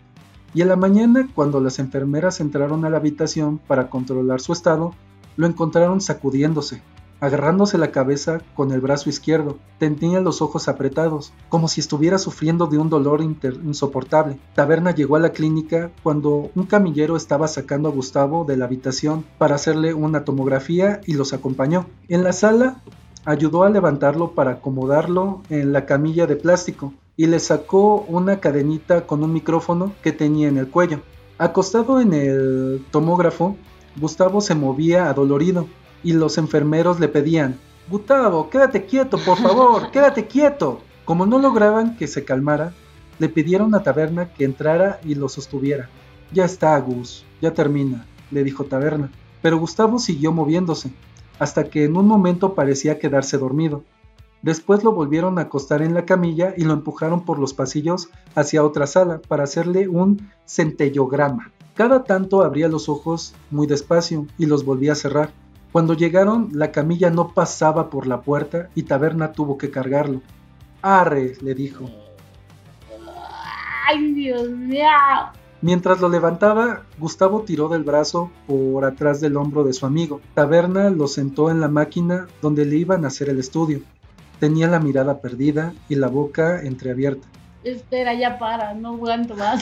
Y 0.53 0.61
en 0.61 0.67
la 0.67 0.75
mañana, 0.75 1.27
cuando 1.33 1.59
las 1.59 1.79
enfermeras 1.79 2.39
entraron 2.39 2.85
a 2.85 2.89
la 2.89 2.97
habitación 2.97 3.57
para 3.57 3.89
controlar 3.89 4.41
su 4.41 4.53
estado, 4.53 4.93
lo 5.35 5.47
encontraron 5.47 6.01
sacudiéndose, 6.01 6.83
agarrándose 7.25 7.77
la 7.77 7.91
cabeza 7.91 8.41
con 8.55 8.71
el 8.71 8.81
brazo 8.81 9.09
izquierdo. 9.09 9.57
Tenía 9.79 10.21
los 10.21 10.41
ojos 10.41 10.67
apretados, 10.67 11.33
como 11.49 11.67
si 11.67 11.81
estuviera 11.81 12.17
sufriendo 12.17 12.67
de 12.67 12.77
un 12.77 12.89
dolor 12.89 13.21
insoportable. 13.21 14.37
Taberna 14.53 14.91
llegó 14.91 15.15
a 15.15 15.19
la 15.19 15.31
clínica 15.31 15.91
cuando 16.03 16.51
un 16.55 16.65
camillero 16.65 17.15
estaba 17.15 17.47
sacando 17.47 17.89
a 17.89 17.91
Gustavo 17.91 18.45
de 18.45 18.57
la 18.57 18.65
habitación 18.65 19.25
para 19.37 19.55
hacerle 19.55 19.93
una 19.93 20.23
tomografía 20.23 21.01
y 21.05 21.13
los 21.13 21.33
acompañó. 21.33 21.87
En 22.07 22.23
la 22.23 22.33
sala 22.33 22.81
ayudó 23.25 23.63
a 23.63 23.69
levantarlo 23.69 24.31
para 24.31 24.51
acomodarlo 24.51 25.41
en 25.49 25.73
la 25.73 25.85
camilla 25.85 26.27
de 26.27 26.35
plástico 26.35 26.93
y 27.17 27.27
le 27.27 27.39
sacó 27.39 28.05
una 28.07 28.39
cadenita 28.39 29.07
con 29.07 29.23
un 29.23 29.33
micrófono 29.33 29.93
que 30.03 30.11
tenía 30.11 30.47
en 30.47 30.57
el 30.57 30.69
cuello. 30.69 31.01
Acostado 31.37 31.99
en 31.99 32.13
el 32.13 32.85
tomógrafo, 32.91 33.57
Gustavo 33.97 34.41
se 34.41 34.55
movía 34.55 35.09
adolorido 35.09 35.67
y 36.03 36.13
los 36.13 36.37
enfermeros 36.37 36.99
le 36.99 37.07
pedían, 37.07 37.59
Gustavo, 37.89 38.49
quédate 38.49 38.85
quieto, 38.85 39.17
por 39.19 39.37
favor, 39.37 39.89
quédate 39.91 40.25
quieto. 40.25 40.81
Como 41.05 41.27
no 41.27 41.37
lograban 41.37 41.97
que 41.97 42.07
se 42.07 42.25
calmara, 42.25 42.73
le 43.19 43.29
pidieron 43.29 43.75
a 43.75 43.83
Taberna 43.83 44.33
que 44.33 44.43
entrara 44.43 44.99
y 45.03 45.15
lo 45.15 45.29
sostuviera. 45.29 45.89
Ya 46.31 46.45
está, 46.45 46.77
Gus, 46.79 47.23
ya 47.41 47.53
termina, 47.53 48.07
le 48.31 48.43
dijo 48.43 48.65
Taberna. 48.65 49.11
Pero 49.41 49.59
Gustavo 49.59 49.99
siguió 49.99 50.31
moviéndose, 50.31 50.91
hasta 51.37 51.65
que 51.65 51.83
en 51.83 51.95
un 51.95 52.07
momento 52.07 52.55
parecía 52.55 52.97
quedarse 52.97 53.37
dormido. 53.37 53.83
Después 54.41 54.83
lo 54.83 54.91
volvieron 54.91 55.37
a 55.37 55.43
acostar 55.43 55.81
en 55.81 55.93
la 55.93 56.05
camilla 56.05 56.53
y 56.57 56.63
lo 56.63 56.73
empujaron 56.73 57.23
por 57.23 57.39
los 57.39 57.53
pasillos 57.53 58.09
hacia 58.35 58.63
otra 58.63 58.87
sala 58.87 59.21
para 59.27 59.43
hacerle 59.43 59.87
un 59.87 60.29
centellograma. 60.45 61.51
Cada 61.75 62.03
tanto 62.03 62.43
abría 62.43 62.67
los 62.67 62.89
ojos 62.89 63.33
muy 63.51 63.67
despacio 63.67 64.27
y 64.37 64.45
los 64.45 64.65
volvía 64.65 64.93
a 64.93 64.95
cerrar. 64.95 65.31
Cuando 65.75 65.93
llegaron, 65.93 66.51
la 66.53 66.71
camilla 66.71 67.09
no 67.09 67.33
pasaba 67.33 67.89
por 67.89 68.07
la 68.07 68.21
puerta 68.21 68.69
y 68.75 68.83
Taberna 68.83 69.33
tuvo 69.33 69.57
que 69.57 69.71
cargarlo. 69.71 70.21
Arre, 70.81 71.33
le 71.41 71.53
dijo. 71.53 71.89
¡Ay, 73.85 74.13
Dios 74.13 74.49
mío! 74.51 74.87
Mientras 75.59 75.99
lo 75.99 76.07
levantaba, 76.07 76.83
Gustavo 76.97 77.41
tiró 77.41 77.67
del 77.67 77.83
brazo 77.83 78.31
por 78.47 78.85
atrás 78.85 79.19
del 79.19 79.35
hombro 79.35 79.65
de 79.65 79.73
su 79.73 79.85
amigo. 79.85 80.21
Taberna 80.33 80.89
lo 80.91 81.09
sentó 81.09 81.51
en 81.51 81.59
la 81.59 81.67
máquina 81.67 82.27
donde 82.41 82.63
le 82.63 82.77
iban 82.77 83.03
a 83.03 83.09
hacer 83.09 83.27
el 83.27 83.39
estudio. 83.39 83.81
Tenía 84.39 84.69
la 84.69 84.79
mirada 84.79 85.19
perdida 85.19 85.73
y 85.89 85.95
la 85.95 86.07
boca 86.07 86.61
entreabierta. 86.61 87.27
Espera, 87.65 88.13
ya 88.13 88.39
para, 88.39 88.73
no 88.75 88.93
aguanto 88.93 89.35
más. 89.35 89.61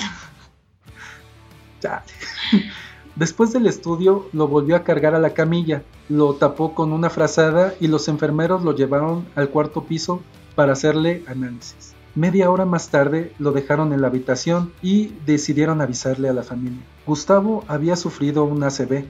Después 3.15 3.53
del 3.53 3.67
estudio, 3.67 4.27
lo 4.33 4.47
volvió 4.47 4.75
a 4.75 4.83
cargar 4.83 5.13
a 5.13 5.19
la 5.19 5.35
camilla, 5.35 5.83
lo 6.09 6.33
tapó 6.33 6.73
con 6.73 6.91
una 6.91 7.11
frazada 7.11 7.75
y 7.79 7.87
los 7.87 8.07
enfermeros 8.07 8.63
lo 8.63 8.75
llevaron 8.75 9.25
al 9.35 9.49
cuarto 9.49 9.83
piso 9.83 10.21
para 10.55 10.73
hacerle 10.73 11.23
análisis. 11.27 11.93
Media 12.15 12.49
hora 12.49 12.65
más 12.65 12.89
tarde 12.89 13.31
lo 13.37 13.51
dejaron 13.51 13.93
en 13.93 14.01
la 14.01 14.07
habitación 14.07 14.71
y 14.81 15.13
decidieron 15.25 15.79
avisarle 15.81 16.29
a 16.29 16.33
la 16.33 16.43
familia. 16.43 16.81
Gustavo 17.05 17.63
había 17.67 17.95
sufrido 17.95 18.45
un 18.45 18.63
ACV, 18.63 19.05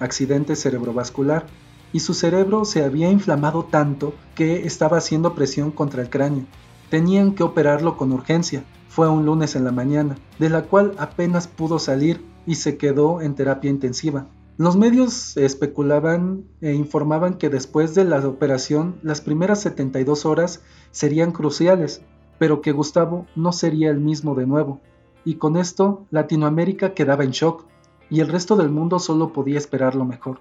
accidente 0.00 0.56
cerebrovascular, 0.56 1.46
y 1.92 2.00
su 2.00 2.14
cerebro 2.14 2.64
se 2.64 2.84
había 2.84 3.10
inflamado 3.10 3.64
tanto 3.64 4.14
que 4.34 4.66
estaba 4.66 4.96
haciendo 4.96 5.34
presión 5.34 5.70
contra 5.70 6.00
el 6.00 6.08
cráneo. 6.08 6.44
Tenían 6.88 7.34
que 7.34 7.42
operarlo 7.42 7.98
con 7.98 8.12
urgencia. 8.12 8.64
Fue 8.88 9.08
un 9.08 9.26
lunes 9.26 9.56
en 9.56 9.64
la 9.64 9.72
mañana, 9.72 10.16
de 10.38 10.48
la 10.48 10.62
cual 10.62 10.94
apenas 10.98 11.48
pudo 11.48 11.78
salir 11.78 12.22
y 12.46 12.56
se 12.56 12.76
quedó 12.76 13.20
en 13.20 13.34
terapia 13.34 13.70
intensiva. 13.70 14.26
Los 14.58 14.76
medios 14.76 15.36
especulaban 15.36 16.44
e 16.60 16.74
informaban 16.74 17.34
que 17.34 17.48
después 17.48 17.94
de 17.94 18.04
la 18.04 18.26
operación 18.26 18.96
las 19.02 19.20
primeras 19.20 19.60
72 19.62 20.26
horas 20.26 20.62
serían 20.90 21.32
cruciales, 21.32 22.02
pero 22.38 22.60
que 22.60 22.72
Gustavo 22.72 23.26
no 23.34 23.52
sería 23.52 23.90
el 23.90 24.00
mismo 24.00 24.34
de 24.34 24.46
nuevo. 24.46 24.80
Y 25.24 25.36
con 25.36 25.56
esto 25.56 26.06
Latinoamérica 26.10 26.92
quedaba 26.92 27.24
en 27.24 27.30
shock 27.30 27.64
y 28.10 28.20
el 28.20 28.28
resto 28.28 28.56
del 28.56 28.68
mundo 28.68 28.98
solo 28.98 29.32
podía 29.32 29.58
esperar 29.58 29.94
lo 29.94 30.04
mejor. 30.04 30.40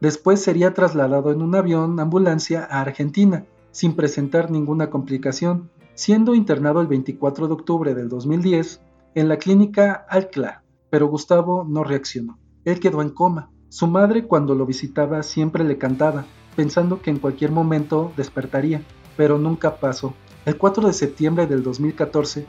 Después 0.00 0.42
sería 0.42 0.74
trasladado 0.74 1.30
en 1.30 1.40
un 1.40 1.54
avión 1.54 2.00
ambulancia 2.00 2.66
a 2.68 2.80
Argentina, 2.80 3.46
sin 3.70 3.94
presentar 3.94 4.50
ninguna 4.50 4.90
complicación, 4.90 5.70
siendo 5.94 6.34
internado 6.34 6.80
el 6.80 6.88
24 6.88 7.46
de 7.46 7.54
octubre 7.54 7.94
del 7.94 8.08
2010 8.08 8.80
en 9.14 9.28
la 9.28 9.38
clínica 9.38 10.04
Alcla, 10.08 10.62
pero 10.96 11.08
Gustavo 11.08 11.66
no 11.68 11.84
reaccionó. 11.84 12.38
Él 12.64 12.80
quedó 12.80 13.02
en 13.02 13.10
coma. 13.10 13.50
Su 13.68 13.86
madre 13.86 14.24
cuando 14.24 14.54
lo 14.54 14.64
visitaba 14.64 15.22
siempre 15.22 15.62
le 15.62 15.76
cantaba, 15.76 16.24
pensando 16.56 17.02
que 17.02 17.10
en 17.10 17.18
cualquier 17.18 17.52
momento 17.52 18.14
despertaría, 18.16 18.80
pero 19.14 19.36
nunca 19.36 19.76
pasó. 19.76 20.14
El 20.46 20.56
4 20.56 20.86
de 20.86 20.94
septiembre 20.94 21.46
del 21.46 21.62
2014, 21.62 22.46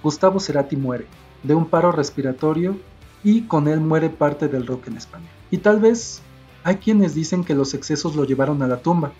Gustavo 0.00 0.38
Cerati 0.38 0.76
muere, 0.76 1.06
de 1.42 1.56
un 1.56 1.66
paro 1.66 1.90
respiratorio 1.90 2.78
y 3.24 3.48
con 3.48 3.66
él 3.66 3.80
muere 3.80 4.10
parte 4.10 4.46
del 4.46 4.64
rock 4.64 4.86
en 4.86 4.96
España. 4.96 5.28
Y 5.50 5.58
tal 5.58 5.80
vez 5.80 6.22
hay 6.62 6.76
quienes 6.76 7.16
dicen 7.16 7.42
que 7.42 7.56
los 7.56 7.74
excesos 7.74 8.14
lo 8.14 8.22
llevaron 8.22 8.62
a 8.62 8.68
la 8.68 8.76
tumba, 8.76 9.10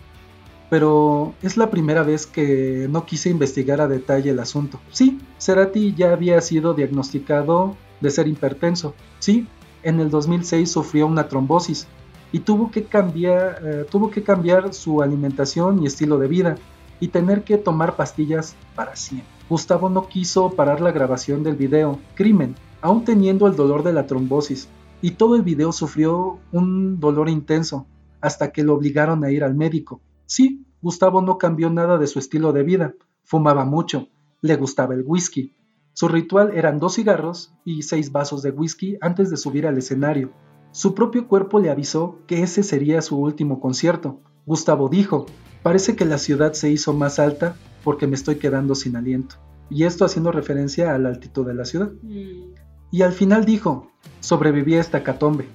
pero 0.69 1.33
es 1.41 1.57
la 1.57 1.69
primera 1.69 2.03
vez 2.03 2.25
que 2.25 2.87
no 2.89 3.05
quise 3.05 3.29
investigar 3.29 3.81
a 3.81 3.89
detalle 3.89 4.29
el 4.29 4.39
asunto. 4.39 4.79
Sí, 4.89 5.19
Cerati 5.37 5.93
ya 5.95 6.13
había 6.13 6.39
sido 6.39 6.73
diagnosticado 6.73 7.75
de 8.01 8.09
ser 8.09 8.27
hipertenso. 8.27 8.93
Sí, 9.19 9.47
en 9.83 9.99
el 9.99 10.09
2006 10.09 10.71
sufrió 10.71 11.07
una 11.07 11.27
trombosis 11.27 11.87
y 12.31 12.39
tuvo 12.39 12.69
que 12.71 12.83
cambiar, 12.83 13.61
eh, 13.63 13.85
tuvo 13.89 14.09
que 14.09 14.23
cambiar 14.23 14.73
su 14.73 15.01
alimentación 15.01 15.81
y 15.81 15.87
estilo 15.87 16.19
de 16.19 16.27
vida 16.27 16.55
y 16.99 17.07
tener 17.07 17.43
que 17.43 17.57
tomar 17.57 17.95
pastillas 17.95 18.55
para 18.75 18.95
siempre. 18.95 19.27
Gustavo 19.49 19.89
no 19.89 20.07
quiso 20.07 20.51
parar 20.51 20.81
la 20.81 20.91
grabación 20.91 21.43
del 21.43 21.55
video 21.55 21.99
Crimen, 22.15 22.55
aún 22.81 23.03
teniendo 23.03 23.47
el 23.47 23.55
dolor 23.55 23.83
de 23.83 23.93
la 23.93 24.05
trombosis, 24.05 24.69
y 25.01 25.11
todo 25.11 25.35
el 25.35 25.41
video 25.41 25.71
sufrió 25.71 26.39
un 26.51 26.99
dolor 26.99 27.29
intenso 27.29 27.87
hasta 28.21 28.51
que 28.51 28.63
lo 28.63 28.75
obligaron 28.75 29.23
a 29.23 29.31
ir 29.31 29.43
al 29.43 29.55
médico. 29.55 30.01
Sí, 30.25 30.65
Gustavo 30.81 31.21
no 31.21 31.37
cambió 31.37 31.69
nada 31.69 31.97
de 31.97 32.07
su 32.07 32.19
estilo 32.19 32.51
de 32.51 32.63
vida, 32.63 32.93
fumaba 33.23 33.65
mucho, 33.65 34.09
le 34.41 34.55
gustaba 34.55 34.93
el 34.93 35.03
whisky, 35.05 35.55
su 35.99 36.07
ritual 36.07 36.51
eran 36.55 36.79
dos 36.79 36.95
cigarros 36.95 37.51
y 37.65 37.81
seis 37.81 38.13
vasos 38.13 38.41
de 38.41 38.51
whisky 38.51 38.97
antes 39.01 39.29
de 39.29 39.35
subir 39.35 39.67
al 39.67 39.77
escenario. 39.77 40.31
Su 40.71 40.95
propio 40.95 41.27
cuerpo 41.27 41.59
le 41.59 41.69
avisó 41.69 42.19
que 42.25 42.41
ese 42.41 42.63
sería 42.63 43.01
su 43.01 43.17
último 43.17 43.59
concierto. 43.59 44.21
Gustavo 44.45 44.87
dijo, 44.87 45.25
parece 45.61 45.97
que 45.97 46.05
la 46.05 46.17
ciudad 46.17 46.53
se 46.53 46.71
hizo 46.71 46.93
más 46.93 47.19
alta 47.19 47.57
porque 47.83 48.07
me 48.07 48.15
estoy 48.15 48.35
quedando 48.35 48.75
sin 48.75 48.95
aliento. 48.95 49.35
Y 49.69 49.83
esto 49.83 50.05
haciendo 50.05 50.31
referencia 50.31 50.95
a 50.95 50.97
la 50.99 51.09
altitud 51.09 51.45
de 51.45 51.53
la 51.53 51.65
ciudad. 51.65 51.91
Mm. 52.01 52.53
Y 52.91 53.01
al 53.01 53.11
final 53.11 53.43
dijo, 53.43 53.91
sobreviví 54.21 54.75
a 54.75 54.79
esta 54.79 55.03
catombe. 55.03 55.49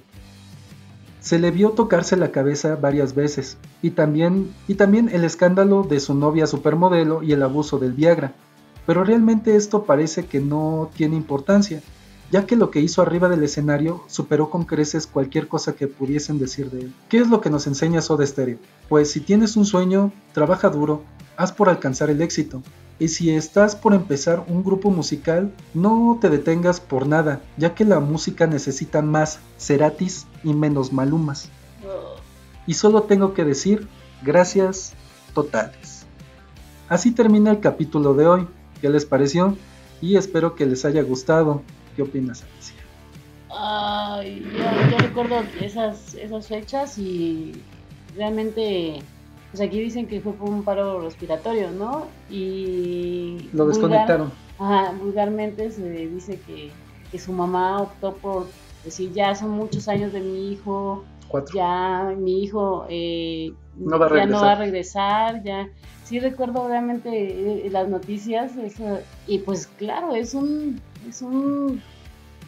Se 1.21 1.39
le 1.39 1.49
vio 1.49 1.71
tocarse 1.71 2.17
la 2.17 2.31
cabeza 2.31 2.75
varias 2.75 3.15
veces, 3.15 3.57
y 3.81 3.89
también, 3.89 4.53
y 4.67 4.75
también 4.75 5.09
el 5.11 5.23
escándalo 5.23 5.81
de 5.81 5.99
su 5.99 6.13
novia 6.13 6.45
supermodelo 6.45 7.23
y 7.23 7.31
el 7.31 7.41
abuso 7.41 7.79
del 7.79 7.93
Viagra, 7.93 8.35
pero 8.85 9.03
realmente 9.03 9.55
esto 9.55 9.83
parece 9.83 10.25
que 10.25 10.39
no 10.39 10.89
tiene 10.95 11.15
importancia, 11.15 11.81
ya 12.31 12.45
que 12.45 12.55
lo 12.55 12.71
que 12.71 12.81
hizo 12.81 13.01
arriba 13.01 13.29
del 13.29 13.43
escenario 13.43 14.03
superó 14.07 14.49
con 14.49 14.65
creces 14.65 15.07
cualquier 15.07 15.47
cosa 15.47 15.73
que 15.73 15.87
pudiesen 15.87 16.39
decir 16.39 16.71
de 16.71 16.81
él. 16.81 16.93
¿Qué 17.09 17.17
es 17.17 17.29
lo 17.29 17.41
que 17.41 17.49
nos 17.49 17.67
enseña 17.67 18.01
Soda 18.01 18.25
Stereo? 18.25 18.57
Pues 18.89 19.11
si 19.11 19.19
tienes 19.19 19.55
un 19.55 19.65
sueño, 19.65 20.11
trabaja 20.33 20.69
duro, 20.69 21.03
haz 21.37 21.51
por 21.51 21.69
alcanzar 21.69 22.09
el 22.09 22.21
éxito. 22.21 22.61
Y 22.97 23.09
si 23.09 23.29
estás 23.29 23.75
por 23.75 23.93
empezar 23.93 24.45
un 24.47 24.63
grupo 24.63 24.89
musical, 24.89 25.53
no 25.73 26.17
te 26.21 26.29
detengas 26.29 26.79
por 26.79 27.07
nada, 27.07 27.41
ya 27.57 27.75
que 27.75 27.83
la 27.83 27.99
música 27.99 28.47
necesita 28.47 29.01
más 29.01 29.39
ceratis 29.59 30.27
y 30.43 30.53
menos 30.53 30.93
malumas. 30.93 31.49
Y 32.65 32.75
solo 32.75 33.03
tengo 33.03 33.33
que 33.33 33.43
decir, 33.43 33.87
gracias 34.23 34.93
totales. 35.33 36.05
Así 36.87 37.11
termina 37.11 37.51
el 37.51 37.59
capítulo 37.59 38.13
de 38.13 38.27
hoy 38.27 38.47
qué 38.81 38.89
les 38.89 39.05
pareció 39.05 39.57
y 40.01 40.17
espero 40.17 40.55
que 40.55 40.65
les 40.65 40.85
haya 40.85 41.01
gustado. 41.03 41.61
¿Qué 41.95 42.01
opinas, 42.01 42.43
Alicia? 42.43 42.75
Ay, 43.49 44.45
yo, 44.91 44.97
recuerdo 44.97 45.37
esas, 45.61 46.13
esas 46.15 46.47
fechas 46.47 46.97
y 46.97 47.53
realmente, 48.15 49.01
pues 49.51 49.61
aquí 49.61 49.79
dicen 49.79 50.07
que 50.07 50.19
fue 50.19 50.33
por 50.33 50.49
un 50.49 50.63
paro 50.63 51.01
respiratorio, 51.01 51.71
¿no? 51.71 52.07
Y... 52.29 53.49
Lo 53.53 53.67
desconectaron. 53.67 54.31
ajá, 54.59 54.93
vulgarmente 55.01 55.71
se 55.71 55.89
dice 56.07 56.39
que, 56.45 56.71
que 57.11 57.19
su 57.19 57.31
mamá 57.31 57.81
optó 57.81 58.13
por 58.15 58.47
decir, 58.83 59.11
ya 59.13 59.33
son 59.35 59.51
muchos 59.51 59.87
años 59.87 60.11
de 60.11 60.19
mi 60.19 60.51
hijo, 60.51 61.03
Cuatro. 61.27 61.55
ya 61.55 62.13
mi 62.17 62.43
hijo 62.43 62.85
eh, 62.89 63.51
no 63.77 63.97
va 63.97 64.15
ya 64.15 64.25
no 64.25 64.41
va 64.41 64.51
a 64.51 64.55
regresar, 64.55 65.43
ya 65.43 65.67
sí 66.05 66.19
recuerdo 66.19 66.61
obviamente 66.61 67.65
eh, 67.65 67.69
las 67.69 67.89
noticias 67.89 68.53
y 69.27 69.39
pues 69.39 69.67
claro, 69.67 70.15
es 70.15 70.33
un, 70.33 70.79
es 71.09 71.21
un 71.21 71.81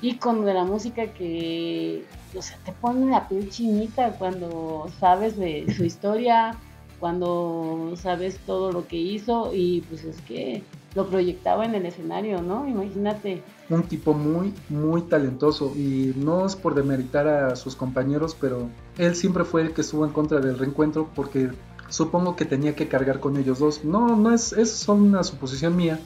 ícono 0.01 0.43
de 0.43 0.53
la 0.53 0.63
música 0.63 1.07
que, 1.07 2.05
o 2.35 2.41
sea, 2.41 2.57
te 2.63 2.71
pone 2.71 3.09
la 3.11 3.27
piel 3.27 3.49
chinita 3.49 4.11
cuando 4.11 4.87
sabes 4.99 5.37
de 5.37 5.65
su 5.75 5.83
historia, 5.83 6.55
cuando 6.99 7.93
sabes 7.95 8.37
todo 8.45 8.71
lo 8.71 8.87
que 8.87 8.97
hizo 8.97 9.51
y 9.53 9.81
pues 9.81 10.03
es 10.03 10.21
que 10.21 10.63
lo 10.95 11.07
proyectaba 11.07 11.65
en 11.65 11.75
el 11.75 11.85
escenario, 11.85 12.41
¿no? 12.41 12.67
Imagínate. 12.67 13.43
Un 13.69 13.83
tipo 13.83 14.13
muy, 14.13 14.53
muy 14.69 15.01
talentoso 15.03 15.73
y 15.75 16.13
no 16.15 16.45
es 16.45 16.55
por 16.55 16.73
demeritar 16.73 17.27
a 17.27 17.55
sus 17.55 17.75
compañeros, 17.75 18.35
pero 18.39 18.69
él 18.97 19.15
siempre 19.15 19.43
fue 19.43 19.61
el 19.61 19.73
que 19.73 19.81
estuvo 19.81 20.05
en 20.05 20.11
contra 20.11 20.39
del 20.39 20.57
reencuentro 20.57 21.09
porque 21.13 21.51
supongo 21.89 22.35
que 22.35 22.45
tenía 22.45 22.75
que 22.75 22.87
cargar 22.87 23.19
con 23.19 23.37
ellos 23.37 23.59
dos. 23.59 23.83
No, 23.83 24.15
no 24.15 24.33
es, 24.33 24.53
es 24.53 24.87
una 24.87 25.23
suposición 25.23 25.75
mía, 25.75 25.99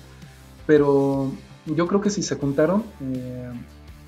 pero 0.66 1.32
yo 1.66 1.88
creo 1.88 2.02
que 2.02 2.10
si 2.10 2.24
se 2.24 2.36
juntaron 2.36 2.84
eh, 3.02 3.52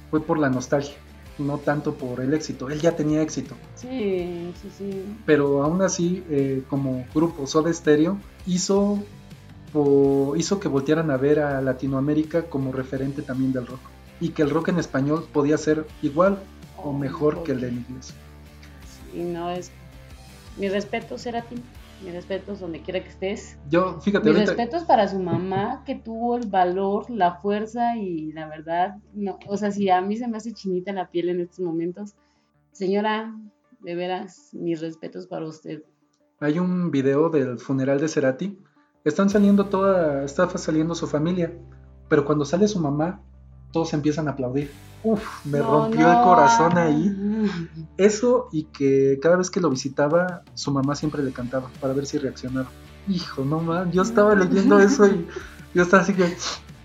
fue 0.10 0.22
por 0.22 0.40
la 0.40 0.50
nostalgia, 0.50 0.96
no 1.38 1.58
tanto 1.58 1.96
por 1.96 2.22
el 2.22 2.34
éxito. 2.34 2.70
Él 2.70 2.80
ya 2.80 2.96
tenía 2.96 3.22
éxito. 3.22 3.56
Sí, 3.76 4.54
sí, 4.62 4.70
sí. 4.78 5.04
Pero 5.26 5.64
aún 5.64 5.82
así, 5.82 6.24
eh, 6.30 6.64
como 6.70 7.06
grupo 7.14 7.48
Soda 7.48 7.72
Stereo, 7.74 8.18
hizo, 8.46 9.00
hizo 10.36 10.60
que 10.60 10.68
voltearan 10.68 11.12
a 11.12 11.18
ver 11.18 11.40
a 11.40 11.62
Latinoamérica 11.62 12.44
como 12.44 12.72
referente 12.72 13.22
también 13.22 13.54
del 13.54 13.68
rock. 13.68 13.82
Y 14.20 14.30
que 14.30 14.44
el 14.44 14.52
rock 14.52 14.70
en 14.70 14.80
español 14.80 15.28
podía 15.34 15.58
ser 15.58 15.86
igual 16.02 16.40
o 16.78 16.90
oh, 16.90 16.94
mejor 16.94 17.44
que 17.44 17.54
el 17.54 17.62
del 17.62 17.74
inglés. 17.74 18.14
Sí, 19.12 19.24
no 19.24 19.50
es. 19.50 19.72
Mi 20.58 20.70
respeto, 20.70 21.16
ti 21.16 21.56
mis 22.04 22.14
respetos 22.14 22.60
donde 22.60 22.82
quiera 22.82 23.02
que 23.02 23.10
estés. 23.10 23.58
Yo, 23.70 24.00
fíjate. 24.02 24.30
Mis 24.30 24.48
respetos 24.48 24.84
para 24.84 25.08
su 25.08 25.20
mamá, 25.20 25.84
que 25.86 25.96
tuvo 25.96 26.36
el 26.36 26.48
valor, 26.48 27.10
la 27.10 27.36
fuerza 27.36 27.96
y 27.96 28.32
la 28.34 28.48
verdad, 28.48 28.98
no, 29.14 29.40
o 29.48 29.58
sea, 29.58 29.72
si 29.72 29.90
a 29.90 30.02
mí 30.02 30.18
se 30.18 30.28
me 30.28 30.38
hace 30.38 30.54
chinita 30.54 30.92
la 30.92 31.10
piel 31.10 31.30
en 31.30 31.40
estos 31.40 31.60
momentos, 31.60 32.16
señora, 32.72 33.34
de 33.80 33.96
veras, 33.96 34.50
mis 34.54 34.82
respetos 34.82 35.28
para 35.28 35.46
usted. 35.46 35.84
Hay 36.40 36.60
un 36.60 36.92
video 36.92 37.30
del 37.30 37.60
funeral 37.60 38.00
de 38.00 38.08
Cerati. 38.08 38.58
Están 39.04 39.30
saliendo 39.30 39.66
toda, 39.66 40.24
está 40.24 40.50
saliendo 40.58 40.96
su 40.96 41.08
familia, 41.08 41.54
pero 42.10 42.26
cuando 42.26 42.46
sale 42.46 42.68
su 42.68 42.80
mamá, 42.80 43.22
todos 43.72 43.94
empiezan 43.94 44.28
a 44.28 44.32
aplaudir. 44.32 44.72
Uf, 45.04 45.46
me 45.46 45.60
rompió 45.60 46.10
el 46.10 46.24
corazón 46.24 46.78
ahí. 46.78 47.12
Eso 47.98 48.50
y 48.52 48.64
que 48.64 49.20
cada 49.22 49.38
vez 49.38 49.50
que 49.50 49.60
lo 49.60 49.70
visitaba, 49.70 50.44
su 50.56 50.72
mamá 50.72 50.96
siempre 50.96 51.24
le 51.24 51.32
cantaba 51.32 51.70
para 51.80 51.94
ver 51.94 52.06
si 52.06 52.18
reaccionaba. 52.18 52.70
Hijo, 53.08 53.44
no 53.46 53.60
man, 53.60 53.92
yo 53.92 54.02
estaba 54.02 54.34
leyendo 54.34 54.80
eso 54.80 55.08
y 55.08 55.28
yo 55.74 55.84
estaba 55.84 56.04
así 56.04 56.14
que. 56.14 56.36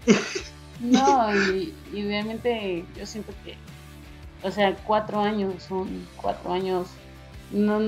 no, 0.80 1.34
y, 1.52 1.74
y 1.92 2.02
realmente 2.02 2.84
yo 2.96 3.06
siento 3.06 3.32
que, 3.44 3.54
o 4.46 4.50
sea, 4.50 4.76
cuatro 4.84 5.20
años 5.20 5.62
son 5.62 5.88
cuatro 6.16 6.52
años. 6.52 6.88
No, 7.52 7.80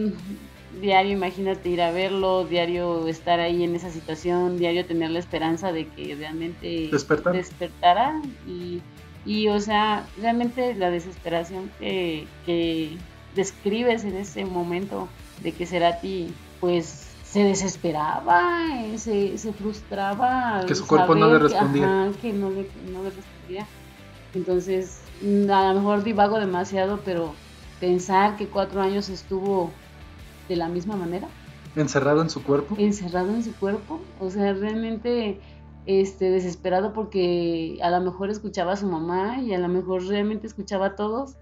diario, 0.80 1.12
imagínate 1.12 1.68
ir 1.68 1.82
a 1.82 1.90
verlo, 1.90 2.44
diario 2.44 3.06
estar 3.06 3.40
ahí 3.40 3.64
en 3.64 3.74
esa 3.74 3.90
situación, 3.90 4.56
diario 4.56 4.86
tener 4.86 5.10
la 5.10 5.18
esperanza 5.18 5.72
de 5.72 5.88
que 5.88 6.14
realmente 6.14 6.88
despertara 7.32 8.22
y 8.46 8.80
y, 9.24 9.48
o 9.48 9.60
sea, 9.60 10.06
realmente 10.20 10.74
la 10.74 10.90
desesperación 10.90 11.70
que, 11.78 12.26
que 12.46 12.96
describes 13.34 14.04
en 14.04 14.16
ese 14.16 14.44
momento 14.44 15.08
de 15.42 15.52
que 15.52 15.66
Cerati, 15.66 16.32
pues, 16.60 17.06
se 17.24 17.44
desesperaba, 17.44 18.84
eh, 18.84 18.98
se, 18.98 19.38
se 19.38 19.52
frustraba. 19.52 20.64
Que 20.66 20.74
su 20.74 20.86
cuerpo 20.86 21.14
no 21.14 21.28
le 21.28 21.38
respondía. 21.38 22.10
Que, 22.20 22.32
no, 22.32 22.50
le, 22.50 22.68
no 22.92 23.04
le 23.04 23.10
respondía. 23.10 23.66
Entonces, 24.34 25.00
a 25.22 25.72
lo 25.72 25.80
mejor 25.80 26.02
divago 26.02 26.38
demasiado, 26.38 27.00
pero 27.04 27.34
pensar 27.78 28.36
que 28.36 28.46
cuatro 28.46 28.80
años 28.80 29.08
estuvo 29.08 29.70
de 30.48 30.56
la 30.56 30.68
misma 30.68 30.96
manera. 30.96 31.28
Encerrado 31.76 32.20
en 32.22 32.30
su 32.30 32.42
cuerpo. 32.42 32.74
Encerrado 32.78 33.30
en 33.30 33.44
su 33.44 33.54
cuerpo. 33.54 34.00
O 34.18 34.28
sea, 34.28 34.52
realmente 34.52 35.40
este, 35.86 36.30
desesperado 36.30 36.92
porque 36.92 37.78
a 37.82 37.90
lo 37.90 38.00
mejor 38.00 38.30
escuchaba 38.30 38.72
a 38.72 38.76
su 38.76 38.86
mamá 38.86 39.40
y 39.40 39.54
a 39.54 39.58
lo 39.58 39.68
mejor 39.68 40.04
realmente 40.06 40.46
escuchaba 40.46 40.86
a 40.86 40.96
todos, 40.96 41.36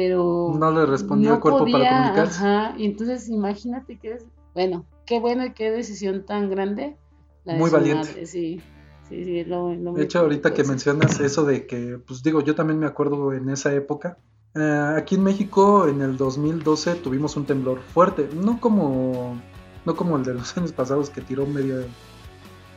pero 0.00 0.54
no 0.58 0.70
le 0.72 0.86
respondía 0.86 1.34
el 1.34 1.40
cuerpo 1.40 1.66
para 1.70 1.88
comunicarse. 1.88 2.38
Ajá, 2.38 2.74
y 2.78 2.86
entonces 2.86 3.28
imagínate 3.28 3.98
que 3.98 4.14
es, 4.14 4.24
bueno, 4.54 4.86
qué 5.04 5.20
bueno 5.20 5.44
y 5.44 5.52
qué 5.52 5.70
decisión 5.70 6.24
tan 6.24 6.48
grande. 6.48 6.96
Muy 7.44 7.70
valiente. 7.70 8.24
sí. 8.26 8.62
Sí, 9.08 9.24
sí, 9.24 9.44
lo, 9.44 9.74
de 9.74 10.04
hecho, 10.04 10.20
ahorita 10.20 10.54
que 10.54 10.62
mencionas 10.62 11.18
eso 11.18 11.44
de 11.44 11.66
que, 11.66 11.98
pues 11.98 12.22
digo, 12.22 12.42
yo 12.42 12.54
también 12.54 12.78
me 12.78 12.86
acuerdo 12.86 13.32
en 13.32 13.48
esa 13.48 13.74
época, 13.74 14.18
eh, 14.54 14.94
aquí 14.96 15.16
en 15.16 15.24
México 15.24 15.88
en 15.88 16.00
el 16.00 16.16
2012 16.16 16.94
tuvimos 16.94 17.36
un 17.36 17.44
temblor 17.44 17.80
fuerte, 17.80 18.28
no 18.32 18.60
como, 18.60 19.42
no 19.84 19.96
como 19.96 20.16
el 20.16 20.22
de 20.22 20.34
los 20.34 20.56
años 20.56 20.72
pasados 20.72 21.10
que 21.10 21.22
tiró 21.22 21.44
medio, 21.44 21.82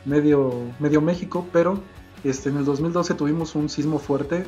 medio, 0.04 0.52
medio 0.80 1.00
México, 1.00 1.46
pero 1.52 1.78
este, 2.24 2.48
en 2.48 2.56
el 2.56 2.64
2012 2.64 3.14
tuvimos 3.14 3.54
un 3.54 3.68
sismo 3.68 4.00
fuerte. 4.00 4.44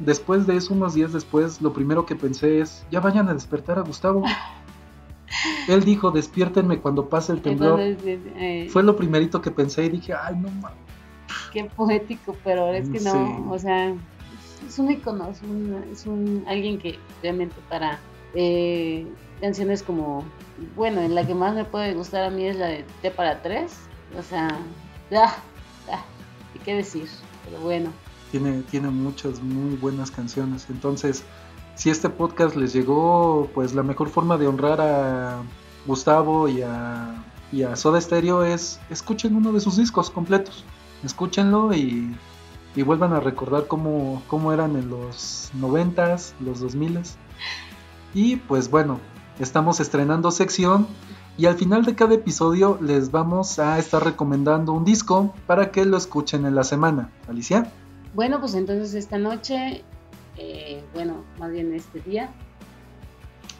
Después 0.00 0.46
de 0.46 0.56
eso, 0.56 0.74
unos 0.74 0.94
días 0.94 1.12
después, 1.12 1.60
lo 1.60 1.72
primero 1.72 2.06
que 2.06 2.16
pensé 2.16 2.60
es, 2.60 2.84
ya 2.90 3.00
vayan 3.00 3.28
a 3.28 3.34
despertar 3.34 3.78
a 3.78 3.82
Gustavo. 3.82 4.24
Él 5.68 5.84
dijo, 5.84 6.10
despiértenme 6.10 6.80
cuando 6.80 7.08
pase 7.08 7.32
el 7.32 7.40
temblor. 7.40 7.78
Eh, 7.80 8.68
Fue 8.70 8.82
lo 8.82 8.96
primerito 8.96 9.40
que 9.40 9.50
pensé 9.50 9.84
y 9.84 9.90
dije, 9.90 10.14
ay, 10.14 10.34
no 10.36 10.50
mames. 10.50 10.78
Qué 11.52 11.64
poético, 11.64 12.36
pero 12.42 12.72
es 12.72 12.88
que 12.88 13.00
no, 13.00 13.50
o 13.50 13.58
sea, 13.58 13.94
es 14.66 14.78
un 14.78 14.90
icono, 14.90 15.28
es 15.28 15.42
un, 15.42 15.84
es 15.92 16.06
un 16.06 16.44
alguien 16.48 16.78
que 16.78 16.98
realmente 17.22 17.56
para 17.68 17.98
eh, 18.34 19.06
canciones 19.40 19.82
como, 19.82 20.24
bueno, 20.74 21.00
en 21.00 21.14
la 21.14 21.26
que 21.26 21.34
más 21.34 21.54
me 21.54 21.64
puede 21.64 21.94
gustar 21.94 22.24
a 22.24 22.30
mí 22.30 22.44
es 22.44 22.56
la 22.56 22.66
de 22.66 22.84
T 23.02 23.10
para 23.12 23.42
tres, 23.42 23.76
o 24.18 24.22
sea, 24.22 24.48
Ah, 25.12 25.36
ah, 25.90 26.04
¿y 26.54 26.58
qué 26.60 26.74
decir? 26.74 27.08
Pero 27.44 27.60
bueno. 27.60 27.90
Tiene, 28.30 28.90
muchas 28.90 29.42
muy 29.42 29.76
buenas 29.76 30.10
canciones. 30.10 30.66
Entonces, 30.70 31.24
si 31.74 31.90
este 31.90 32.08
podcast 32.08 32.56
les 32.56 32.72
llegó, 32.72 33.48
pues 33.54 33.74
la 33.74 33.82
mejor 33.82 34.08
forma 34.08 34.38
de 34.38 34.46
honrar 34.46 34.80
a 34.80 35.42
Gustavo 35.86 36.48
y 36.48 36.62
a, 36.62 37.24
Soda 37.74 38.00
Stereo 38.00 38.44
es 38.44 38.78
escuchen 38.90 39.34
uno 39.34 39.52
de 39.52 39.60
sus 39.60 39.76
discos 39.76 40.10
completos. 40.10 40.64
Escúchenlo 41.02 41.74
y, 41.74 42.14
y 42.76 42.82
vuelvan 42.82 43.12
a 43.12 43.20
recordar 43.20 43.66
cómo, 43.66 44.22
cómo 44.28 44.52
eran 44.52 44.76
en 44.76 44.88
los 44.88 45.50
noventas, 45.54 46.34
los 46.40 46.60
dos 46.60 46.74
miles. 46.74 47.16
Y 48.14 48.36
pues 48.36 48.70
bueno, 48.70 49.00
estamos 49.40 49.80
estrenando 49.80 50.30
sección 50.30 50.86
y 51.36 51.46
al 51.46 51.56
final 51.56 51.84
de 51.84 51.94
cada 51.94 52.14
episodio 52.14 52.78
les 52.80 53.10
vamos 53.10 53.58
a 53.58 53.78
estar 53.78 54.04
recomendando 54.04 54.72
un 54.72 54.84
disco 54.84 55.34
para 55.46 55.70
que 55.70 55.84
lo 55.84 55.96
escuchen 55.96 56.44
en 56.44 56.54
la 56.54 56.64
semana. 56.64 57.10
Alicia. 57.28 57.72
Bueno, 58.14 58.40
pues 58.40 58.54
entonces 58.54 58.94
esta 58.94 59.18
noche, 59.18 59.84
eh, 60.36 60.82
bueno, 60.94 61.24
más 61.38 61.50
bien 61.52 61.72
este 61.74 62.00
día. 62.00 62.30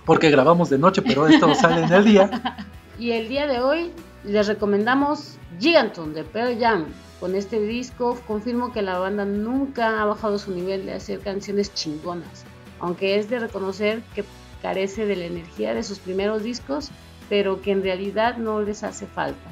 Porque 0.04 0.30
grabamos 0.30 0.70
de 0.70 0.78
noche, 0.78 1.02
pero 1.02 1.26
esto 1.26 1.54
sale 1.54 1.84
en 1.84 1.92
el 1.92 2.04
día. 2.04 2.66
Y 2.98 3.12
el 3.12 3.28
día 3.28 3.46
de 3.46 3.60
hoy 3.60 3.92
les 4.24 4.46
recomendamos 4.46 5.36
Giganton 5.58 6.14
de 6.14 6.24
Pearl 6.24 6.58
Jam. 6.58 6.86
Con 7.20 7.34
este 7.34 7.60
disco 7.60 8.18
confirmo 8.26 8.72
que 8.72 8.82
la 8.82 8.98
banda 8.98 9.24
nunca 9.24 10.00
ha 10.00 10.06
bajado 10.06 10.38
su 10.38 10.52
nivel 10.52 10.86
de 10.86 10.94
hacer 10.94 11.20
canciones 11.20 11.72
chingonas. 11.74 12.44
Aunque 12.80 13.18
es 13.18 13.28
de 13.28 13.38
reconocer 13.38 14.02
que 14.14 14.24
carece 14.62 15.06
de 15.06 15.16
la 15.16 15.26
energía 15.26 15.74
de 15.74 15.82
sus 15.82 15.98
primeros 15.98 16.42
discos, 16.42 16.90
pero 17.28 17.62
que 17.62 17.72
en 17.72 17.82
realidad 17.82 18.38
no 18.38 18.60
les 18.60 18.82
hace 18.82 19.06
falta, 19.06 19.50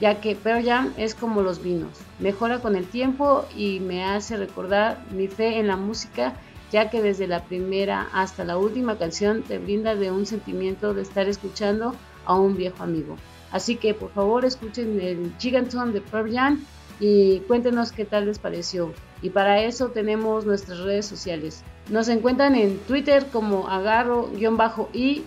ya 0.00 0.20
que 0.20 0.34
Pearl 0.34 0.64
Jam 0.64 0.92
es 0.96 1.14
como 1.14 1.42
los 1.42 1.62
vinos, 1.62 2.00
mejora 2.18 2.60
con 2.60 2.76
el 2.76 2.86
tiempo 2.86 3.44
y 3.56 3.80
me 3.80 4.04
hace 4.04 4.36
recordar 4.36 5.04
mi 5.10 5.28
fe 5.28 5.58
en 5.58 5.68
la 5.68 5.76
música, 5.76 6.34
ya 6.70 6.90
que 6.90 7.02
desde 7.02 7.26
la 7.26 7.44
primera 7.44 8.08
hasta 8.12 8.44
la 8.44 8.56
última 8.56 8.98
canción 8.98 9.42
te 9.42 9.58
brinda 9.58 9.94
de 9.94 10.10
un 10.10 10.26
sentimiento 10.26 10.94
de 10.94 11.02
estar 11.02 11.28
escuchando 11.28 11.94
a 12.24 12.34
un 12.34 12.56
viejo 12.56 12.82
amigo. 12.82 13.16
Así 13.50 13.76
que 13.76 13.94
por 13.94 14.10
favor 14.12 14.44
escuchen 14.44 15.00
el 15.00 15.32
Giganton 15.38 15.92
de 15.92 16.00
Pearl 16.00 16.58
y 16.98 17.40
cuéntenos 17.40 17.92
qué 17.92 18.04
tal 18.04 18.26
les 18.26 18.38
pareció. 18.38 18.92
Y 19.20 19.30
para 19.30 19.62
eso 19.62 19.88
tenemos 19.88 20.46
nuestras 20.46 20.80
redes 20.80 21.06
sociales. 21.06 21.62
Nos 21.90 22.08
encuentran 22.08 22.54
en 22.54 22.78
Twitter 22.78 23.26
como 23.30 23.68
agarro-i 23.68 25.24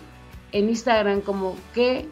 en 0.52 0.68
Instagram 0.68 1.20
como 1.20 1.56
que 1.74 2.08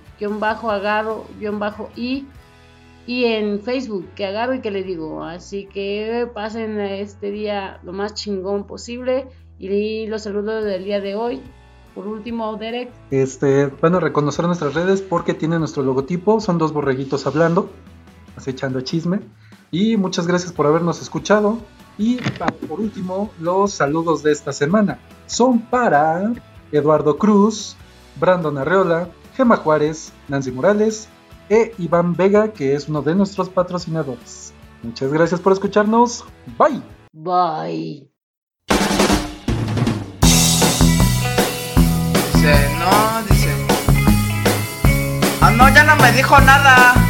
y 3.07 3.25
en 3.25 3.61
Facebook 3.61 4.07
que 4.15 4.27
agarro 4.27 4.55
y 4.55 4.61
que 4.61 4.71
le 4.71 4.83
digo 4.83 5.25
así 5.25 5.67
que 5.67 6.29
pasen 6.33 6.81
este 6.81 7.31
día 7.31 7.81
lo 7.83 7.93
más 7.93 8.15
chingón 8.15 8.67
posible 8.67 9.29
y 9.59 10.07
los 10.07 10.23
saludos 10.23 10.65
del 10.65 10.85
día 10.85 11.01
de 11.01 11.15
hoy. 11.15 11.41
Por 11.95 12.09
último 12.09 12.57
Derek. 12.57 12.91
Este 13.13 13.67
van 13.67 13.95
a 13.95 14.01
reconocer 14.01 14.45
nuestras 14.47 14.75
redes 14.75 15.01
porque 15.01 15.33
tiene 15.33 15.59
nuestro 15.59 15.83
logotipo 15.83 16.41
son 16.41 16.59
dos 16.59 16.73
borreguitos 16.73 17.27
hablando 17.27 17.71
acechando 18.37 18.81
chisme. 18.81 19.21
Y 19.71 19.97
muchas 19.97 20.27
gracias 20.27 20.53
por 20.53 20.67
habernos 20.67 21.01
escuchado. 21.03 21.59
Y 21.99 22.19
por 22.69 22.81
último, 22.81 23.31
los 23.41 23.73
saludos 23.73 24.23
de 24.23 24.33
esta 24.33 24.53
semana. 24.53 24.99
Son 25.27 25.61
para 25.61 26.33
Eduardo 26.73 27.17
Cruz, 27.19 27.77
Brandon 28.21 28.59
Arreola, 28.59 29.09
Gema 29.37 29.57
Juárez, 29.57 30.13
Nancy 30.29 30.51
Morales 30.51 31.09
e 31.49 31.73
Iván 31.79 32.15
Vega, 32.15 32.53
que 32.53 32.75
es 32.75 32.89
uno 32.89 33.03
de 33.03 33.15
nuestros 33.15 33.49
patrocinadores. 33.49 34.53
Muchas 34.83 35.13
gracias 35.13 35.41
por 35.41 35.53
escucharnos. 35.53 36.25
Bye. 36.59 36.83
Bye. 37.13 38.11
Dice, 42.33 42.69
no, 42.79 43.23
dice. 43.29 43.49
Ah, 45.41 45.51
no, 45.51 45.69
ya 45.75 45.85
no 45.85 45.97
me 45.97 46.13
dijo 46.13 46.39
nada. 46.41 47.04